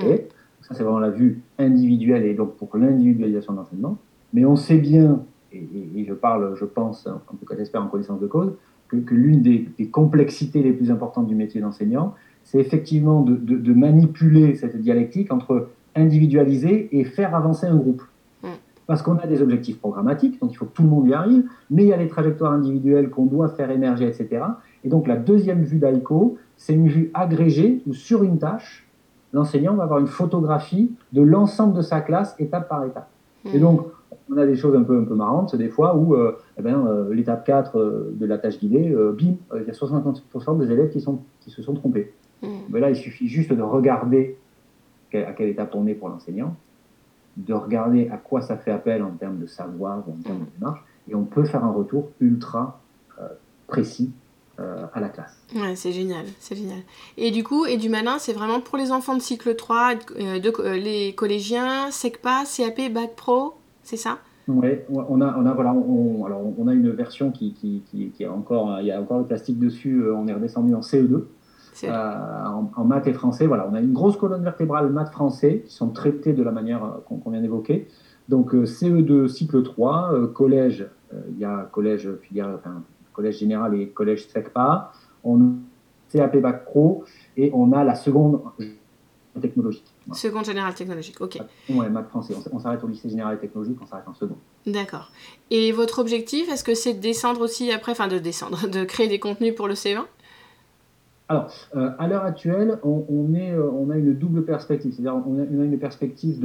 Ça, 0.62 0.74
c'est 0.74 0.84
vraiment 0.84 1.00
la 1.00 1.12
vue 1.12 1.42
individuelle 1.60 2.26
et 2.26 2.34
donc 2.34 2.56
pour 2.58 2.76
l'individualisation 2.78 3.54
de 3.54 3.58
l'enseignement. 3.58 3.98
Mais 4.34 4.44
on 4.44 4.56
sait 4.56 4.78
bien, 4.78 5.24
et, 5.54 6.06
je 6.06 6.14
parle, 6.14 6.56
je 6.56 6.66
pense, 6.66 7.08
en 7.08 7.36
tout 7.38 7.46
cas 7.46 7.56
j'espère 7.58 7.82
en 7.82 7.88
connaissance 7.88 8.20
de 8.20 8.28
cause, 8.28 8.54
que, 8.90 8.98
l'une 9.14 9.42
des, 9.42 9.68
complexités 9.92 10.62
les 10.62 10.74
plus 10.74 10.92
importantes 10.92 11.28
du 11.28 11.36
métier 11.36 11.62
d'enseignant, 11.62 12.16
c'est 12.44 12.60
effectivement 12.60 13.22
de, 13.22 13.36
de, 13.36 13.74
manipuler 13.74 14.56
cette 14.56 14.80
dialectique 14.80 15.32
entre 15.34 15.70
individualiser 15.96 16.90
et 16.98 17.04
faire 17.04 17.36
avancer 17.36 17.66
un 17.66 17.76
groupe 17.76 18.04
parce 18.88 19.02
qu'on 19.02 19.18
a 19.18 19.28
des 19.28 19.42
objectifs 19.42 19.80
programmatiques, 19.80 20.40
donc 20.40 20.54
il 20.54 20.56
faut 20.56 20.66
que 20.66 20.74
tout 20.74 20.84
le 20.84 20.90
monde 20.90 21.08
y 21.08 21.14
arrive, 21.14 21.44
mais 21.70 21.84
il 21.84 21.90
y 21.90 21.94
a 21.94 21.98
des 21.98 22.08
trajectoires 22.08 22.54
individuelles 22.54 23.10
qu'on 23.10 23.26
doit 23.26 23.50
faire 23.50 23.70
émerger, 23.70 24.08
etc. 24.08 24.44
Et 24.84 24.90
donc 24.90 25.08
la 25.08 25.18
deuxième 25.18 25.64
vue 25.64 25.78
d'AICO, 25.78 26.38
c'est 26.56 26.74
une 26.74 26.88
vue 26.88 27.12
agrégée 27.14 27.84
où 27.86 27.94
sur 27.94 28.24
une 28.24 28.40
tâche, 28.40 28.88
l'enseignant 29.34 29.76
va 29.76 29.84
avoir 29.84 30.00
une 30.00 30.08
photographie 30.08 30.92
de 31.12 31.22
l'ensemble 31.22 31.76
de 31.76 31.82
sa 31.82 32.00
classe 32.00 32.34
étape 32.40 32.70
par 32.70 32.86
étape. 32.86 33.10
Hmm. 33.44 33.50
Et 33.54 33.60
donc, 33.60 33.82
on 34.32 34.38
a 34.38 34.46
des 34.46 34.56
choses 34.56 34.76
un 34.76 34.84
peu, 34.84 34.98
un 34.98 35.04
peu 35.04 35.16
marrantes, 35.16 35.56
des 35.56 35.68
fois 35.68 35.96
où 35.96 36.16
euh, 36.16 36.38
eh 36.58 36.62
ben, 36.62 36.86
euh, 36.88 37.14
l'étape 37.14 37.46
4 37.46 37.78
euh, 37.78 38.14
de 38.14 38.26
la 38.26 38.38
tâche 38.38 38.58
guidée, 38.58 38.96
bim, 39.18 39.36
il 39.56 39.68
y 39.68 39.70
a 39.70 39.74
60% 39.74 40.58
des 40.60 40.72
élèves 40.72 40.90
qui, 40.90 41.02
sont, 41.02 41.20
qui 41.42 41.52
se 41.52 41.62
sont 41.62 41.74
trompés. 41.74 42.14
Hmm. 42.42 42.48
Mais 42.70 42.80
là, 42.80 42.90
il 42.90 42.96
suffit 42.96 43.28
juste 43.28 43.52
de 43.52 43.62
regarder 43.62 44.38
à 45.14 45.34
quelle 45.34 45.50
étape 45.50 45.74
on 45.76 45.88
est 45.88 45.94
pour 45.94 46.10
l'enseignant 46.10 46.56
de 47.38 47.54
regarder 47.54 48.10
à 48.10 48.18
quoi 48.18 48.42
ça 48.42 48.58
fait 48.58 48.72
appel 48.72 49.04
en 49.04 49.12
termes 49.12 49.38
de 49.38 49.46
savoir 49.46 50.04
ou 50.08 50.14
en 50.14 50.24
termes 50.24 50.40
de 50.40 50.52
démarche, 50.58 50.80
et 51.08 51.16
on 51.16 51.24
peut 51.24 51.46
faire 51.46 51.64
un 51.64 51.72
retour 51.72 52.10
ultra 52.20 52.82
euh, 53.22 53.28
précis 53.68 54.12
euh, 54.60 54.86
à 54.94 55.00
la 55.00 55.10
classe. 55.10 55.40
Ouais, 55.56 55.76
c'est 55.76 55.92
génial, 55.92 56.26
c'est 56.40 56.56
génial. 56.56 56.80
Et 57.18 57.32
du 57.32 57.44
coup, 57.44 57.66
et 57.66 57.78
du 57.78 57.90
malin, 57.90 58.18
c'est 58.18 58.34
vraiment 58.34 58.60
pour 58.60 58.78
les 58.78 58.92
enfants 58.92 59.16
de 59.16 59.22
cycle 59.22 59.56
3, 59.56 59.94
euh, 60.20 60.40
de, 60.40 60.74
les 60.74 61.14
collégiens, 61.14 61.92
SECPA, 61.92 62.44
CAP, 62.46 62.92
Bac 62.92 63.16
Pro, 63.16 63.54
c'est 63.84 63.98
ça? 63.98 64.18
Oui, 64.48 64.70
on 64.90 65.20
a, 65.22 65.38
on 65.38 65.46
a, 65.46 65.54
voilà, 65.54 65.74
on, 65.74 66.26
alors 66.26 66.42
on 66.58 66.68
a 66.68 66.74
une 66.74 66.90
version 66.92 67.32
qui, 67.32 67.54
qui, 67.54 67.84
qui, 67.92 68.10
qui, 68.12 68.24
est 68.24 68.28
encore, 68.28 68.80
il 68.80 68.88
y 68.88 68.92
a 68.92 69.02
encore 69.02 69.20
le 69.20 69.26
plastique 69.26 69.60
dessus, 69.60 70.02
on 70.10 70.26
est 70.28 70.34
redescendu 70.34 70.74
en 70.74 70.80
CE2. 70.80 71.24
Euh, 71.84 72.46
en, 72.76 72.86
maths 72.86 73.08
et 73.08 73.14
français. 73.14 73.48
Voilà, 73.48 73.68
on 73.70 73.74
a 73.74 73.80
une 73.80 73.94
grosse 73.94 74.18
colonne 74.18 74.44
vertébrale 74.44 74.90
maths-français 74.90 75.64
qui 75.66 75.74
sont 75.74 75.90
traités 75.90 76.34
de 76.34 76.44
la 76.44 76.52
manière 76.52 76.84
euh, 76.84 76.98
qu'on 77.06 77.30
vient 77.30 77.42
d'évoquer. 77.42 77.88
Donc 78.30 78.54
euh, 78.54 78.66
CE2 78.66 79.28
cycle 79.28 79.64
3, 79.64 80.32
collège, 80.34 80.88
il 81.30 81.38
y 81.38 81.46
a 81.46 81.70
collège 81.72 82.10
filière, 82.22 82.50
enfin, 82.56 82.84
collège 83.14 83.40
général 83.40 83.76
et 83.76 83.90
collège 83.90 84.28
SECPA. 84.28 84.92
On 85.24 85.42
a 85.42 85.46
CAP 86.12 86.38
Bac 86.38 86.66
Pro 86.66 87.04
et 87.36 87.52
on 87.54 87.72
a 87.74 87.84
la 87.84 87.96
seconde 87.96 88.42
technologique. 89.40 89.86
Seconde 90.14 90.46
générale 90.46 90.74
technologique, 90.74 91.20
ok. 91.22 91.40
Ouais, 91.70 91.90
maths 91.90 92.10
français. 92.10 92.34
On, 92.52 92.60
s'arrête 92.60 92.84
au 92.84 92.88
lycée 92.88 93.10
général 93.10 93.36
et 93.36 93.40
technologique, 93.40 93.78
on 93.82 93.86
s'arrête 93.86 94.08
en 94.08 94.14
seconde. 94.14 94.38
D'accord. 94.66 95.12
Et 95.52 95.72
votre 95.72 96.00
objectif, 96.00 96.50
est-ce 96.50 96.64
que 96.64 96.74
c'est 96.74 96.94
de 96.94 97.00
descendre 97.00 97.42
aussi 97.42 97.72
après, 97.72 97.92
enfin 97.92 98.08
de 98.08 98.18
descendre, 98.18 98.68
de 98.70 98.84
créer 98.84 99.08
des 99.08 99.20
contenus 99.20 99.56
pour 99.56 99.68
le 99.68 99.74
C20 99.74 100.06
alors, 101.30 101.52
euh, 101.76 101.92
à 102.00 102.08
l'heure 102.08 102.24
actuelle, 102.24 102.80
on, 102.84 103.34
est, 103.34 103.52
euh, 103.52 103.70
on, 103.70 103.90
a 103.90 103.98
une 103.98 104.14
double 104.14 104.46
perspective. 104.46 104.94
C'est-à-dire, 104.94 105.16
on, 105.28 105.38
a 105.38 105.66
une 105.66 105.78
perspective 105.78 106.40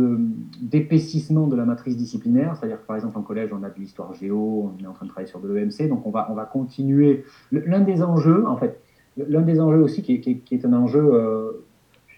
d'épaississement 0.61 1.47
de, 1.47 1.55
la 1.55 1.65
matrice 1.65 1.97
disciplinaire. 1.97 2.57
C'est-à-dire 2.57 2.81
que, 2.81 2.87
par 2.87 2.97
exemple, 2.97 3.17
en 3.17 3.23
collège, 3.23 3.51
on 3.53 3.63
a 3.63 3.71
de 3.71 3.79
l'histoire 3.79 4.13
géo, 4.15 4.73
on 4.75 4.83
est 4.83 4.87
en 4.89 4.93
train 4.93 5.07
de 5.07 5.11
travailler 5.11 5.31
sur 5.31 5.39
de 5.39 5.49
l'EMC. 5.49 5.89
Donc, 5.89 6.05
on 6.05 6.11
va, 6.11 6.27
on 6.31 6.35
va 6.35 6.47
continuer. 6.47 7.25
L'un 7.53 7.81
des 7.81 8.03
enjeux, 8.03 8.45
en 8.49 8.57
fait, 8.57 8.81
l'un 9.17 9.43
des 9.43 9.61
enjeux 9.61 9.83
aussi 9.83 10.03
qui 10.03 10.15
est, 10.15 10.21
qui 10.21 10.55
est, 10.55 10.65
un 10.65 10.73
enjeu, 10.73 11.01
euh, 11.01 11.65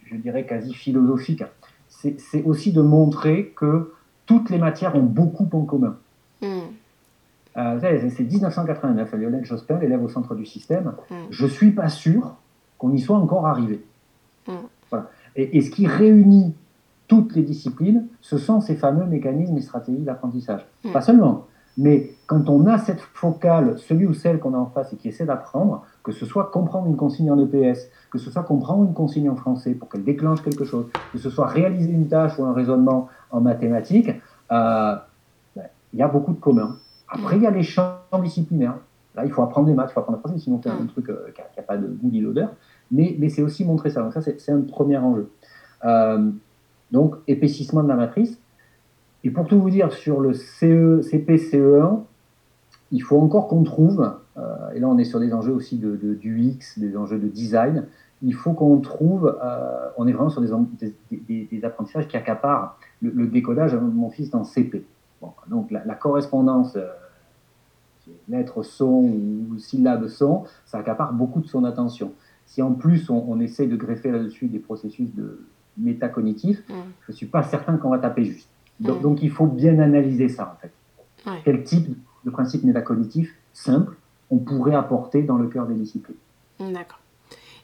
je 0.07 0.17
dirais, 0.17 0.47
quasi 0.47 0.73
philosophique, 0.73 1.45
c'est 1.89 2.43
aussi 2.45 2.73
de 2.73 2.81
montrer 2.81 3.53
que 3.57 3.93
toutes 4.25 4.49
les 4.49 4.59
matières 4.59 4.97
ont 4.97 5.03
beaucoup 5.03 5.49
en 5.53 5.65
commun. 5.65 5.97
Hmm. 6.41 6.71
c'est 7.55 8.21
1989, 8.21 9.13
Lionel 9.13 9.45
Jospin, 9.45 9.79
l'élève 9.79 10.03
au 10.03 10.09
centre 10.09 10.35
du 10.35 10.45
système. 10.45 10.95
Hmm. 11.11 11.15
Je 11.31 11.45
ne 11.45 11.51
suis 11.51 11.71
pas 11.71 11.89
sûr 11.89 12.37
qu'on 12.85 12.93
y 12.93 13.01
soit 13.01 13.17
encore 13.17 13.47
arrivé. 13.47 13.83
Mm. 14.47 14.53
Voilà. 14.91 15.07
Et, 15.37 15.63
ce 15.63 15.71
qui 15.71 15.87
réunit 15.87 16.55
toutes 17.09 17.35
les 17.35 17.43
disciplines, 17.43 18.07
ce 18.21 18.37
sont 18.37 18.61
ces 18.61 18.75
fameux 18.75 19.07
mécanismes 19.07 19.57
et 19.57 19.63
stratégies 19.63 20.03
d'apprentissage. 20.03 20.67
Mm. 20.85 20.93
Pas 20.93 21.01
seulement, 21.01 21.47
mais 21.79 22.13
quand 22.27 22.51
on 22.51 22.67
a 22.67 22.77
cette 22.79 23.01
focale, 23.01 23.79
celui 23.79 24.07
ou 24.07 24.13
celle 24.13 24.39
qu'on 24.39 24.53
a 24.53 24.59
en 24.59 24.67
face 24.67 24.93
et 24.93 24.97
qui 24.97 25.09
essaie 25.09 25.25
d'apprendre, 25.25 25.85
que 26.03 26.13
ce 26.13 26.27
soit 26.27 26.51
comprendre 26.53 26.87
une 26.87 26.97
consigne 26.97 27.31
en 27.31 27.39
EPS, 27.39 27.89
que 28.11 28.19
ce 28.19 28.31
soit 28.31 28.43
comprendre 28.43 28.85
une 28.85 28.93
consigne 28.93 29.31
en 29.31 29.37
français 29.37 29.73
pour 29.73 29.89
qu'elle 29.89 30.05
déclenche 30.05 30.43
quelque 30.43 30.65
chose, 30.65 30.87
que 31.13 31.19
ce 31.19 31.31
soit 31.31 31.47
réaliser 31.47 31.91
une 31.91 32.07
tâche 32.07 32.39
ou 32.39 32.45
un 32.45 32.53
raisonnement 32.53 33.09
en 33.31 33.41
mathématiques, 33.41 34.11
euh, 34.53 34.95
ben, 35.57 35.65
il 35.95 35.99
y 35.99 36.03
a 36.03 36.09
beaucoup 36.09 36.35
de 36.35 36.41
communs. 36.41 36.77
Après, 37.09 37.37
il 37.37 37.43
y 37.43 37.47
a 37.47 37.51
les 37.51 37.63
champs 37.63 37.97
disciplinaires. 38.23 38.77
Là, 39.15 39.25
il 39.25 39.33
faut 39.33 39.43
apprendre 39.43 39.69
des 39.69 39.75
maths, 39.75 39.91
il 39.91 39.95
faut 39.95 40.01
apprendre 40.01 40.19
à 40.19 40.21
français, 40.21 40.39
sinon 40.39 40.61
c'est 40.63 40.71
un 40.71 40.87
truc 40.87 41.07
qui 41.07 41.13
n'a 41.57 41.63
pas 41.63 41.77
de 41.77 41.87
goût 41.87 42.11
ni 42.11 42.21
d'odeur. 42.21 42.51
Mais, 42.91 43.29
c'est 43.29 43.43
aussi 43.43 43.65
montrer 43.65 43.91
ça. 43.91 44.03
Donc 44.03 44.13
ça, 44.13 44.21
c'est 44.23 44.53
un 44.53 44.61
premier 44.61 44.99
enjeu. 44.99 45.31
donc, 46.93 47.17
épaississement 47.27 47.83
de 47.83 47.89
la 47.89 47.97
matrice. 47.97 48.39
Et 49.25 49.31
pour 49.31 49.47
tout 49.47 49.59
vous 49.59 49.71
dire, 49.71 49.93
sur 49.93 50.21
le 50.21 50.35
CE, 50.35 51.01
CP, 51.03 51.37
CE1, 51.37 52.01
il 52.93 53.03
faut 53.03 53.19
encore 53.19 53.49
qu'on 53.49 53.63
trouve, 53.63 54.13
et 54.75 54.81
là 54.81 54.89
on 54.89 54.99
est 54.99 55.05
sur 55.05 55.19
des 55.19 55.33
enjeux 55.33 55.55
aussi 55.55 55.79
de, 55.79 55.97
de, 55.97 56.15
d'UX, 56.15 56.79
des 56.79 56.97
enjeux 56.97 57.19
de 57.19 57.29
design, 57.29 57.87
il 58.25 58.35
faut 58.35 58.53
qu'on 58.53 58.81
trouve, 58.81 59.39
euh, 59.43 59.89
on 59.97 60.07
est 60.07 60.13
vraiment 60.13 60.31
sur 60.31 60.41
des, 60.41 61.65
apprentissages 61.65 62.09
qui 62.09 62.17
accaparent 62.17 62.79
le, 63.03 63.27
décodage 63.27 63.73
de 63.73 63.79
mon 63.79 64.11
fils 64.11 64.31
dans 64.31 64.45
CP. 64.45 64.85
donc 65.49 65.71
la, 65.71 65.95
correspondance 65.95 66.75
euh, 66.77 66.87
lettre 68.29 68.63
son 68.63 68.87
ou 68.87 69.59
syllabe 69.59 70.09
son, 70.09 70.45
ça 70.65 70.79
accapare 70.79 71.13
beaucoup 71.13 71.41
de 71.41 71.47
son 71.47 71.65
attention. 71.65 72.13
Si 72.47 72.63
en 72.63 72.73
plus 72.73 73.11
on, 73.11 73.41
essaie 73.41 73.67
de 73.67 73.77
greffer 73.77 74.11
là-dessus 74.11 74.47
des 74.47 74.59
processus 74.59 75.13
de 75.15 75.47
métacognitifs, 75.77 76.63
je 76.69 77.13
ne 77.13 77.17
suis 77.17 77.27
pas 77.27 77.43
certain 77.43 77.77
qu'on 77.77 77.91
va 77.91 77.99
taper 77.99 78.25
juste. 78.25 78.49
Donc, 78.81 79.23
il 79.23 79.31
faut 79.31 79.47
bien 79.47 79.79
analyser 79.79 80.29
ça 80.29 80.57
en 80.57 80.61
fait. 80.61 80.73
Quel 81.45 81.65
type 81.65 81.97
de 82.25 82.31
principe 82.31 82.65
métacognitif 82.65 83.35
simple 83.53 83.97
on 84.31 84.39
pourrait 84.39 84.75
apporter 84.75 85.23
dans 85.23 85.37
le 85.37 85.49
cœur 85.49 85.67
des 85.67 85.75
disciplines. 85.75 86.17
D'accord. 86.59 86.99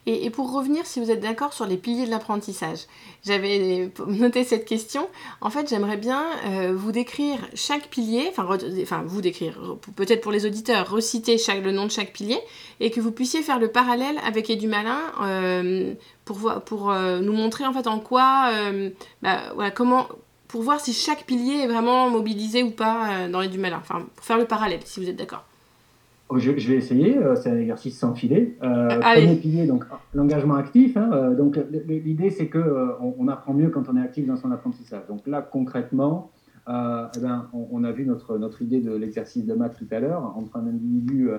Et, 0.07 0.31
pour 0.31 0.51
revenir, 0.51 0.85
si 0.87 0.99
vous 0.99 1.11
êtes 1.11 1.19
d'accord 1.19 1.53
sur 1.53 1.67
les 1.67 1.77
piliers 1.77 2.05
de 2.05 2.09
l'apprentissage, 2.09 2.79
j'avais 3.23 3.91
noté 4.07 4.43
cette 4.43 4.65
question. 4.65 5.07
En 5.41 5.51
fait, 5.51 5.69
j'aimerais 5.69 5.97
bien 5.97 6.25
euh, 6.47 6.73
vous 6.75 6.91
décrire 6.91 7.37
chaque 7.53 7.87
pilier, 7.87 8.31
enfin, 8.35 9.03
vous 9.05 9.21
décrire, 9.21 9.59
peut-être 9.95 10.21
pour 10.21 10.31
les 10.31 10.47
auditeurs, 10.47 10.89
reciter 10.89 11.37
le 11.63 11.71
nom 11.71 11.85
de 11.85 11.91
chaque 11.91 12.13
pilier, 12.13 12.39
et 12.79 12.89
que 12.89 12.99
vous 12.99 13.11
puissiez 13.11 13.43
faire 13.43 13.59
le 13.59 13.67
parallèle 13.67 14.17
avec 14.25 14.49
Edu 14.49 14.67
Malin 14.67 15.01
euh, 15.21 15.93
pour, 16.25 16.91
euh, 16.91 17.19
nous 17.19 17.33
montrer 17.33 17.67
en 17.67 17.73
fait 17.73 17.85
en 17.85 17.99
quoi, 17.99 18.51
bah, 19.21 19.41
voilà, 19.53 19.69
comment, 19.69 20.07
pour 20.47 20.63
voir 20.63 20.79
si 20.79 20.93
chaque 20.93 21.25
pilier 21.25 21.59
est 21.59 21.67
vraiment 21.67 22.09
mobilisé 22.09 22.63
ou 22.63 22.71
pas 22.71 23.27
dans 23.27 23.41
Edu 23.43 23.59
Malin. 23.59 23.79
Enfin, 23.79 24.07
pour 24.15 24.25
faire 24.25 24.39
le 24.39 24.45
parallèle, 24.45 24.79
si 24.83 24.99
vous 24.99 25.07
êtes 25.07 25.15
d'accord. 25.15 25.43
Oh, 26.33 26.39
je, 26.39 26.51
vais 26.51 26.75
essayer, 26.75 27.17
euh, 27.17 27.35
c'est 27.35 27.49
un 27.49 27.57
exercice 27.57 27.99
sans 27.99 28.15
filet. 28.15 28.55
Euh, 28.63 28.87
premier 29.01 29.35
pilier, 29.35 29.67
donc 29.67 29.83
l'engagement 30.13 30.55
actif. 30.55 30.95
Hein, 30.95 31.09
euh, 31.11 31.35
donc 31.35 31.59
l'idée, 31.89 32.29
c'est 32.29 32.47
que 32.47 32.95
on, 33.01 33.27
apprend 33.27 33.53
mieux 33.53 33.69
quand 33.69 33.89
on 33.89 33.97
est 33.97 34.01
actif 34.01 34.25
dans 34.25 34.37
son 34.37 34.49
apprentissage. 34.49 35.05
Donc 35.09 35.27
là, 35.27 35.41
concrètement, 35.41 36.31
eh 36.69 37.19
ben, 37.19 37.49
on, 37.51 37.83
a 37.83 37.91
vu 37.91 38.05
notre, 38.05 38.37
notre 38.37 38.61
idée 38.61 38.79
de 38.79 38.95
l'exercice 38.95 39.45
de 39.45 39.53
maths 39.53 39.75
tout 39.77 39.93
à 39.93 39.99
l'heure, 39.99 40.33
entre 40.37 40.55
un 40.55 40.67
individu 40.67 41.31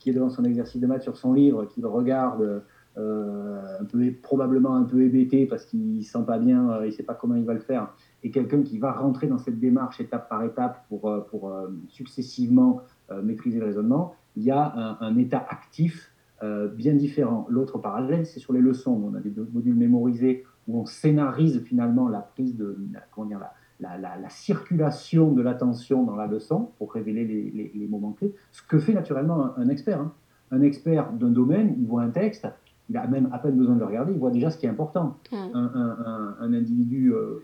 qui 0.00 0.10
est 0.10 0.14
devant 0.14 0.30
son 0.30 0.44
exercice 0.44 0.80
de 0.80 0.86
maths 0.88 1.04
sur 1.04 1.16
son 1.16 1.32
livre, 1.32 1.66
qui 1.66 1.80
le 1.80 1.86
regarde 1.86 2.64
un 2.96 3.84
peu, 3.84 4.12
probablement 4.20 4.74
un 4.74 4.82
peu 4.82 5.02
hébété 5.02 5.46
parce 5.46 5.64
qu'il 5.64 5.98
ne 5.98 6.02
sent 6.02 6.24
pas 6.26 6.40
bien, 6.40 6.80
il 6.82 6.86
ne 6.86 6.90
sait 6.90 7.04
pas 7.04 7.14
comment 7.14 7.36
il 7.36 7.44
va 7.44 7.54
le 7.54 7.60
faire, 7.60 7.94
et 8.24 8.32
quelqu'un 8.32 8.62
qui 8.62 8.80
va 8.80 8.90
rentrer 8.90 9.28
dans 9.28 9.38
cette 9.38 9.60
démarche 9.60 10.00
étape 10.00 10.28
par 10.28 10.42
étape 10.42 10.86
pour, 10.88 11.24
pour 11.30 11.54
successivement 11.86 12.80
maîtriser 13.22 13.60
le 13.60 13.66
raisonnement, 13.66 14.16
il 14.36 14.44
y 14.44 14.50
a 14.50 14.98
un, 15.00 15.16
état 15.16 15.44
actif 15.48 16.12
euh, 16.42 16.68
bien 16.68 16.94
différent. 16.94 17.46
L'autre 17.50 17.78
parallèle, 17.78 18.26
c'est 18.26 18.40
sur 18.40 18.52
les 18.52 18.60
leçons. 18.60 19.12
On 19.12 19.14
a 19.14 19.20
des 19.20 19.32
modules 19.52 19.74
mémorisés 19.74 20.44
où 20.68 20.80
on 20.80 20.86
scénarise 20.86 21.62
finalement 21.64 22.08
la 22.08 22.20
prise 22.20 22.56
de, 22.56 22.76
comment 23.12 23.26
dire, 23.26 23.40
la, 23.80 23.98
la, 23.98 24.16
la, 24.16 24.28
circulation 24.28 25.32
de 25.32 25.42
l'attention 25.42 26.04
dans 26.04 26.16
la 26.16 26.26
leçon 26.26 26.70
pour 26.78 26.92
révéler 26.92 27.24
les, 27.24 27.72
les, 27.74 27.88
moments 27.88 28.12
clés. 28.12 28.34
Ce 28.52 28.62
que 28.62 28.78
fait 28.78 28.92
naturellement 28.92 29.56
un, 29.56 29.68
expert. 29.68 30.00
Hein. 30.00 30.12
Un 30.50 30.62
expert 30.62 31.12
d'un 31.12 31.30
domaine, 31.30 31.76
il 31.78 31.86
voit 31.86 32.02
un 32.02 32.10
texte, 32.10 32.46
il 32.88 32.96
a 32.96 33.06
même 33.06 33.28
à 33.32 33.38
peine 33.38 33.56
besoin 33.56 33.74
de 33.74 33.80
le 33.80 33.86
regarder, 33.86 34.12
il 34.12 34.18
voit 34.18 34.30
déjà 34.30 34.50
ce 34.50 34.58
qui 34.58 34.66
est 34.66 34.68
important. 34.68 35.16
Mmh. 35.32 35.36
Un, 35.54 36.36
un, 36.40 36.52
individu 36.52 37.12
euh, 37.14 37.42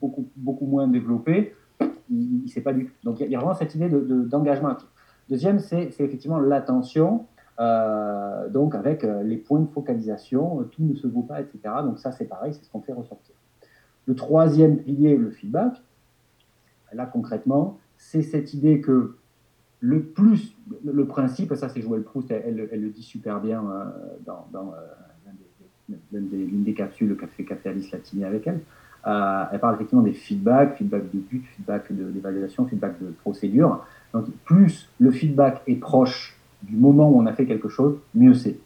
beaucoup, 0.00 0.28
beaucoup 0.36 0.66
moins 0.66 0.88
développé, 0.88 1.54
il 2.10 2.42
ne 2.42 2.48
sait 2.48 2.60
pas 2.60 2.72
du 2.72 2.86
tout. 2.86 2.92
Donc 3.04 3.20
il 3.20 3.30
y, 3.30 3.34
a 3.34 3.38
vraiment 3.38 3.54
cette 3.54 3.74
idée 3.74 3.88
d'engagement 3.88 4.68
de, 4.68 4.72
actif. 4.72 4.88
Deuxième, 5.30 5.60
c'est 5.60 5.84
effectivement 5.84 6.40
l'attention, 6.40 7.26
euh, 7.60 8.48
donc 8.48 8.74
avec 8.74 9.04
euh, 9.04 9.22
les 9.22 9.36
points 9.36 9.60
de 9.60 9.68
focalisation, 9.68 10.60
euh, 10.60 10.64
tout 10.64 10.82
ne 10.82 10.96
se 10.96 11.06
vaut 11.06 11.22
pas, 11.22 11.40
etc. 11.40 11.60
Donc 11.84 12.00
ça, 12.00 12.10
c'est 12.10 12.24
pareil, 12.24 12.52
c'est 12.52 12.64
ce 12.64 12.70
qu'on 12.70 12.80
fait 12.80 12.92
ressortir. 12.92 13.34
Le 14.06 14.16
troisième 14.16 14.78
pilier, 14.78 15.16
le 15.16 15.30
feedback, 15.30 15.80
là 16.92 17.06
concrètement, 17.06 17.78
c'est 17.96 18.22
cette 18.22 18.54
idée 18.54 18.80
que 18.80 19.14
le 19.78 20.02
plus, 20.02 20.56
le 20.84 21.06
principe, 21.06 21.54
ça 21.54 21.68
c'est 21.68 21.80
Joël 21.80 22.02
Proust, 22.02 22.30
elle, 22.32 22.56
le 22.56 22.88
dit 22.88 23.02
super 23.02 23.40
bien 23.40 23.62
dans, 24.26 24.74
l'une 26.12 26.28
des, 26.28 26.44
des, 26.46 26.74
capsules 26.74 27.16
qu'a 27.16 27.28
fait 27.28 27.44
Café 27.44 27.68
Alice 27.70 27.90
Latini 27.92 28.24
avec 28.24 28.46
elle. 28.46 28.60
elle 29.04 29.60
parle 29.60 29.76
effectivement 29.76 30.02
des 30.02 30.12
feedbacks, 30.12 30.76
feedback 30.76 31.10
de 31.10 31.18
but, 31.18 31.44
feedback 31.56 31.92
d'évaluation, 31.92 32.66
feedback 32.66 33.00
de 33.00 33.10
procédure. 33.22 33.86
Donc, 34.12 34.26
plus 34.44 34.88
le 34.98 35.10
feedback 35.10 35.62
est 35.66 35.76
proche 35.76 36.36
du 36.62 36.76
moment 36.76 37.08
où 37.10 37.18
on 37.18 37.26
a 37.26 37.32
fait 37.32 37.46
quelque 37.46 37.68
chose, 37.68 37.98
mieux 38.14 38.34
c'est. 38.34 38.58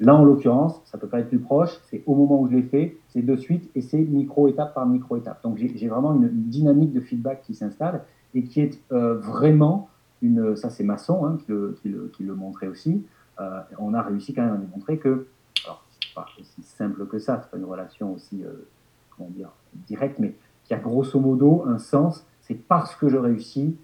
Là, 0.00 0.14
en 0.14 0.24
l'occurrence, 0.24 0.80
ça 0.86 0.96
peut 0.96 1.08
pas 1.08 1.20
être 1.20 1.28
plus 1.28 1.40
proche, 1.40 1.78
c'est 1.90 2.02
au 2.06 2.14
moment 2.14 2.40
où 2.40 2.48
je 2.48 2.56
l'ai 2.56 2.62
fait, 2.62 2.96
c'est 3.08 3.20
de 3.20 3.36
suite, 3.36 3.70
et 3.74 3.82
c'est 3.82 3.98
micro-étape 3.98 4.72
par 4.74 4.86
micro-étape. 4.86 5.42
Donc, 5.42 5.58
j'ai 5.58 5.88
vraiment 5.88 6.14
une, 6.14 6.30
dynamique 6.32 6.92
de 6.92 7.00
feedback 7.00 7.42
qui 7.42 7.54
s'installe 7.54 8.02
et 8.34 8.42
qui 8.42 8.60
est 8.60 8.80
euh, 8.92 9.18
vraiment 9.18 9.90
une. 10.22 10.56
Ça, 10.56 10.70
c'est 10.70 10.84
Masson 10.84 11.26
hein, 11.26 11.38
qui, 11.44 11.52
le, 11.52 12.10
qui, 12.14 12.22
le, 12.22 12.34
montrait 12.34 12.68
aussi. 12.68 13.04
Euh, 13.40 13.60
on 13.78 13.92
a 13.92 14.00
réussi 14.00 14.32
quand 14.32 14.42
même 14.42 14.54
à 14.54 14.58
démontrer 14.58 14.96
que. 14.96 15.26
Alors, 15.64 15.84
c'est 15.90 16.14
pas 16.14 16.26
aussi 16.40 16.62
simple 16.62 17.06
que 17.06 17.18
ça, 17.18 17.40
c'est 17.42 17.50
pas 17.50 17.58
une 17.58 17.64
relation 17.64 18.14
aussi, 18.14 18.42
euh, 18.42 18.66
comment 19.14 19.28
dire, 19.28 19.50
directe, 19.86 20.18
mais 20.18 20.34
qui 20.64 20.72
a 20.72 20.78
grosso 20.78 21.20
modo 21.20 21.64
un 21.66 21.78
sens. 21.78 22.26
C'est 22.40 22.54
parce 22.54 22.94
que 22.96 23.10
je 23.10 23.18
réussis 23.18 23.76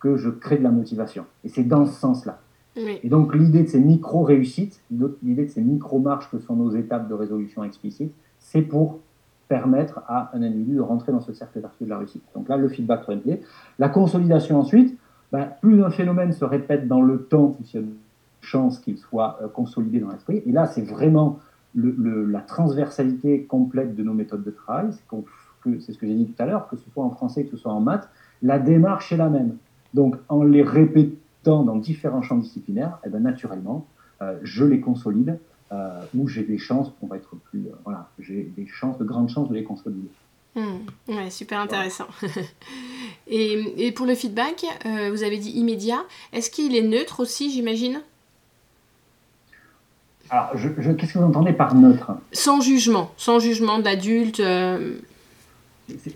que 0.00 0.16
je 0.16 0.30
crée 0.30 0.58
de 0.58 0.62
la 0.62 0.70
motivation. 0.70 1.24
Et 1.44 1.48
c'est 1.48 1.64
dans 1.64 1.86
ce 1.86 1.98
sens-là. 1.98 2.40
Et 3.02 3.08
donc 3.08 3.34
l'idée 3.34 3.64
de 3.64 3.68
ces 3.68 3.80
micro-réussites, 3.80 4.80
l'idée 4.90 5.46
de 5.46 5.50
ces 5.50 5.60
micro-marches 5.60 6.30
que 6.30 6.38
sont 6.38 6.54
nos 6.54 6.70
étapes 6.76 7.08
de 7.08 7.14
résolution 7.14 7.64
explicite, 7.64 8.12
c'est 8.38 8.62
pour 8.62 9.00
permettre 9.48 10.02
à 10.06 10.30
un 10.34 10.42
individu 10.42 10.76
de 10.76 10.80
rentrer 10.80 11.10
dans 11.10 11.20
ce 11.20 11.32
cercle 11.32 11.58
vertueux 11.60 11.86
de 11.86 11.90
la 11.90 11.98
réussite. 11.98 12.22
Donc 12.34 12.48
là, 12.48 12.56
le 12.56 12.68
feedback 12.68 13.06
clé. 13.06 13.40
La 13.78 13.88
consolidation 13.88 14.60
ensuite, 14.60 14.96
ben, 15.32 15.48
plus 15.60 15.82
un 15.82 15.90
phénomène 15.90 16.32
se 16.32 16.44
répète 16.44 16.86
dans 16.86 17.02
le 17.02 17.24
temps, 17.24 17.48
plus 17.48 17.72
il 17.72 17.74
y 17.74 17.78
a 17.78 17.86
une 17.86 17.94
chance 18.40 18.78
qu'il 18.78 18.98
soit 18.98 19.38
euh, 19.42 19.48
consolidé 19.48 20.00
dans 20.00 20.10
l'esprit. 20.10 20.42
Et 20.46 20.52
là, 20.52 20.66
c'est 20.66 20.82
vraiment 20.82 21.40
le, 21.74 22.24
la 22.24 22.40
transversalité 22.40 23.44
complète 23.44 23.94
de 23.94 24.02
nos 24.02 24.14
méthodes 24.14 24.44
de 24.44 24.50
travail. 24.50 24.90
C'est 24.92 25.92
ce 25.92 25.98
que 25.98 26.06
j'ai 26.06 26.14
dit 26.14 26.26
tout 26.26 26.42
à 26.42 26.46
l'heure, 26.46 26.68
que 26.68 26.76
ce 26.76 26.88
soit 26.90 27.04
en 27.04 27.10
français, 27.10 27.44
que 27.44 27.50
ce 27.50 27.56
soit 27.56 27.72
en 27.72 27.80
maths, 27.80 28.08
la 28.42 28.58
démarche 28.58 29.12
est 29.12 29.16
la 29.16 29.28
même. 29.28 29.56
Donc, 29.94 30.16
en 30.28 30.42
les 30.44 30.62
répétant 30.62 31.62
dans 31.62 31.76
différents 31.76 32.22
champs 32.22 32.36
disciplinaires, 32.36 32.98
eh 33.06 33.08
ben, 33.08 33.22
naturellement, 33.22 33.86
euh, 34.20 34.38
je 34.42 34.64
les 34.64 34.80
consolide 34.80 35.38
euh, 35.72 36.02
ou 36.16 36.28
j'ai 36.28 36.42
des 36.42 36.58
chances, 36.58 36.92
on 37.02 37.06
va 37.06 37.16
être 37.16 37.36
plus, 37.50 37.66
euh, 37.66 37.72
voilà, 37.84 38.08
j'ai 38.18 38.50
des 38.56 38.66
chances, 38.66 38.98
de 38.98 39.04
grandes 39.04 39.28
chances 39.28 39.48
de 39.48 39.54
les 39.54 39.64
consolider. 39.64 40.08
Hmm. 40.54 40.78
ouais, 41.08 41.30
super 41.30 41.60
intéressant. 41.60 42.06
et, 43.28 43.86
et, 43.86 43.92
pour 43.92 44.06
le 44.06 44.14
feedback, 44.14 44.64
vous 44.84 45.22
avez 45.22 45.38
dit 45.38 45.50
immédiat. 45.50 46.02
Est-ce 46.32 46.50
qu'il 46.50 46.74
est 46.74 46.82
neutre 46.82 47.20
aussi, 47.20 47.50
j'imagine? 47.50 48.00
Alors, 50.30 50.56
je, 50.56 50.92
qu'est-ce 50.92 51.12
que 51.12 51.18
vous 51.18 51.24
entendez 51.24 51.52
par 51.52 51.74
neutre? 51.74 52.12
Sans 52.32 52.60
jugement, 52.60 53.12
sans 53.16 53.38
jugement 53.38 53.78
d'adulte 53.78 54.42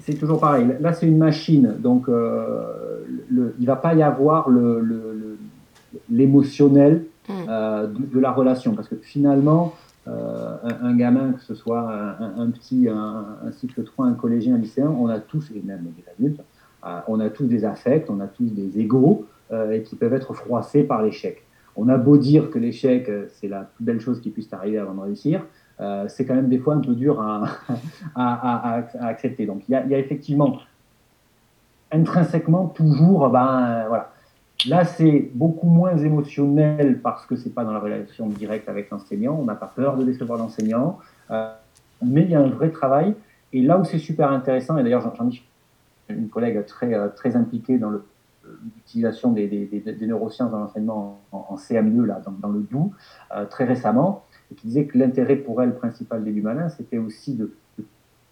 c'est 0.01 0.18
toujours 0.18 0.41
pareil. 0.41 0.66
Là, 0.81 0.93
c'est 0.93 1.07
une 1.07 1.18
machine, 1.18 1.77
donc 1.79 2.09
le, 3.29 3.55
il 3.59 3.63
ne 3.63 3.67
va 3.67 3.77
pas 3.77 3.95
y 3.95 4.03
avoir 4.03 4.49
l'émotionnel 6.11 7.05
le, 7.29 7.35
mm. 7.35 7.47
euh, 7.49 7.87
de, 7.87 8.21
la 8.21 8.33
relation, 8.33 8.75
parce 8.75 8.89
que 8.89 8.97
finalement, 8.97 9.75
euh, 10.09 10.57
un, 10.81 10.97
gamin, 10.97 11.33
que 11.33 11.43
ce 11.43 11.55
soit 11.55 11.91
un, 12.19 12.51
petit, 12.51 12.89
un, 12.89 13.53
cycle 13.53 13.85
3, 13.85 14.07
un 14.07 14.15
collégien, 14.15 14.57
un 14.57 14.59
lycéen, 14.59 14.89
on 14.89 15.09
a 15.09 15.21
tous, 15.21 15.51
et 15.55 15.63
même 15.65 15.87
des 15.97 16.05
adultes, 16.11 16.41
on 17.07 17.21
a 17.21 17.31
tous 17.31 17.47
des 17.47 17.65
affects, 17.65 18.11
on 18.11 18.21
a 18.21 18.27
tous 18.27 18.53
des 18.53 18.81
égaux, 18.81 19.27
et 19.71 19.83
qui 19.83 19.97
peuvent 19.97 20.15
être 20.15 20.35
froissés 20.35 20.83
par 20.83 21.03
l'échec. 21.03 21.47
On 21.77 21.89
a 21.89 21.97
beau 21.97 22.17
dire 22.17 22.51
que 22.51 22.59
l'échec, 22.59 23.11
c'est 23.35 23.49
la 23.49 23.61
plus 23.61 23.85
belle 23.85 24.01
chose 24.01 24.21
qui 24.21 24.31
puisse 24.31 24.53
arriver 24.53 24.79
avant 24.79 24.95
de 24.95 25.01
réussir, 25.01 25.43
euh, 25.83 26.05
c'est 26.09 26.25
quand 26.25 26.35
même 26.35 26.49
des 26.49 26.59
fois 26.59 26.75
un 26.75 26.81
peu 26.81 26.95
dur 26.95 27.21
à, 27.21 27.45
accepter. 29.01 29.47
Donc 29.47 29.63
il 29.69 29.73
y, 29.73 29.95
a, 29.95 29.99
effectivement 29.99 30.59
intrinsèquement 31.93 32.66
toujours, 32.66 33.28
ben 33.28 33.86
voilà. 33.88 34.12
Là, 34.68 34.84
c'est 34.84 35.30
beaucoup 35.34 35.66
moins 35.66 35.97
émotionnel 35.97 37.01
parce 37.01 37.26
que 37.26 37.34
c'est 37.34 37.51
pas 37.51 37.64
dans 37.64 37.72
la 37.72 37.80
relation 37.80 38.28
directe 38.28 38.68
avec 38.68 38.90
l'enseignant. 38.90 39.36
On 39.40 39.45
n'a 39.45 39.57
pas 39.57 39.72
peur 39.74 39.97
de 39.97 40.05
décevoir 40.05 40.38
l'enseignant, 40.38 40.99
euh, 41.30 41.53
mais 42.01 42.22
il 42.22 42.30
y 42.30 42.34
a 42.36 42.40
un 42.40 42.49
vrai 42.49 42.70
travail. 42.70 43.14
Et 43.53 43.61
là 43.61 43.78
où 43.78 43.84
c'est 43.84 43.99
super 43.99 44.30
intéressant, 44.30 44.78
et 44.78 44.82
d'ailleurs 44.82 45.03
j'en 45.16 45.28
ai 45.28 45.43
une 46.09 46.28
collègue 46.28 46.64
très, 46.66 46.95
euh, 46.95 47.09
très 47.09 47.34
impliquée 47.34 47.78
dans 47.78 47.90
le, 47.90 48.05
l'utilisation 48.76 49.32
des, 49.32 49.82
neurosciences 50.01 50.53
dans 50.53 50.61
l'enseignement 50.61 51.20
en, 51.32 51.57
CM2, 51.57 52.05
là, 52.05 52.22
dans, 52.40 52.49
le 52.49 52.61
doux, 52.61 52.93
très 53.51 53.64
récemment, 53.64 54.24
et 54.51 54.55
qui 54.55 54.66
disait 54.66 54.84
que 54.86 54.99
l'intérêt 54.99 55.36
pour 55.36 55.62
elle 55.62 55.74
principal 55.74 56.24
des 56.24 56.32
malin, 56.32 56.68
c'était 56.68 56.99
aussi 56.99 57.34
de, 57.34 57.53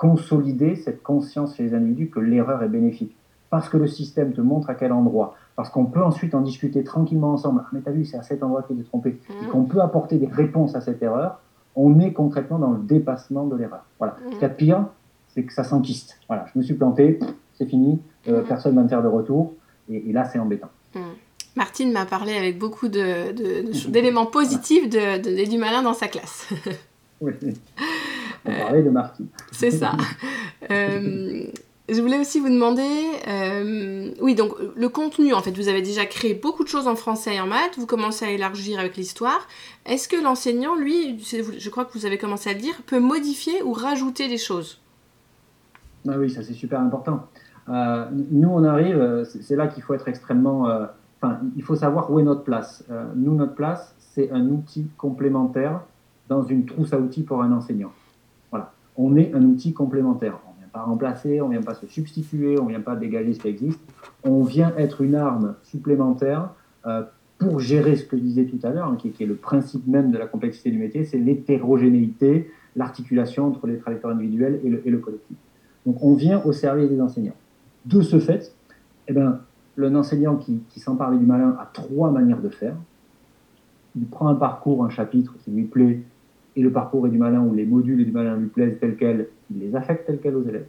consolider 0.00 0.76
cette 0.76 1.02
conscience 1.02 1.56
chez 1.56 1.62
les 1.62 1.74
individus 1.74 2.08
que 2.08 2.20
l'erreur 2.20 2.62
est 2.62 2.70
bénéfique. 2.70 3.14
Parce 3.50 3.68
que 3.68 3.76
le 3.76 3.88
système 3.88 4.32
te 4.32 4.40
montre 4.40 4.70
à 4.70 4.74
quel 4.74 4.92
endroit, 4.92 5.34
parce 5.56 5.70
qu'on 5.70 5.86
peut 5.86 6.02
ensuite 6.02 6.34
en 6.34 6.40
discuter 6.40 6.84
tranquillement 6.84 7.32
ensemble. 7.32 7.62
Ah, 7.64 7.68
mais 7.72 7.80
t'as 7.80 7.90
vu, 7.90 8.04
c'est 8.04 8.16
à 8.16 8.22
cet 8.22 8.42
endroit 8.44 8.62
qu'il 8.62 8.78
est 8.78 8.84
trompé. 8.84 9.18
Et 9.28 9.46
mmh. 9.46 9.48
qu'on 9.48 9.64
peut 9.64 9.80
apporter 9.80 10.18
des 10.18 10.28
réponses 10.28 10.76
à 10.76 10.80
cette 10.80 11.02
erreur, 11.02 11.40
on 11.74 11.98
est 12.00 12.12
concrètement 12.12 12.58
dans 12.58 12.70
le 12.70 12.80
dépassement 12.80 13.46
de 13.46 13.56
l'erreur. 13.56 13.84
Voilà. 13.98 14.16
Ce 14.26 14.30
qu'il 14.32 14.42
y 14.42 14.44
a 14.44 14.48
de 14.48 14.54
pire, 14.54 14.86
c'est 15.28 15.42
que 15.44 15.52
ça 15.52 15.64
s'enquiste. 15.64 16.18
Voilà, 16.28 16.46
je 16.52 16.58
me 16.58 16.64
suis 16.64 16.74
planté, 16.74 17.18
c'est 17.54 17.66
fini, 17.66 18.00
euh, 18.28 18.42
mm. 18.42 18.46
personne 18.46 18.74
ne 18.74 18.82
de 18.82 19.08
retour, 19.08 19.54
et, 19.88 20.12
là, 20.12 20.24
c'est 20.24 20.38
embêtant. 20.38 20.70
Mm. 20.94 21.00
Martine 21.56 21.92
m'a 21.92 22.06
parlé 22.06 22.36
avec 22.36 22.58
beaucoup 22.58 22.88
d'éléments 22.88 24.24
de, 24.24 24.30
positifs 24.30 24.88
de, 24.88 25.48
du 25.48 25.58
malin 25.58 25.82
dans 25.82 25.94
sa 25.94 26.06
classe. 26.08 26.48
oui, 27.20 27.32
on 28.44 28.50
parlait 28.52 28.82
de 28.82 28.90
Martine. 28.90 29.26
C'est 29.52 29.70
ça. 29.70 29.92
Euh, 30.70 31.46
je 31.90 32.00
voulais 32.00 32.18
aussi 32.18 32.40
vous 32.40 32.48
demander, 32.48 32.82
euh, 33.28 34.12
oui, 34.20 34.34
donc 34.34 34.52
le 34.76 34.88
contenu, 34.88 35.32
en 35.32 35.40
fait, 35.40 35.52
vous 35.52 35.68
avez 35.68 35.82
déjà 35.82 36.06
créé 36.06 36.34
beaucoup 36.34 36.62
de 36.62 36.68
choses 36.68 36.86
en 36.86 36.94
français 36.94 37.36
et 37.36 37.40
en 37.40 37.46
maths, 37.46 37.78
vous 37.78 37.86
commencez 37.86 38.24
à 38.24 38.30
élargir 38.30 38.78
avec 38.78 38.96
l'histoire. 38.96 39.46
Est-ce 39.86 40.08
que 40.08 40.22
l'enseignant, 40.22 40.76
lui, 40.76 41.18
je 41.18 41.70
crois 41.70 41.84
que 41.84 41.92
vous 41.92 42.06
avez 42.06 42.18
commencé 42.18 42.50
à 42.50 42.52
le 42.52 42.60
dire, 42.60 42.74
peut 42.86 43.00
modifier 43.00 43.62
ou 43.62 43.72
rajouter 43.72 44.28
des 44.28 44.38
choses? 44.38 44.80
Ah 46.08 46.18
Oui, 46.18 46.30
ça 46.30 46.42
c'est 46.42 46.54
super 46.54 46.80
important. 46.80 47.26
Euh, 47.68 48.06
nous, 48.30 48.48
on 48.48 48.64
arrive, 48.64 48.96
euh, 48.96 49.24
c'est 49.24 49.56
là 49.56 49.66
qu'il 49.66 49.82
faut 49.82 49.94
être 49.94 50.08
extrêmement... 50.08 50.68
Enfin, 51.22 51.38
il 51.54 51.62
faut 51.62 51.76
savoir 51.76 52.10
où 52.10 52.18
est 52.18 52.22
notre 52.22 52.44
place. 52.44 52.82
nous, 53.14 53.34
notre 53.34 53.54
place, 53.54 53.94
c'est 53.98 54.30
un 54.30 54.46
outil 54.46 54.86
complémentaire 54.96 55.82
dans 56.28 56.42
une 56.42 56.64
trousse 56.64 56.94
à 56.94 56.98
outils 56.98 57.24
pour 57.24 57.42
un 57.42 57.52
enseignant. 57.52 57.92
Voilà, 58.50 58.72
on 58.96 59.16
est 59.16 59.34
un 59.34 59.42
outil 59.42 59.74
complémentaire 59.74 60.38
pas 60.72 60.82
remplacer, 60.82 61.40
on 61.40 61.48
ne 61.48 61.52
vient 61.52 61.62
pas 61.62 61.74
se 61.74 61.86
substituer, 61.86 62.58
on 62.58 62.64
ne 62.64 62.70
vient 62.70 62.80
pas 62.80 62.96
dégager 62.96 63.34
ce 63.34 63.40
qui 63.40 63.48
existe. 63.48 63.80
On 64.24 64.42
vient 64.42 64.72
être 64.76 65.00
une 65.00 65.14
arme 65.14 65.54
supplémentaire 65.62 66.50
euh, 66.86 67.02
pour 67.38 67.58
gérer 67.58 67.96
ce 67.96 68.04
que 68.04 68.16
je 68.16 68.22
disais 68.22 68.44
tout 68.44 68.58
à 68.62 68.70
l'heure, 68.70 68.86
hein, 68.86 68.96
qui, 68.96 69.08
est 69.08 69.26
le 69.26 69.34
principe 69.34 69.86
même 69.86 70.10
de 70.10 70.18
la 70.18 70.26
complexité 70.26 70.70
du 70.70 70.78
métier, 70.78 71.04
c'est 71.04 71.18
l'hétérogénéité, 71.18 72.50
l'articulation 72.76 73.46
entre 73.46 73.66
les 73.66 73.78
trajectoires 73.78 74.14
individuelles 74.14 74.60
et 74.62 74.90
le, 74.90 74.98
collectif. 74.98 75.36
Donc 75.86 76.02
on 76.02 76.14
vient 76.14 76.42
au 76.44 76.52
service 76.52 76.90
des 76.90 77.00
enseignants. 77.00 77.36
De 77.86 78.02
ce 78.02 78.20
fait, 78.20 78.52
eh 79.08 79.12
ben, 79.12 79.40
enseignant 79.78 80.36
qui, 80.36 80.60
qui 80.68 80.80
s'empare 80.80 81.16
du 81.16 81.24
malin 81.24 81.56
a 81.58 81.68
trois 81.72 82.10
manières 82.10 82.42
de 82.42 82.50
faire. 82.50 82.76
Il 83.96 84.06
prend 84.06 84.28
un 84.28 84.34
parcours, 84.34 84.84
un 84.84 84.90
chapitre 84.90 85.34
qui 85.42 85.50
lui 85.50 85.64
plaît, 85.64 86.00
et 86.60 86.62
le 86.62 86.70
parcours 86.70 87.06
est 87.06 87.10
du 87.10 87.16
malin 87.16 87.40
ou 87.40 87.54
les 87.54 87.64
modules 87.64 88.04
du 88.04 88.12
malin 88.12 88.36
lui 88.36 88.48
plaisent 88.48 88.76
tel 88.78 88.94
quel, 88.96 89.28
il 89.50 89.60
les 89.60 89.74
affecte 89.74 90.06
tel 90.06 90.18
quel 90.22 90.36
aux 90.36 90.42
élèves. 90.42 90.66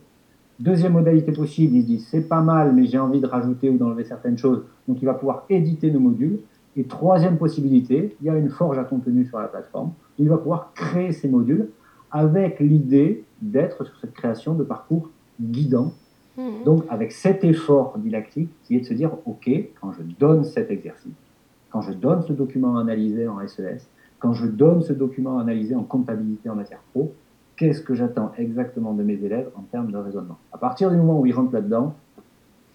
Deuxième 0.58 0.94
modalité 0.94 1.34
possible, 1.34 1.76
il 1.76 1.82
se 1.82 1.88
dit 1.88 2.00
c'est 2.00 2.30
pas 2.30 2.40
mal, 2.40 2.74
mais 2.74 2.86
j'ai 2.86 2.98
envie 2.98 3.20
de 3.20 3.28
rajouter 3.28 3.70
ou 3.70 3.78
d'enlever 3.78 4.06
certaines 4.06 4.38
choses, 4.38 4.64
donc 4.88 5.02
il 5.02 5.06
va 5.06 5.16
pouvoir 5.16 5.44
éditer 5.50 5.92
nos 5.92 6.00
modules. 6.00 6.40
Et 6.78 6.86
troisième 6.86 7.38
possibilité, 7.38 8.16
il 8.22 8.28
y 8.28 8.30
a 8.30 8.38
une 8.38 8.50
forge 8.50 8.78
à 8.78 8.86
contenu 8.86 9.26
sur 9.26 9.38
la 9.38 9.50
plateforme, 9.50 9.92
il 10.18 10.30
va 10.30 10.38
pouvoir 10.38 10.72
créer 10.74 11.12
ces 11.12 11.28
modules 11.28 11.68
avec 12.10 12.62
l'idée 12.62 13.26
d'être 13.42 13.84
sur 13.84 13.98
cette 14.00 14.14
création 14.14 14.54
de 14.54 14.64
parcours 14.64 15.10
guidant. 15.42 15.92
Mmh. 16.38 16.64
Donc 16.64 16.86
avec 16.88 17.12
cet 17.12 17.44
effort 17.44 17.98
didactique 17.98 18.50
qui 18.64 18.78
est 18.78 18.80
de 18.80 18.86
se 18.86 18.94
dire, 18.94 19.12
OK, 19.26 19.50
quand 19.82 19.92
je 19.92 20.04
donne 20.18 20.46
cet 20.46 20.72
exercice, 20.72 21.12
quand 21.70 21.82
je 21.82 21.92
donne 21.92 22.22
ce 22.22 22.32
document 22.32 22.78
analysé 22.78 23.28
en 23.28 23.46
SES, 23.46 23.90
quand 24.22 24.34
je 24.34 24.46
donne 24.46 24.82
ce 24.84 24.94
document 24.94 25.40
analysé 25.40 25.76
en 25.76 25.84
comptabilité 25.84 26.50
en 26.50 26.56
matière 26.56 26.80
pro, 26.94 27.14
qu'est-ce 27.58 27.82
que 27.82 27.96
j'attends 27.96 28.32
exactement 28.38 28.94
de 28.94 29.04
mes 29.04 29.16
élèves 29.16 29.50
en 29.56 29.64
termes 29.64 29.92
de 29.92 29.98
raisonnement? 29.98 30.38
À 30.54 30.58
partir 30.58 30.90
du 30.92 30.96
moment 30.96 31.20
où 31.20 31.26
ils 31.26 31.34
rentrent 31.34 31.54
là-dedans, 31.54 31.96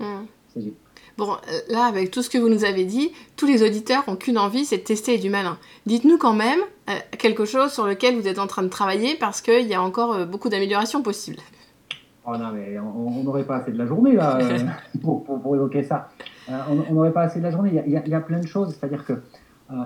hmm. 0.00 0.26
c'est 0.52 0.72
Bon, 1.16 1.32
euh, 1.32 1.58
là, 1.70 1.86
avec 1.86 2.10
tout 2.10 2.20
ce 2.20 2.28
que 2.28 2.36
vous 2.36 2.50
nous 2.50 2.66
avez 2.66 2.84
dit, 2.84 3.10
tous 3.36 3.46
les 3.46 3.62
auditeurs 3.62 4.04
ont 4.06 4.16
qu'une 4.16 4.36
envie, 4.36 4.66
c'est 4.66 4.76
de 4.76 4.82
tester 4.82 5.16
du 5.16 5.30
malin. 5.30 5.56
Dites-nous 5.86 6.18
quand 6.18 6.34
même 6.34 6.58
euh, 6.90 6.92
quelque 7.16 7.46
chose 7.46 7.72
sur 7.72 7.86
lequel 7.86 8.20
vous 8.20 8.28
êtes 8.28 8.38
en 8.38 8.46
train 8.46 8.62
de 8.62 8.68
travailler 8.68 9.16
parce 9.18 9.40
qu'il 9.40 9.66
y 9.66 9.72
a 9.72 9.80
encore 9.80 10.12
euh, 10.12 10.26
beaucoup 10.26 10.50
d'améliorations 10.50 11.02
possibles. 11.02 11.38
Oh 12.26 12.36
non, 12.36 12.50
mais 12.52 12.76
on 12.78 13.22
n'aurait 13.22 13.44
pas 13.44 13.56
assez 13.56 13.72
de 13.72 13.78
la 13.78 13.86
journée 13.86 14.14
là 14.14 14.38
pour, 15.00 15.24
pour, 15.24 15.54
évoquer 15.54 15.84
ça. 15.84 16.10
on 16.68 16.92
n'aurait 16.92 17.12
pas 17.12 17.22
assez 17.22 17.38
de 17.38 17.44
la 17.44 17.52
journée. 17.52 17.82
Il 17.86 17.92
y, 17.92 18.10
y 18.10 18.14
a 18.14 18.20
plein 18.20 18.40
de 18.40 18.46
choses. 18.46 18.74
C'est-à-dire 18.74 19.06
que 19.06 19.14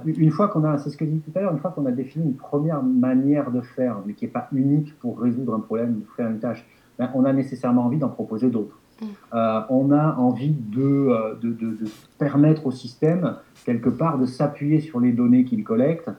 une 0.04 0.30
fois 0.30 0.48
qu'on 0.48 0.64
a, 0.64 0.78
c'est 0.78 0.90
ce 0.90 0.96
que 0.96 1.04
je 1.04 1.10
disais 1.10 1.22
tout 1.30 1.38
à 1.38 1.42
l'heure, 1.42 1.52
une 1.52 1.58
fois 1.58 1.70
qu'on 1.70 1.86
a 1.86 1.90
défini 1.90 2.26
une 2.26 2.36
première 2.36 2.82
manière 2.82 3.50
de 3.50 3.60
faire, 3.60 3.96
mais 4.04 4.12
qui 4.12 4.26
n'est 4.26 4.30
pas 4.30 4.48
unique 4.52 4.98
pour 4.98 5.18
résoudre 5.18 5.54
un 5.54 5.60
problème 5.60 6.02
ou 6.02 6.14
faire 6.16 6.28
une 6.28 6.38
tâche, 6.38 6.66
ben, 6.98 7.10
on 7.14 7.24
a 7.24 7.32
nécessairement 7.32 7.84
envie 7.86 7.98
d'en 7.98 8.10
proposer 8.10 8.50
d'autres. 8.50 8.78
Mm. 9.00 9.04
Euh, 9.34 9.60
on 9.70 9.90
a 9.90 10.16
envie 10.16 10.54
euh, 10.76 11.34
de, 11.40 11.48
de, 11.48 11.70
de, 11.70 11.86
permettre 12.18 12.66
au 12.66 12.70
système, 12.70 13.36
quelque 13.64 13.88
part, 13.88 14.18
de 14.18 14.26
s'appuyer 14.26 14.80
sur 14.80 15.00
les 15.00 15.12
données 15.12 15.44
qu'il 15.44 15.64
collecte 15.64 16.10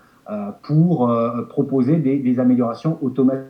pour 0.61 1.13
proposer 1.49 1.97
des, 1.97 2.17
des, 2.19 2.39
améliorations 2.39 2.97
automatiques. 3.01 3.49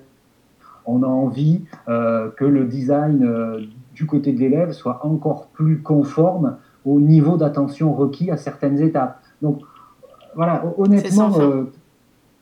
On 0.87 1.03
a 1.03 1.05
envie 1.05 1.65
que 1.85 2.45
le 2.45 2.65
design 2.65 3.69
du 3.93 4.07
côté 4.07 4.33
de 4.33 4.39
l'élève 4.39 4.71
soit 4.71 5.05
encore 5.05 5.47
plus 5.49 5.83
conforme 5.83 6.57
au 6.85 6.99
niveau 6.99 7.37
d'attention 7.37 7.93
requis 7.93 8.31
à 8.31 8.37
certaines 8.37 8.79
étapes. 8.79 9.21
Donc, 9.43 9.61
voilà, 10.35 10.63
honnêtement, 10.77 11.39
euh, 11.39 11.65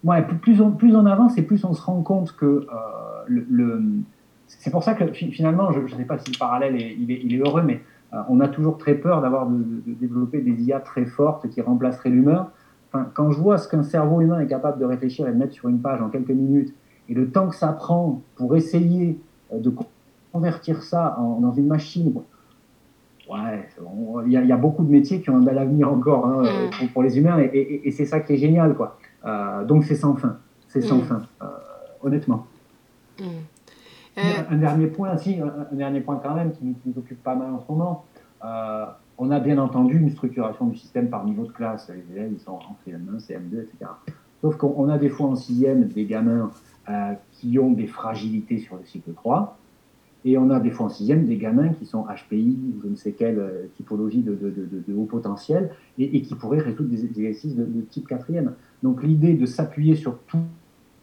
ouais, 0.04 0.22
plus, 0.42 0.62
on, 0.62 0.72
plus 0.72 0.96
on 0.96 1.06
avance 1.06 1.38
et 1.38 1.42
plus 1.42 1.64
on 1.66 1.74
se 1.74 1.82
rend 1.82 2.02
compte 2.02 2.36
que 2.36 2.46
euh, 2.46 2.66
le, 3.28 3.82
c'est 4.48 4.72
pour 4.72 4.84
ça 4.84 4.94
que 4.94 5.12
finalement, 5.12 5.72
je 5.72 5.80
ne 5.80 5.88
sais 5.88 6.06
pas 6.06 6.18
si 6.18 6.32
le 6.32 6.38
parallèle 6.38 6.76
est, 6.76 6.96
il, 7.00 7.12
est, 7.12 7.22
il 7.24 7.34
est 7.34 7.38
heureux, 7.38 7.64
mais 7.64 7.82
euh, 8.14 8.18
on 8.30 8.40
a 8.40 8.48
toujours 8.48 8.78
très 8.78 8.96
peur 8.96 9.22
d'avoir 9.22 9.48
de, 9.48 9.64
développer 9.86 10.42
des 10.42 10.64
IA 10.64 10.80
très 10.80 11.06
fortes 11.06 11.50
qui 11.50 11.62
remplaceraient 11.62 12.10
l'humain. 12.10 12.50
Enfin, 12.92 13.08
quand 13.14 13.32
je 13.32 13.40
vois 13.40 13.58
ce 13.58 13.68
qu'un 13.68 13.84
cerveau 13.84 14.22
humain 14.22 14.40
est 14.40 14.48
capable 14.48 14.80
de 14.80 14.86
réfléchir 14.86 15.28
et 15.28 15.32
de 15.32 15.38
mettre 15.38 15.54
sur 15.54 15.70
une 15.70 15.80
page 15.80 16.02
en 16.02 16.10
quelques 16.10 16.30
minutes, 16.30 16.74
et 17.08 17.14
le 17.14 17.30
temps 17.30 17.48
que 17.48 17.56
ça 17.56 17.72
prend 17.74 18.22
pour 18.36 18.56
essayer 18.56 19.20
de 19.52 19.72
convertir 20.32 20.84
ça 20.84 21.18
en, 21.20 21.40
dans 21.40 21.54
une 21.54 21.68
machine, 21.68 22.14
ouais, 23.30 23.70
il 24.26 24.32
y, 24.32 24.52
a 24.52 24.58
beaucoup 24.58 24.84
de 24.84 24.92
métiers 24.92 25.22
qui 25.22 25.30
ont 25.30 25.38
un 25.38 25.42
bel 25.42 25.58
avenir 25.58 25.92
encore 25.92 26.26
hein, 26.26 26.44
mm. 26.82 26.88
pour, 26.90 27.04
les 27.04 27.18
humains, 27.18 27.40
et, 27.40 27.92
c'est 27.92 28.06
ça 28.06 28.20
qui 28.20 28.34
est 28.34 28.38
génial, 28.38 28.76
quoi. 28.76 28.98
Euh, 29.26 29.64
donc 29.66 29.84
c'est 29.84 29.96
sans 29.96 30.16
fin, 30.16 30.38
c'est 30.68 30.82
sans 30.82 30.98
mm. 30.98 31.04
fin, 31.04 31.22
euh, 31.42 31.46
honnêtement. 32.02 32.48
Mm. 33.20 33.24
Un, 34.50 34.58
dernier 34.58 34.88
point, 34.88 35.16
si, 35.18 35.40
un, 35.40 35.76
dernier 35.76 36.02
point 36.02 36.20
quand 36.22 36.36
même 36.36 36.52
qui, 36.52 36.76
nous 36.86 36.98
occupe 36.98 37.24
pas 37.24 37.36
mal 37.36 37.54
en 37.54 37.60
ce 37.60 37.72
moment. 37.72 38.06
Euh, 38.44 38.86
on 39.18 39.32
a 39.32 39.40
bien 39.40 39.58
entendu 39.58 39.98
une 39.98 40.10
structuration 40.12 40.68
du 40.68 40.78
système 40.78 41.10
par 41.10 41.26
niveau 41.26 41.46
de 41.46 41.52
classe. 41.52 41.90
Les 41.90 42.16
élèves, 42.16 42.32
ils 42.34 42.40
sont 42.40 42.54
en 42.54 42.78
CM1, 42.86 43.20
CM2, 43.20 43.64
etc. 43.64 43.92
Sauf 44.42 44.56
qu'on 44.56 44.88
a 44.88 44.98
des 44.98 45.10
fois 45.10 45.28
en 45.28 45.36
sixième 45.36 45.88
des 45.88 46.06
gamins 46.06 46.50
qui 47.34 47.60
ont 47.60 47.72
des 47.72 47.86
fragilités 47.86 48.58
sur 48.58 48.78
le 48.78 48.86
cycle 48.86 49.14
3 49.14 49.59
et 50.26 50.38
on 50.38 50.50
a 50.50 50.60
des 50.60 50.72
fois 50.72 50.88
en 50.88 50.90
sixième 50.90 51.26
des 51.26 51.38
gamins 51.38 51.70
qui 51.70 51.86
sont 51.86 52.04
HPI 52.04 52.58
ou 52.76 52.82
je 52.84 52.88
ne 52.90 52.96
sais 52.96 53.14
quelle 53.14 53.40
euh, 53.40 53.66
typologie 53.78 54.22
de, 54.22 54.34
de, 54.34 54.52
de, 54.86 54.94
haut 54.94 55.06
potentiel 55.06 55.72
et, 55.98 56.22
qui 56.22 56.36
pourraient 56.36 56.60
résoudre 56.60 56.90
des 56.90 57.06
exercices 57.06 57.56
de, 57.56 57.82
type 57.90 58.08
quatrième. 58.08 58.54
Donc 58.84 59.02
l'idée 59.02 59.34
de 59.34 59.46
s'appuyer 59.46 59.96
sur 59.96 60.18
tout 60.28 60.40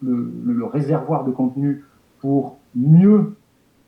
le, 0.03 0.65
réservoir 0.67 1.25
de 1.25 1.31
contenu 1.31 1.85
pour 2.21 2.59
mieux 2.75 3.35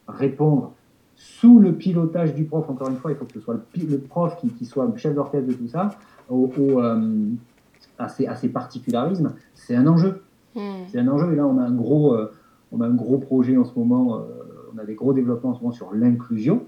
répondre 0.07 0.73
sous 1.15 1.59
le 1.59 1.75
pilotage 1.75 2.35
du 2.35 2.45
prof, 2.45 2.71
encore 2.71 2.89
une 2.89 2.97
fois, 2.97 3.11
il 3.11 3.17
faut 3.17 3.25
que 3.25 3.33
ce 3.35 3.41
soit 3.41 3.59
le, 3.77 3.99
prof 3.99 4.37
qui, 4.41 4.49
qui, 4.51 4.65
soit 4.65 4.87
le 4.87 4.97
chef 4.97 5.15
d'orchestre 5.15 5.49
de 5.49 5.53
tout 5.53 5.67
ça, 5.67 5.91
au, 6.31 6.51
euh, 6.59 7.27
à, 7.99 8.09
ces, 8.09 8.27
à, 8.27 8.37
ces, 8.37 8.49
particularismes, 8.49 9.35
c'est 9.53 9.75
un 9.75 9.87
enjeu. 9.87 10.23
Hmm. 10.55 10.87
C'est 10.87 11.01
un 11.01 11.09
enjeu 11.09 11.33
et 11.33 11.37
là 11.37 11.47
on 11.47 11.59
a 11.59 11.63
un 11.63 11.75
gros, 11.75 12.15
euh, 12.15 12.33
on 12.73 12.81
a 12.81 12.87
un 12.87 12.95
gros 12.95 13.19
projet 13.19 13.57
en 13.57 13.65
ce 13.65 13.79
moment 13.79 14.25
on 14.79 14.83
a 14.83 14.85
des 14.85 14.95
gros 14.95 15.13
développements 15.13 15.51
en 15.51 15.55
ce 15.55 15.61
moment 15.61 15.73
sur 15.73 15.93
l'inclusion, 15.93 16.67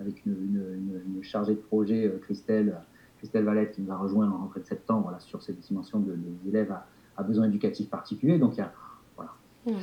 avec 0.00 0.24
une, 0.26 1.20
chargée 1.22 1.54
de 1.54 1.60
projet, 1.60 2.06
euh, 2.06 2.18
Christelle, 2.22 2.76
Christelle 3.18 3.44
Valette, 3.44 3.72
qui 3.72 3.82
nous 3.82 3.92
a 3.92 3.96
rejoint 3.96 4.28
en 4.28 4.38
rentrée 4.38 4.60
de 4.60 4.66
septembre 4.66 5.02
voilà, 5.04 5.20
sur 5.20 5.42
cette 5.42 5.60
dimension 5.60 6.00
de, 6.00 6.12
des 6.12 6.48
élèves 6.48 6.72
à, 7.16 7.22
besoins 7.22 7.46
éducatifs 7.46 7.90
particuliers. 7.90 8.38
Donc, 8.38 8.54
il 8.54 8.58
y 8.58 8.62
a, 8.62 8.72
voilà. 9.16 9.32
Il 9.66 9.74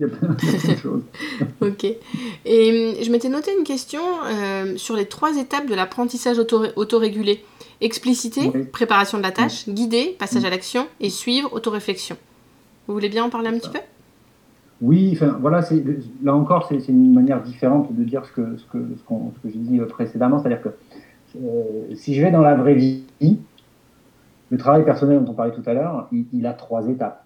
y 0.00 0.04
a 0.04 0.08
plein 0.08 0.34
de 0.34 0.76
choses. 0.76 1.02
ok. 1.62 1.84
Et 1.84 2.96
hum, 2.98 3.02
je 3.02 3.10
m'étais 3.10 3.30
noté 3.30 3.52
une 3.56 3.64
question 3.64 4.02
euh, 4.24 4.76
sur 4.76 4.96
les 4.96 5.06
trois 5.06 5.38
étapes 5.38 5.66
de 5.66 5.74
l'apprentissage 5.74 6.38
autorégulé. 6.38 7.42
Expliciter, 7.80 8.50
préparation 8.72 9.18
de 9.18 9.22
la 9.22 9.32
tâche, 9.32 9.68
guider, 9.68 10.16
passage 10.18 10.44
à 10.44 10.50
l'action, 10.50 10.86
et 11.00 11.10
suivre, 11.10 11.52
autoréflexion. 11.52 12.16
Vous 12.86 12.94
voulez 12.94 13.08
bien 13.08 13.24
en 13.24 13.30
parler 13.30 13.48
un 13.48 13.58
petit 13.58 13.70
peu? 13.70 13.80
Oui, 14.82 15.10
enfin, 15.12 15.38
voilà, 15.40 15.62
là 16.22 16.34
encore, 16.34 16.68
c'est 16.68 16.88
une 16.88 17.14
manière 17.14 17.42
différente 17.42 17.94
de 17.94 18.04
dire 18.04 18.24
ce 18.26 18.32
que, 18.32 18.56
ce 18.56 18.64
que, 18.66 18.78
ce, 18.96 19.02
que 19.42 19.48
j'ai 19.48 19.58
dit 19.58 19.78
précédemment, 19.88 20.38
c'est-à-dire 20.38 20.62
que 20.62 20.70
si 21.94 22.14
je 22.14 22.22
vais 22.22 22.30
dans 22.30 22.42
la 22.42 22.54
vraie 22.54 22.74
vie, 22.74 23.04
le 24.50 24.58
travail 24.58 24.84
personnel 24.84 25.22
dont 25.24 25.32
on 25.32 25.34
parlait 25.34 25.52
tout 25.52 25.62
à 25.66 25.72
l'heure, 25.72 26.08
il, 26.12 26.46
a 26.46 26.52
trois 26.52 26.88
étapes. 26.88 27.24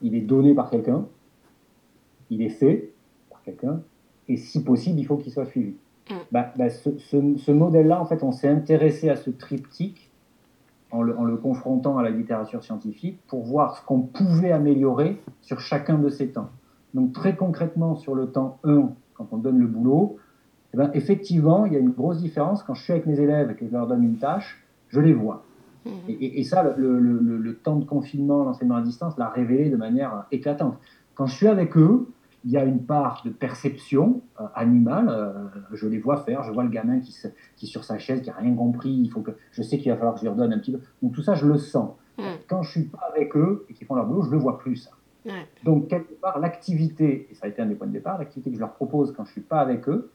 il 0.00 0.14
est 0.14 0.22
donné 0.22 0.54
par 0.54 0.70
quelqu'un, 0.70 1.04
il 2.30 2.42
est 2.42 2.50
fait 2.50 2.92
par 3.28 3.42
quelqu'un, 3.42 3.80
et 4.28 4.36
si 4.36 4.62
possible, 4.62 4.98
il 4.98 5.04
faut 5.04 5.16
qu'il 5.16 5.32
soit 5.32 5.46
suivi. 5.46 5.74
Mm. 6.10 6.14
Bah, 6.32 6.52
bah, 6.56 6.70
ce, 6.70 6.90
ce, 6.98 7.50
modèle-là, 7.50 8.00
en 8.00 8.06
fait, 8.06 8.22
on 8.22 8.32
s'est 8.32 8.48
intéressé 8.48 9.10
à 9.10 9.16
ce 9.16 9.30
triptyque 9.30 10.10
en 10.90 11.02
le, 11.02 11.16
en 11.16 11.24
le, 11.24 11.36
confrontant 11.36 11.98
à 11.98 12.02
la 12.02 12.10
littérature 12.10 12.64
scientifique 12.64 13.18
pour 13.26 13.44
voir 13.44 13.76
ce 13.76 13.84
qu'on 13.84 14.00
pouvait 14.00 14.52
améliorer 14.52 15.20
sur 15.42 15.60
chacun 15.60 15.98
de 15.98 16.08
ces 16.08 16.28
temps. 16.28 16.50
Donc 16.94 17.12
très 17.12 17.36
concrètement, 17.36 17.94
sur 17.94 18.14
le 18.14 18.26
temps 18.26 18.58
1, 18.64 18.90
quand 19.14 19.28
on 19.32 19.38
donne 19.38 19.58
le 19.58 19.66
boulot, 19.66 20.18
eh 20.72 20.76
ben, 20.76 20.90
effectivement, 20.94 21.66
il 21.66 21.72
y 21.72 21.76
a 21.76 21.78
une 21.78 21.90
grosse 21.90 22.18
différence. 22.18 22.62
Quand 22.62 22.74
je 22.74 22.82
suis 22.82 22.92
avec 22.92 23.06
mes 23.06 23.18
élèves 23.18 23.50
et 23.50 23.54
que 23.54 23.66
je 23.66 23.72
leur 23.72 23.86
donne 23.86 24.04
une 24.04 24.18
tâche, 24.18 24.64
je 24.88 25.00
les 25.00 25.12
vois. 25.12 25.44
Mm. 25.84 25.90
Et, 26.08 26.40
et, 26.40 26.44
ça, 26.44 26.62
le, 26.76 26.98
le, 26.98 27.18
le, 27.18 27.54
temps 27.56 27.76
de 27.76 27.84
confinement, 27.84 28.44
l'enseignement 28.44 28.76
à 28.76 28.82
distance 28.82 29.16
l'a 29.18 29.28
révélé 29.28 29.70
de 29.70 29.76
manière 29.76 30.26
éclatante. 30.30 30.78
Quand 31.14 31.26
je 31.26 31.34
suis 31.34 31.48
avec 31.48 31.76
eux, 31.76 32.08
il 32.44 32.50
y 32.50 32.56
a 32.56 32.64
une 32.64 32.82
part 32.84 33.22
de 33.24 33.30
perception 33.30 34.22
euh, 34.40 34.44
animale. 34.54 35.08
Euh, 35.10 35.32
je 35.72 35.86
les 35.86 35.98
vois 35.98 36.18
faire. 36.18 36.42
Je 36.44 36.52
vois 36.52 36.64
le 36.64 36.70
gamin 36.70 37.00
qui, 37.00 37.14
qui 37.56 37.66
est 37.66 37.68
sur 37.68 37.84
sa 37.84 37.98
chaise, 37.98 38.22
qui 38.22 38.30
n'a 38.30 38.36
rien 38.36 38.54
compris. 38.54 38.90
Il 38.90 39.10
faut 39.10 39.20
que, 39.20 39.32
je 39.52 39.62
sais 39.62 39.78
qu'il 39.78 39.90
va 39.90 39.96
falloir 39.96 40.14
que 40.14 40.20
je 40.20 40.24
lui 40.24 40.30
redonne 40.30 40.52
un 40.52 40.58
petit 40.58 40.72
peu. 40.72 40.80
Donc 41.02 41.12
tout 41.12 41.22
ça, 41.22 41.34
je 41.34 41.46
le 41.46 41.58
sens. 41.58 41.90
Mm. 42.18 42.22
Quand 42.48 42.62
je 42.62 42.70
suis 42.70 42.84
pas 42.84 43.10
avec 43.14 43.36
eux 43.36 43.66
et 43.68 43.74
qu'ils 43.74 43.86
font 43.86 43.94
leur 43.94 44.06
boulot, 44.06 44.22
je 44.22 44.30
le 44.30 44.38
vois 44.38 44.58
plus. 44.58 44.76
Ça. 44.76 44.90
Donc 45.64 45.88
quelque 45.88 46.14
part, 46.14 46.38
l'activité, 46.38 47.28
et 47.30 47.34
ça 47.34 47.46
a 47.46 47.48
été 47.48 47.60
un 47.60 47.66
des 47.66 47.74
points 47.74 47.86
de 47.86 47.92
départ, 47.92 48.18
l'activité 48.18 48.50
que 48.50 48.56
je 48.56 48.60
leur 48.60 48.72
propose 48.72 49.12
quand 49.12 49.24
je 49.24 49.32
suis 49.32 49.40
pas 49.40 49.60
avec 49.60 49.88
eux, 49.88 50.10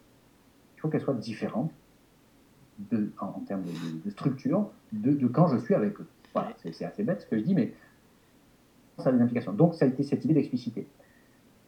il 0.76 0.82
faut 0.82 0.90
qu'elle 0.90 1.02
soit 1.02 1.14
différente 1.14 1.72
de, 2.92 3.12
en, 3.20 3.40
termes 3.42 3.64
de, 4.04 4.10
structure 4.10 4.70
de, 4.92 5.12
de, 5.12 5.28
quand 5.28 5.48
je 5.48 5.58
suis 5.58 5.74
avec 5.74 6.00
eux. 6.00 6.08
Voilà, 6.34 6.50
c'est 6.60 6.84
assez 6.84 7.04
bête 7.04 7.22
ce 7.22 7.26
que 7.28 7.38
je 7.38 7.44
dis, 7.44 7.56
mais 7.56 7.74
ça 9.00 9.10
a 9.10 9.12
des 9.12 9.22
implications. 9.22 9.54
Donc 9.54 9.76
ça 9.76 9.86
a 9.86 9.88
été 9.88 10.04
cette 10.04 10.26
idée 10.26 10.34
d'expliciter. 10.34 10.88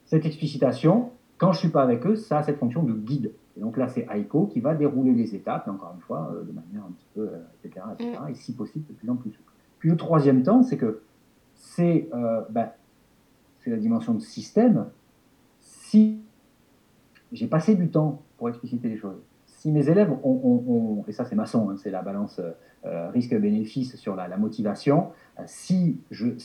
Cette 0.05 0.25
explicitation, 0.25 1.11
quand 1.37 1.51
je 1.51 1.57
ne 1.57 1.59
suis 1.59 1.69
pas 1.69 1.83
avec 1.83 2.05
eux, 2.05 2.15
ça 2.15 2.39
a 2.39 2.43
cette 2.43 2.57
fonction 2.57 2.83
de 2.83 2.93
guide. 2.93 3.31
Et 3.57 3.59
donc 3.59 3.77
là, 3.77 3.87
c'est 3.87 4.07
Aiko 4.13 4.47
qui 4.47 4.59
va 4.59 4.75
dérouler 4.75 5.13
les 5.13 5.35
étapes, 5.35 5.67
encore 5.67 5.93
une 5.95 6.01
fois, 6.01 6.31
euh, 6.31 6.43
de 6.43 6.51
manière 6.51 6.85
un 6.87 6.91
petit 6.91 7.07
peu, 7.13 7.21
euh, 7.21 7.39
etc., 7.63 7.85
et 8.29 8.35
si 8.35 8.53
possible, 8.53 8.85
de 8.87 8.93
plus 8.93 9.09
en 9.09 9.15
plus 9.15 9.31
souple. 9.31 9.51
Puis 9.79 9.89
le 9.89 9.97
troisième 9.97 10.43
temps, 10.43 10.63
c'est 10.63 10.77
que 10.77 11.01
c'est 11.55 12.07
euh, 12.13 12.41
ben, 12.49 12.69
la 13.69 13.77
dimension 13.77 14.13
de 14.13 14.19
système. 14.19 14.87
Si 15.59 16.21
j'ai 17.31 17.47
passé 17.47 17.75
du 17.75 17.89
temps 17.89 18.21
pour 18.37 18.49
expliciter 18.49 18.87
les 18.89 18.97
choses, 18.97 19.17
si 19.45 19.71
mes 19.71 19.89
élèves 19.89 20.11
ont, 20.23 21.03
et 21.07 21.11
ça 21.11 21.25
c'est 21.25 21.35
maçon, 21.35 21.69
hein, 21.69 21.75
c'est 21.77 21.89
la 21.89 22.01
balance 22.01 22.39
risque-bénéfice 22.83 23.97
sur 23.97 24.15
la, 24.15 24.37
motivation, 24.37 25.07
si 25.45 25.99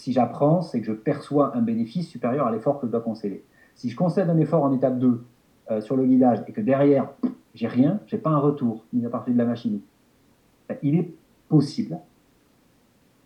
j'apprends, 0.08 0.62
c'est 0.62 0.80
que 0.80 0.86
je 0.86 0.92
perçois 0.92 1.56
un 1.56 1.60
bénéfice 1.60 2.08
supérieur 2.08 2.46
à 2.46 2.52
l'effort 2.52 2.80
que 2.80 2.86
je 2.86 2.92
dois 2.92 3.00
concéder. 3.00 3.44
Si 3.74 3.90
je 3.90 3.96
concède 3.96 4.28
un 4.28 4.38
effort 4.38 4.62
en 4.62 4.72
étape 4.72 4.98
2 4.98 5.24
euh, 5.70 5.80
sur 5.80 5.96
le 5.96 6.04
guidage 6.04 6.38
et 6.46 6.52
que 6.52 6.60
derrière, 6.60 7.10
j'ai 7.54 7.66
rien, 7.66 8.00
j'ai 8.06 8.18
pas 8.18 8.30
un 8.30 8.38
retour, 8.38 8.84
ni 8.92 9.04
à 9.06 9.10
partir 9.10 9.32
de 9.32 9.38
la 9.38 9.44
machine, 9.44 9.80
ben, 10.68 10.76
il 10.82 10.96
est 10.96 11.12
possible 11.48 11.98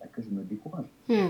ben, 0.01 0.09
que 0.13 0.23
je 0.23 0.31
me 0.31 0.43
décourage. 0.43 0.87
Hmm. 1.09 1.29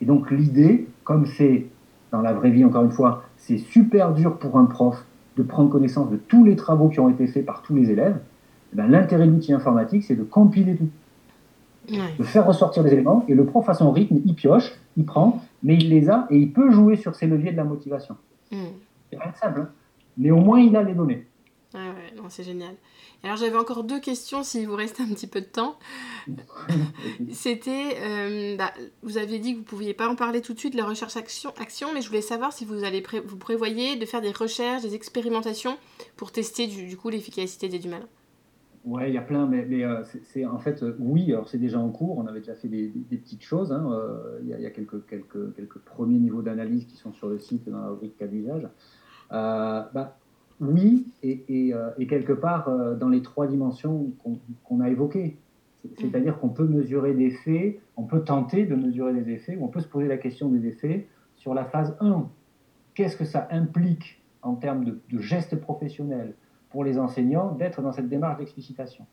Et 0.00 0.04
donc 0.04 0.30
l'idée, 0.30 0.88
comme 1.04 1.26
c'est 1.26 1.66
dans 2.12 2.20
la 2.20 2.32
vraie 2.32 2.50
vie, 2.50 2.64
encore 2.64 2.84
une 2.84 2.90
fois, 2.90 3.24
c'est 3.36 3.58
super 3.58 4.12
dur 4.12 4.38
pour 4.38 4.58
un 4.58 4.64
prof 4.64 5.04
de 5.36 5.42
prendre 5.42 5.70
connaissance 5.70 6.10
de 6.10 6.16
tous 6.16 6.44
les 6.44 6.56
travaux 6.56 6.88
qui 6.88 7.00
ont 7.00 7.08
été 7.08 7.26
faits 7.26 7.46
par 7.46 7.62
tous 7.62 7.74
les 7.74 7.90
élèves, 7.90 8.18
ben, 8.72 8.86
l'intérêt 8.88 9.26
de 9.26 9.32
l'outil 9.32 9.52
informatique, 9.52 10.04
c'est 10.04 10.16
de 10.16 10.24
compiler 10.24 10.76
tout. 10.76 10.88
De 12.18 12.22
faire 12.22 12.46
ressortir 12.46 12.82
les 12.82 12.92
éléments, 12.92 13.24
et 13.28 13.34
le 13.34 13.46
prof 13.46 13.66
à 13.68 13.72
son 13.72 13.90
rythme, 13.92 14.18
il 14.26 14.34
pioche, 14.34 14.74
il 14.98 15.06
prend, 15.06 15.42
mais 15.62 15.74
il 15.74 15.88
les 15.88 16.10
a 16.10 16.26
et 16.28 16.36
il 16.36 16.52
peut 16.52 16.70
jouer 16.70 16.96
sur 16.96 17.14
ces 17.14 17.26
leviers 17.26 17.52
de 17.52 17.56
la 17.56 17.64
motivation. 17.64 18.16
Hmm. 18.52 18.56
C'est 19.10 19.16
de 19.16 19.36
simple, 19.36 19.60
hein. 19.60 19.68
mais 20.18 20.30
au 20.30 20.36
moins 20.36 20.60
il 20.60 20.76
a 20.76 20.82
les 20.82 20.92
données. 20.92 21.26
Ah 21.74 21.90
ouais, 21.90 22.16
non, 22.16 22.30
c'est 22.30 22.44
génial. 22.44 22.74
Alors 23.22 23.36
j'avais 23.36 23.56
encore 23.56 23.84
deux 23.84 24.00
questions 24.00 24.42
s'il 24.42 24.66
vous 24.66 24.74
reste 24.74 25.00
un 25.00 25.08
petit 25.08 25.26
peu 25.26 25.42
de 25.42 25.46
temps. 25.46 25.78
C'était, 27.32 27.96
euh, 28.00 28.56
bah, 28.56 28.72
vous 29.02 29.18
aviez 29.18 29.38
dit 29.38 29.50
que 29.52 29.56
vous 29.56 29.64
ne 29.64 29.68
pouviez 29.68 29.92
pas 29.92 30.08
en 30.08 30.16
parler 30.16 30.40
tout 30.40 30.54
de 30.54 30.58
suite, 30.58 30.74
la 30.74 30.86
recherche 30.86 31.16
action, 31.18 31.52
action 31.60 31.88
mais 31.92 32.00
je 32.00 32.08
voulais 32.08 32.22
savoir 32.22 32.54
si 32.54 32.64
vous, 32.64 32.84
allez 32.84 33.04
vous 33.26 33.36
prévoyez 33.36 33.96
de 33.96 34.06
faire 34.06 34.22
des 34.22 34.30
recherches, 34.30 34.82
des 34.82 34.94
expérimentations 34.94 35.76
pour 36.16 36.32
tester 36.32 36.66
du, 36.66 36.86
du 36.86 36.96
coup 36.96 37.10
l'efficacité 37.10 37.68
des 37.68 37.78
du 37.78 37.88
malin. 37.88 38.08
Ouais, 38.84 39.10
il 39.10 39.14
y 39.14 39.18
a 39.18 39.22
plein, 39.22 39.46
mais, 39.46 39.66
mais 39.66 39.84
euh, 39.84 40.02
c'est 40.22 40.46
en 40.46 40.58
fait, 40.58 40.82
euh, 40.82 40.96
oui, 40.98 41.30
alors 41.32 41.50
c'est 41.50 41.58
déjà 41.58 41.78
en 41.78 41.90
cours, 41.90 42.16
on 42.16 42.26
avait 42.26 42.40
déjà 42.40 42.54
fait 42.54 42.68
des, 42.68 42.88
petites 43.10 43.42
choses, 43.42 43.72
hein, 43.72 43.90
il, 44.42 44.48
y 44.48 44.64
a, 44.64 44.70
quelques, 44.70 45.04
quelques, 45.06 45.54
quelques 45.54 45.78
premiers 45.80 46.18
niveaux 46.18 46.40
d'analyse 46.40 46.86
qui 46.86 46.96
sont 46.96 47.12
sur 47.12 47.28
le 47.28 47.38
site 47.38 47.68
dans 47.68 47.82
la 47.82 47.88
rubrique 47.88 48.16
cas 48.16 48.26
d'usage. 48.26 48.66
bah, 49.30 50.16
oui, 50.60 51.06
et, 51.22 51.44
et, 51.48 51.74
et, 51.98 52.06
quelque 52.06 52.32
part 52.32 52.96
dans 52.96 53.08
les 53.08 53.22
trois 53.22 53.46
dimensions 53.46 54.12
qu'on 54.64 54.80
a 54.80 54.88
évoquées. 54.88 55.36
C'est-à-dire 55.96 56.38
qu'on 56.38 56.48
peut 56.48 56.66
mesurer 56.66 57.14
des 57.14 57.30
faits, 57.30 57.78
on 57.96 58.02
peut 58.02 58.20
tenter 58.20 58.66
de 58.66 58.74
mesurer 58.74 59.12
des 59.12 59.30
effets, 59.30 59.56
ou 59.56 59.64
on 59.64 59.68
peut 59.68 59.80
se 59.80 59.86
poser 59.86 60.08
la 60.08 60.16
question 60.16 60.48
des 60.48 60.66
effets 60.66 61.06
sur 61.36 61.54
la 61.54 61.64
phase 61.64 61.96
1. 62.00 62.28
Qu'est-ce 62.94 63.16
que 63.16 63.24
ça 63.24 63.46
implique 63.50 64.20
en 64.42 64.54
termes 64.54 64.84
de, 64.84 64.98
de 65.10 65.18
gestes 65.20 65.56
professionnels 65.60 66.34
pour 66.70 66.84
les 66.84 66.98
enseignants 66.98 67.52
d'être 67.52 67.80
dans 67.80 67.92
cette 67.92 68.08
démarche 68.08 68.38
d'explicitation? 68.38 69.06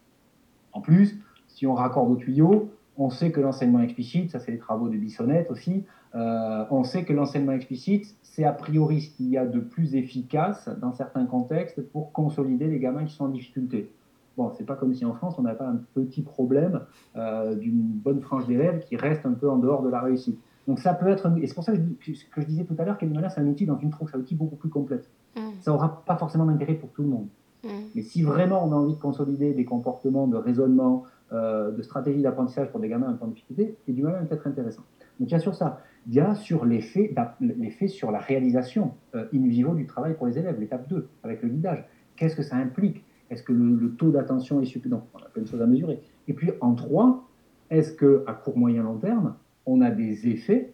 En 0.73 0.81
plus, 0.81 1.19
si 1.47 1.67
on 1.67 1.73
raccorde 1.73 2.11
au 2.11 2.15
tuyau, 2.15 2.71
on 2.97 3.09
sait 3.09 3.31
que 3.31 3.39
l'enseignement 3.39 3.81
explicite, 3.81 4.31
ça 4.31 4.39
c'est 4.39 4.51
les 4.51 4.57
travaux 4.57 4.89
de 4.89 4.97
Bissonnette 4.97 5.51
aussi, 5.51 5.83
euh, 6.15 6.65
on 6.71 6.83
sait 6.83 7.03
que 7.03 7.13
l'enseignement 7.13 7.51
explicite, 7.51 8.15
c'est 8.23 8.45
a 8.45 8.53
priori 8.53 9.01
ce 9.01 9.09
qu'il 9.15 9.29
y 9.29 9.37
a 9.37 9.45
de 9.45 9.59
plus 9.59 9.95
efficace 9.95 10.69
dans 10.81 10.93
certains 10.93 11.25
contextes 11.25 11.81
pour 11.81 12.11
consolider 12.11 12.67
les 12.67 12.79
gamins 12.79 13.05
qui 13.05 13.13
sont 13.13 13.25
en 13.25 13.29
difficulté. 13.29 13.89
Bon, 14.37 14.51
c'est 14.57 14.65
pas 14.65 14.75
comme 14.75 14.93
si 14.93 15.05
en 15.05 15.13
France 15.13 15.35
on 15.37 15.43
n'avait 15.43 15.57
pas 15.57 15.67
un 15.67 15.79
petit 15.93 16.21
problème 16.21 16.81
euh, 17.15 17.55
d'une 17.55 17.81
bonne 17.81 18.21
frange 18.21 18.47
d'élèves 18.47 18.79
qui 18.81 18.97
reste 18.97 19.25
un 19.25 19.33
peu 19.33 19.49
en 19.49 19.57
dehors 19.57 19.81
de 19.81 19.89
la 19.89 20.01
réussite. 20.01 20.39
Donc 20.67 20.79
ça 20.79 20.93
peut 20.93 21.07
être, 21.07 21.31
et 21.41 21.47
c'est 21.47 21.53
pour 21.53 21.63
ça 21.63 21.73
que 21.73 21.77
je, 21.99 22.11
que 22.11 22.41
je 22.41 22.45
disais 22.45 22.63
tout 22.63 22.75
à 22.77 22.85
l'heure 22.85 22.97
qu'Elimana 22.97 23.29
c'est 23.29 23.39
un 23.39 23.47
outil 23.47 23.65
dans 23.65 23.77
une 23.77 23.91
trousse, 23.91 24.13
un 24.13 24.19
outil 24.19 24.35
beaucoup 24.35 24.55
plus 24.55 24.69
complète. 24.69 25.09
Mmh. 25.35 25.39
Ça 25.61 25.71
n'aura 25.71 26.03
pas 26.05 26.17
forcément 26.17 26.45
d'intérêt 26.45 26.73
pour 26.73 26.89
tout 26.89 27.03
le 27.03 27.09
monde. 27.09 27.27
Mm. 27.65 27.69
Mais 27.95 28.01
si 28.01 28.21
vraiment 28.21 28.65
on 28.65 28.71
a 28.71 28.75
envie 28.75 28.93
de 28.93 28.99
consolider 28.99 29.53
des 29.53 29.65
comportements 29.65 30.27
de 30.27 30.37
raisonnement, 30.37 31.03
euh, 31.33 31.71
de 31.71 31.81
stratégie 31.81 32.21
d'apprentissage 32.21 32.69
pour 32.69 32.79
des 32.79 32.87
gamins 32.87 33.09
en 33.09 33.13
temps 33.15 33.27
de 33.27 33.33
difficulté, 33.33 33.75
et 33.87 33.91
du 33.91 34.03
mal 34.03 34.25
peut 34.27 34.35
être 34.35 34.47
intéressant. 34.47 34.83
Donc 35.19 35.29
il 35.29 35.31
y 35.31 35.35
a 35.35 35.39
sur 35.39 35.55
ça. 35.55 35.81
Il 36.07 36.13
y 36.13 36.19
a 36.19 36.35
sur 36.35 36.65
l'effet, 36.65 37.13
l'effet 37.39 37.87
sur 37.87 38.11
la 38.11 38.19
réalisation 38.19 38.93
euh, 39.15 39.25
in 39.33 39.47
vivo 39.47 39.73
du 39.73 39.85
travail 39.85 40.15
pour 40.15 40.27
les 40.27 40.37
élèves, 40.37 40.59
l'étape 40.59 40.87
2, 40.87 41.07
avec 41.23 41.41
le 41.41 41.49
guidage. 41.49 41.85
Qu'est-ce 42.15 42.35
que 42.35 42.43
ça 42.43 42.55
implique? 42.57 43.03
Est-ce 43.29 43.41
que 43.41 43.53
le, 43.53 43.95
taux 43.95 44.11
d'attention 44.11 44.61
est 44.61 44.65
suffisant 44.65 45.07
On 45.15 45.19
a 45.19 45.29
plein 45.29 45.41
de 45.41 45.47
choses 45.47 45.61
à 45.61 45.65
mesurer. 45.65 45.99
Et 46.27 46.33
puis 46.33 46.51
en 46.61 46.75
3, 46.75 47.27
est-ce 47.71 47.93
qu'à 47.93 48.33
court, 48.33 48.57
moyen, 48.57 48.83
long 48.83 48.97
terme, 48.97 49.35
on 49.65 49.81
a 49.81 49.89
des 49.89 50.27
effets 50.27 50.73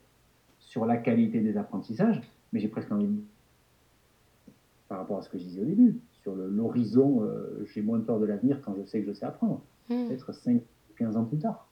sur 0.59 0.85
la 0.85 0.97
qualité 0.97 1.39
des 1.39 1.55
apprentissages? 1.55 2.21
Mais 2.51 2.59
j'ai 2.59 2.67
presque 2.67 2.91
envie 2.91 3.07
de 3.07 3.21
par 4.91 4.99
rapport 4.99 5.19
à 5.19 5.21
ce 5.21 5.29
que 5.29 5.37
je 5.37 5.43
disais 5.45 5.61
au 5.61 5.65
début, 5.65 6.01
sur 6.11 6.35
l'horizon, 6.35 7.23
euh, 7.23 7.65
j'ai 7.73 7.81
moins 7.81 8.01
peur 8.01 8.19
de 8.19 8.25
l'avenir 8.25 8.59
quand 8.61 8.75
je 8.77 8.83
sais 8.83 8.99
que 8.99 9.07
je 9.07 9.13
sais 9.13 9.25
apprendre. 9.25 9.61
Hmm. 9.89 10.07
Peut-être 10.07 10.33
5, 10.33 10.61
15 10.97 11.15
ans 11.15 11.23
plus 11.23 11.37
tard. 11.37 11.69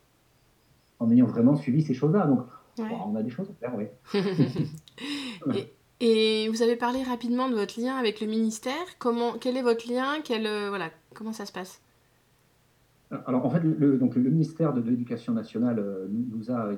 En 0.99 1.11
ayant 1.11 1.25
vraiment 1.25 1.57
suivi 1.57 1.81
ces 1.81 1.93
choses-là. 1.93 2.27
Donc, 2.27 2.39
on 2.79 3.15
a 3.15 3.23
des 3.23 3.29
choses 3.29 3.49
à 3.49 3.53
faire, 3.53 3.75
oui. 3.75 3.85
et, 5.99 6.49
vous 6.49 6.61
avez 6.61 6.75
parlé 6.75 7.03
rapidement 7.03 7.49
de 7.49 7.55
votre 7.55 7.79
lien 7.79 7.95
avec 7.95 8.21
le 8.21 8.27
ministère. 8.27 8.73
Comment, 8.97 9.33
quel 9.39 9.57
est 9.57 9.61
votre 9.61 9.91
lien? 9.91 10.15
Quel, 10.23 10.45
euh, 10.45 10.69
voilà, 10.69 10.89
Comment 11.13 11.33
ça 11.33 11.45
se 11.45 11.51
passe? 11.51 11.81
Alors 13.25 13.45
en 13.45 13.49
fait, 13.49 13.61
le, 13.61 13.97
donc, 13.97 14.15
le 14.15 14.29
ministère 14.29 14.73
de 14.73 14.81
l'Éducation 14.81 15.33
nationale 15.33 15.79
euh, 15.79 16.07
nous 16.09 16.51
a 16.51 16.71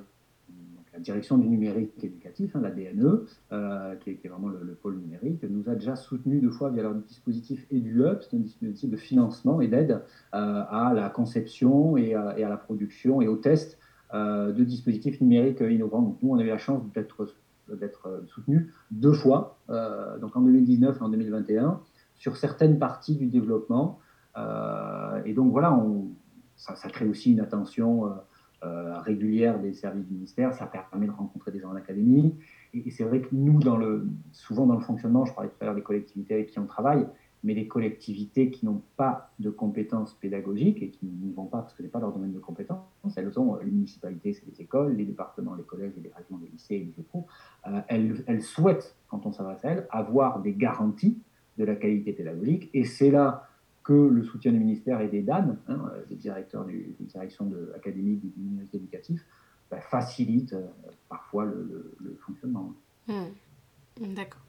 la 0.94 1.00
direction 1.00 1.38
du 1.38 1.48
numérique 1.48 2.04
éducatif, 2.04 2.56
hein, 2.56 2.62
la 2.62 2.72
DNE, 2.72 3.26
euh, 3.52 3.96
qui, 3.96 4.12
est, 4.12 4.28
vraiment 4.28 4.50
le, 4.50 4.74
pôle 4.74 4.98
numérique, 4.98 5.44
nous 5.44 5.70
a 5.70 5.76
déjà 5.76 5.96
soutenu 5.96 6.40
deux 6.40 6.50
fois 6.50 6.70
via 6.70 6.84
leur 6.84 6.96
dispositif 6.96 7.66
EduUp, 7.72 8.22
c'est 8.22 8.36
un 8.36 8.40
dispositif 8.40 8.90
de 8.90 8.98
financement 8.98 9.62
et 9.62 9.68
d'aide 9.68 10.02
euh, 10.34 10.64
à 10.70 10.94
la 10.94 11.10
conception 11.10 11.96
et 11.98 12.14
à, 12.14 12.36
la 12.38 12.58
production 12.58 13.22
et 13.22 13.28
au 13.28 13.38
test 13.38 13.78
euh, 13.78 13.81
de 14.14 14.64
dispositifs 14.64 15.22
numériques 15.22 15.62
innovants. 15.62 16.02
Donc 16.02 16.18
nous, 16.22 16.32
on 16.32 16.40
avait 16.40 16.50
la 16.50 16.58
chance 16.58 16.84
d'être 16.94 17.34
d'être 17.72 18.24
soutenu 18.28 18.74
deux 18.90 19.14
fois, 19.14 19.58
donc 19.70 20.36
en 20.36 20.42
2019 20.42 20.98
et 20.98 21.02
en 21.02 21.08
2021, 21.08 21.80
sur 22.18 22.36
certaines 22.36 22.80
parties 22.80 23.16
du 23.16 23.28
développement. 23.28 24.00
et 25.26 25.34
donc 25.34 25.52
voilà, 25.52 25.82
ça, 26.58 26.90
crée 26.90 27.08
aussi 27.08 27.32
une 27.32 27.40
attention 27.40 28.12
euh, 28.64 29.00
régulière 29.00 29.60
des 29.60 29.74
services 29.74 30.06
du 30.06 30.14
ministère. 30.14 30.54
Ça 30.54 30.68
permet 30.68 31.08
de 31.08 31.12
rencontrer 31.12 31.50
des 31.50 31.60
gens 31.60 31.72
en 31.72 31.76
académie. 31.76 32.36
Et, 32.76 32.92
c'est 32.92 33.04
vrai 33.04 33.22
que 33.22 33.30
nous, 33.32 33.60
souvent 34.34 34.68
dans 34.68 34.76
le 34.76 34.82
fonctionnement, 34.82 35.26
je 35.26 35.34
parlais 35.34 35.50
tout 35.50 35.56
à 35.62 35.66
l'heure 35.66 35.74
des 35.74 35.82
collectivités 35.82 36.36
avec 36.36 36.52
qui 36.52 36.60
on 36.60 36.68
travaille, 36.68 37.08
mais 37.44 37.54
les 37.54 37.68
collectivités 37.68 38.52
qui 38.52 38.66
n'ont 38.66 38.82
pas 38.98 39.32
de 39.40 39.50
compétences 39.50 40.14
pédagogiques 40.14 40.82
et 40.82 40.90
qui 40.90 41.06
n'y 41.06 41.34
vont 41.34 41.46
pas 41.46 41.60
parce 41.60 41.74
que 41.74 41.80
ce 41.80 41.84
n'est 41.84 41.90
pas 41.90 42.00
leur 42.00 42.12
domaine 42.12 42.34
de 42.34 42.40
compétences, 42.40 42.86
elles 43.16 43.34
sont 43.34 43.56
les 43.56 43.72
municipalités, 43.72 44.34
c'est 44.34 44.46
les 44.46 44.62
écoles, 44.62 44.96
les 44.96 45.06
départements, 45.06 45.56
les 45.56 45.64
collèges 45.64 45.94
les 46.02 46.12
régions, 46.16 46.40
les 46.42 46.50
lycées 46.50 46.94
les 46.98 47.04
pro, 47.04 47.26
elles, 47.88 48.24
elles, 48.28 48.42
souhaitent, 48.42 48.96
quand 49.10 49.26
on 49.26 49.32
s'adresse 49.32 49.66
à 49.66 49.70
elles, 49.70 49.88
avoir 49.90 50.42
des 50.42 50.54
garanties 50.54 51.18
de 51.58 51.66
la 51.66 51.76
qualité 51.76 52.14
pédagogique. 52.14 52.70
Et 52.74 52.84
c'est 52.84 53.12
là 53.12 53.48
que 53.84 53.94
le 53.94 54.24
soutien 54.24 54.52
du 54.52 54.60
ministère 54.60 55.02
et 55.02 55.08
des 55.08 55.22
DAN, 55.22 55.58
hein, 55.68 55.92
des 56.10 56.16
directeurs 56.16 56.66
du, 56.66 56.94
des 57.00 57.06
directions 57.06 57.52
académiques 57.76 58.22
du 58.22 58.44
ministère 58.44 58.80
éducatif, 58.80 59.26
bah, 59.72 59.80
facilite 59.80 60.54
euh, 60.54 60.68
parfois 61.10 61.46
le, 61.46 61.96
fonctionnement. 62.26 62.74
Mmh. 63.08 63.14
D'accord. 64.00 64.42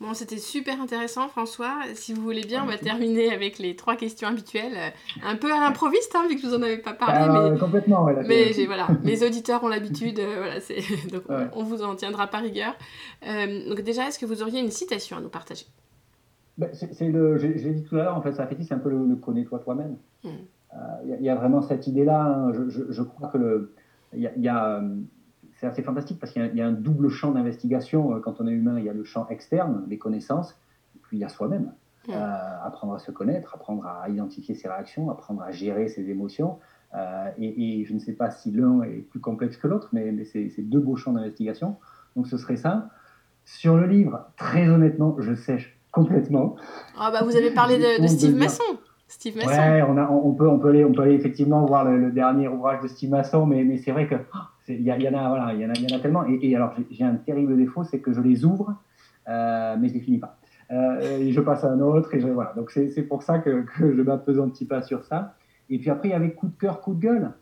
Bon, 0.00 0.12
c'était 0.12 0.38
super 0.38 0.80
intéressant, 0.80 1.28
François. 1.28 1.78
Si 1.94 2.12
vous 2.12 2.22
voulez 2.22 2.44
bien, 2.44 2.64
on 2.64 2.66
va 2.66 2.76
terminer 2.76 3.32
avec 3.32 3.58
les 3.58 3.76
trois 3.76 3.96
questions 3.96 4.28
habituelles. 4.28 4.92
Un 5.24 5.36
peu 5.36 5.52
à 5.52 5.60
l'improviste, 5.60 6.14
hein, 6.14 6.26
vu 6.28 6.36
que 6.36 6.42
vous 6.42 6.54
en 6.54 6.62
avez 6.62 6.78
pas 6.78 6.92
parlé. 6.92 7.16
Ah, 7.18 7.50
mais, 7.50 7.58
complètement, 7.58 8.06
Mais 8.26 8.52
voilà, 8.66 8.88
les 9.04 9.24
auditeurs 9.24 9.62
ont 9.64 9.68
l'habitude, 9.68 10.18
euh, 10.18 10.34
voilà, 10.38 10.56
donc 11.12 11.22
on, 11.54 11.62
vous 11.62 11.82
en 11.82 11.94
tiendra 11.94 12.26
par 12.26 12.42
rigueur. 12.42 12.74
Euh, 13.26 13.68
donc 13.68 13.80
déjà, 13.82 14.08
est-ce 14.08 14.18
que 14.18 14.26
vous 14.26 14.42
auriez 14.42 14.60
une 14.60 14.70
citation 14.70 15.16
à 15.16 15.20
nous 15.20 15.28
partager? 15.28 15.66
Ben, 16.58 16.70
c'est 16.72 17.08
le, 17.08 17.38
j'ai 17.38 17.72
dit 17.72 17.84
tout 17.84 17.96
à 17.96 18.02
l'heure, 18.02 18.16
en 18.16 18.20
fait, 18.20 18.32
ça 18.32 18.46
fait 18.46 18.56
c'est 18.62 18.74
un 18.74 18.78
peu 18.78 18.90
le, 18.90 19.16
connais-toi 19.16 19.60
toi-même. 19.60 19.96
Hmm. 20.24 20.30
Il 21.04 21.24
y, 21.24 21.30
a 21.30 21.34
vraiment 21.34 21.62
cette 21.62 21.86
idée-là. 21.86 22.26
Hein. 22.26 22.52
Je, 22.52 22.92
je, 22.92 23.02
crois 23.02 23.28
que 23.28 23.38
le, 23.38 23.74
il 24.12 24.22
y 24.36 24.48
a 24.48 24.82
c'est 25.58 25.66
assez 25.66 25.82
fantastique 25.82 26.18
parce 26.20 26.32
qu'il 26.32 26.54
y, 26.54 26.60
a 26.60 26.66
un 26.66 26.72
double 26.72 27.08
champ 27.08 27.32
d'investigation. 27.32 28.14
Euh, 28.14 28.20
quand 28.20 28.40
on 28.40 28.46
est 28.46 28.52
humain, 28.52 28.78
il 28.78 28.84
y 28.84 28.88
a 28.88 28.92
le 28.92 29.04
champ 29.04 29.26
externe, 29.28 29.84
les 29.88 29.98
connaissances, 29.98 30.52
et 30.94 31.00
puis 31.02 31.16
il 31.16 31.20
y 31.20 31.24
a 31.24 31.28
soi-même. 31.28 31.72
Euh, 32.10 32.64
apprendre 32.64 32.94
à 32.94 32.98
se 32.98 33.10
connaître, 33.10 33.54
apprendre 33.54 33.84
à 33.86 34.08
identifier 34.08 34.54
ses 34.54 34.66
réactions, 34.66 35.10
apprendre 35.10 35.42
à 35.42 35.50
gérer 35.50 35.88
ses 35.88 36.08
émotions. 36.08 36.58
Euh, 36.94 37.30
et, 37.36 37.84
je 37.84 37.92
ne 37.92 37.98
sais 37.98 38.14
pas 38.14 38.30
si 38.30 38.50
l'un 38.50 38.80
est 38.82 39.02
plus 39.10 39.20
complexe 39.20 39.58
que 39.58 39.68
l'autre, 39.68 39.90
mais, 39.92 40.10
mais 40.10 40.24
c'est 40.24 40.62
deux 40.62 40.80
beaux 40.80 40.96
champs 40.96 41.12
d'investigation. 41.12 41.76
Donc 42.16 42.26
ce 42.26 42.38
serait 42.38 42.56
ça. 42.56 42.88
Sur 43.44 43.76
le 43.76 43.86
livre, 43.86 44.30
très 44.38 44.68
honnêtement, 44.68 45.16
je 45.18 45.34
sèche 45.34 45.78
complètement. 45.92 46.56
Ah 46.98 47.10
bah 47.10 47.22
vous 47.24 47.36
avez 47.36 47.50
parlé 47.50 47.78
de, 47.78 48.06
Steve 48.06 48.36
Masson. 48.36 48.62
Steve 49.06 49.36
Masson. 49.36 49.50
Ouais, 49.50 49.82
on, 49.82 49.98
a, 49.98 50.08
on, 50.08 50.32
peut, 50.32 50.48
on, 50.48 50.58
peut 50.58 50.68
aller, 50.68 50.86
on 50.86 50.92
peut 50.92 51.02
aller 51.02 51.14
effectivement 51.14 51.66
voir 51.66 51.84
le, 51.84 52.10
dernier 52.10 52.48
ouvrage 52.48 52.80
de 52.82 52.88
Steve 52.88 53.10
Masson, 53.10 53.44
mais, 53.44 53.64
mais 53.64 53.76
c'est 53.76 53.92
vrai 53.92 54.06
que 54.06 54.14
oh, 54.14 54.38
il 54.68 54.80
y, 54.80 54.84
y, 54.84 55.08
en 55.08 55.14
a, 55.14 55.28
voilà, 55.28 55.52
il 55.54 55.60
y 55.60 55.66
en 55.66 55.70
a, 55.70 55.74
y 55.74 55.92
en 55.92 55.96
a 55.96 56.00
tellement. 56.00 56.24
Et, 56.26 56.54
alors, 56.54 56.74
j'ai 56.90 57.04
un 57.04 57.16
terrible 57.16 57.56
défaut, 57.56 57.84
c'est 57.84 58.00
que 58.00 58.12
je 58.12 58.20
les 58.20 58.44
ouvre, 58.44 58.74
euh, 59.28 59.76
mais 59.78 59.88
je 59.88 59.94
les 59.94 60.00
finis 60.00 60.18
pas. 60.18 60.38
Euh, 60.70 61.18
et 61.18 61.32
je 61.32 61.40
passe 61.40 61.64
à 61.64 61.70
un 61.70 61.80
autre, 61.80 62.14
et 62.14 62.20
je, 62.20 62.28
voilà. 62.28 62.52
Donc, 62.54 62.70
c'est 62.70 63.02
pour 63.02 63.22
ça 63.22 63.38
que, 63.38 63.62
que 63.62 63.94
je 63.96 64.02
m'apesantis 64.02 64.66
pas 64.66 64.82
sur 64.82 65.04
ça. 65.04 65.34
Et 65.70 65.78
puis 65.78 65.90
après, 65.90 66.08
il 66.08 66.12
y 66.12 66.14
avait 66.14 66.32
coup 66.32 66.48
de 66.48 66.56
cœur, 66.56 66.80
coup 66.80 66.94
de 66.94 67.00
gueule. 67.00 67.32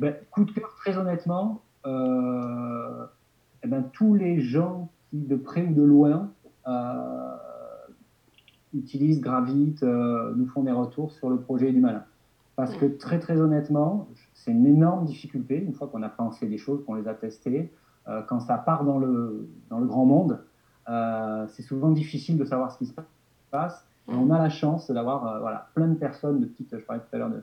Ben, 0.00 0.14
coup 0.30 0.44
de 0.44 0.50
cœur, 0.50 0.74
très 0.76 0.96
honnêtement, 0.96 1.62
euh, 1.86 3.04
eh 3.62 3.68
ben, 3.68 3.84
tous 3.92 4.14
les 4.14 4.40
gens 4.40 4.90
qui, 5.10 5.18
de 5.18 5.36
près 5.36 5.62
ou 5.62 5.74
de 5.74 5.82
loin, 5.82 6.30
utilisent, 8.74 9.20
gravitent, 9.20 9.82
nous 9.82 10.46
font 10.46 10.62
des 10.62 10.72
retours 10.72 11.12
sur 11.12 11.28
le 11.30 11.36
projet 11.36 11.70
du 11.72 11.80
malin. 11.80 12.04
Parce 12.56 12.74
que 12.76 12.86
très 12.86 13.18
très 13.18 13.40
honnêtement, 13.40 14.08
c'est 14.44 14.50
une 14.50 14.66
énorme 14.66 15.06
difficulté, 15.06 15.56
une 15.56 15.72
fois 15.72 15.88
qu'on 15.88 16.02
a 16.02 16.10
pensé 16.10 16.46
des 16.46 16.58
choses, 16.58 16.84
qu'on 16.84 16.94
les 16.94 17.08
a 17.08 17.14
testées, 17.14 17.72
euh, 18.08 18.20
quand 18.28 18.40
ça 18.40 18.58
part 18.58 18.84
dans 18.84 18.98
le, 18.98 19.48
dans 19.70 19.78
le 19.78 19.86
grand 19.86 20.04
monde, 20.04 20.44
euh, 20.90 21.46
c'est 21.48 21.62
souvent 21.62 21.90
difficile 21.90 22.36
de 22.36 22.44
savoir 22.44 22.70
ce 22.70 22.76
qui 22.76 22.84
se 22.84 22.92
passe. 23.50 23.86
Et 24.06 24.14
on 24.14 24.30
a 24.30 24.36
la 24.36 24.50
chance 24.50 24.90
d'avoir 24.90 25.26
euh, 25.26 25.40
voilà, 25.40 25.68
plein 25.72 25.88
de 25.88 25.94
personnes, 25.94 26.40
de 26.40 26.44
petites, 26.44 26.78
je 26.78 26.84
parlais 26.84 27.00
tout 27.00 27.16
à 27.16 27.18
l'heure 27.18 27.30
de, 27.30 27.42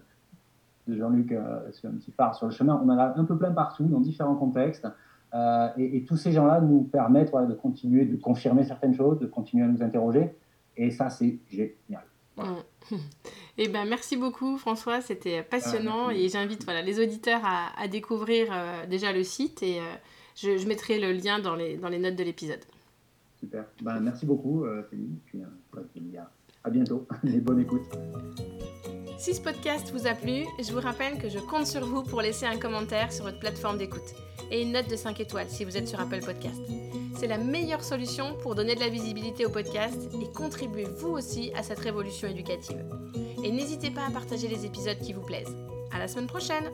de 0.89 0.95
Jean-Luc 0.95 1.34
sur 1.72 1.89
un 1.89 1.93
petit 1.93 2.12
phare 2.12 2.36
sur 2.36 2.45
le 2.45 2.52
chemin, 2.52 2.80
on 2.84 2.88
en 2.88 2.99
a 2.99 3.18
un 3.18 3.26
peu 3.26 3.36
plein 3.36 3.52
partout, 3.52 3.86
dans 3.86 3.99
différents 3.99 4.36
contextes. 4.36 4.88
Et, 5.78 5.97
et, 5.97 6.06
tous 6.06 6.18
ces 6.18 6.34
gens-là 6.34 6.62
nous 6.62 6.84
permettent 6.84 7.32
voilà, 7.32 7.47
de 7.47 7.56
continuer 7.56 8.06
de 8.06 8.18
confirmer 8.18 8.64
certaines 8.64 8.93
choses, 8.93 9.18
de 9.18 9.26
continuer 9.26 9.64
à 9.64 9.68
nous 9.70 9.82
interroger. 9.82 10.36
Et 10.78 10.91
ça, 10.91 11.10
c'est 11.10 11.39
génial. 11.49 12.04
Mm. 12.38 12.95
Eh 13.58 13.68
ben, 13.68 13.86
merci 13.86 14.16
beaucoup 14.16 14.58
François, 14.58 15.02
c'était 15.02 15.43
passionnant 15.43 16.10
et 16.10 16.30
j'invite 16.30 16.64
voilà, 16.64 16.82
les 16.82 16.99
auditeurs 16.99 17.41
à, 17.43 17.88
découvrir 17.88 18.47
euh, 18.52 18.86
déjà 18.88 19.12
le 19.12 19.24
site 19.24 19.62
et 19.62 19.80
euh, 19.80 19.84
je, 20.36 20.68
mettrai 20.68 20.99
le 20.99 21.12
lien 21.12 21.39
dans 21.39 21.56
les, 21.56 21.78
dans 21.78 21.89
les 21.89 21.99
notes 21.99 22.16
de 22.16 22.24
l'épisode. 22.24 22.62
Super, 23.39 23.66
ben, 23.82 23.99
merci 23.99 24.26
beaucoup 24.26 24.66
euh, 24.66 24.84
Céline, 24.89 25.18
puis 25.26 25.41
à 26.64 26.70
bientôt. 26.70 27.08
Et 27.26 27.39
bonne 27.39 27.60
écoute. 27.60 27.82
Si 29.22 29.36
ce 29.36 29.41
podcast 29.41 29.91
vous 29.91 30.07
a 30.07 30.15
plu, 30.15 30.47
je 30.57 30.72
vous 30.72 30.80
rappelle 30.80 31.19
que 31.19 31.30
je 31.30 31.38
compte 31.38 31.67
sur 31.67 31.86
vous 31.86 32.01
pour 32.01 32.24
laisser 32.24 32.47
un 32.47 32.57
commentaire 32.57 33.13
sur 33.13 33.24
votre 33.24 33.38
plateforme 33.38 33.78
d'écoute 33.78 34.15
et 34.49 34.63
une 34.63 34.72
note 34.72 34.89
de 34.89 34.95
5 34.95 35.19
étoiles 35.19 35.47
si 35.47 35.63
vous 35.63 35.78
êtes 35.78 35.88
sur 35.88 35.99
Apple 35.99 36.22
Podcast. 36.22 36.59
C'est 37.15 37.28
la 37.28 37.38
meilleure 37.38 37.84
solution 37.84 38.36
pour 38.41 38.55
donner 38.55 38.74
de 38.74 38.80
la 38.80 38.89
visibilité 38.89 39.45
au 39.45 39.51
podcast 39.51 40.09
et 40.19 40.34
contribuer 40.36 40.86
vous 40.97 41.09
aussi 41.09 41.51
à 41.53 41.61
cette 41.61 41.78
révolution 41.78 42.30
éducative. 42.30 42.84
Et 43.43 43.51
n'hésitez 43.51 43.91
pas 43.91 44.07
à 44.07 44.09
partager 44.09 44.47
les 44.47 44.65
épisodes 44.65 44.97
qui 44.97 45.13
vous 45.13 45.22
plaisent. 45.22 45.55
À 45.91 45.99
la 45.99 46.07
semaine 46.07 46.26
prochaine! 46.26 46.72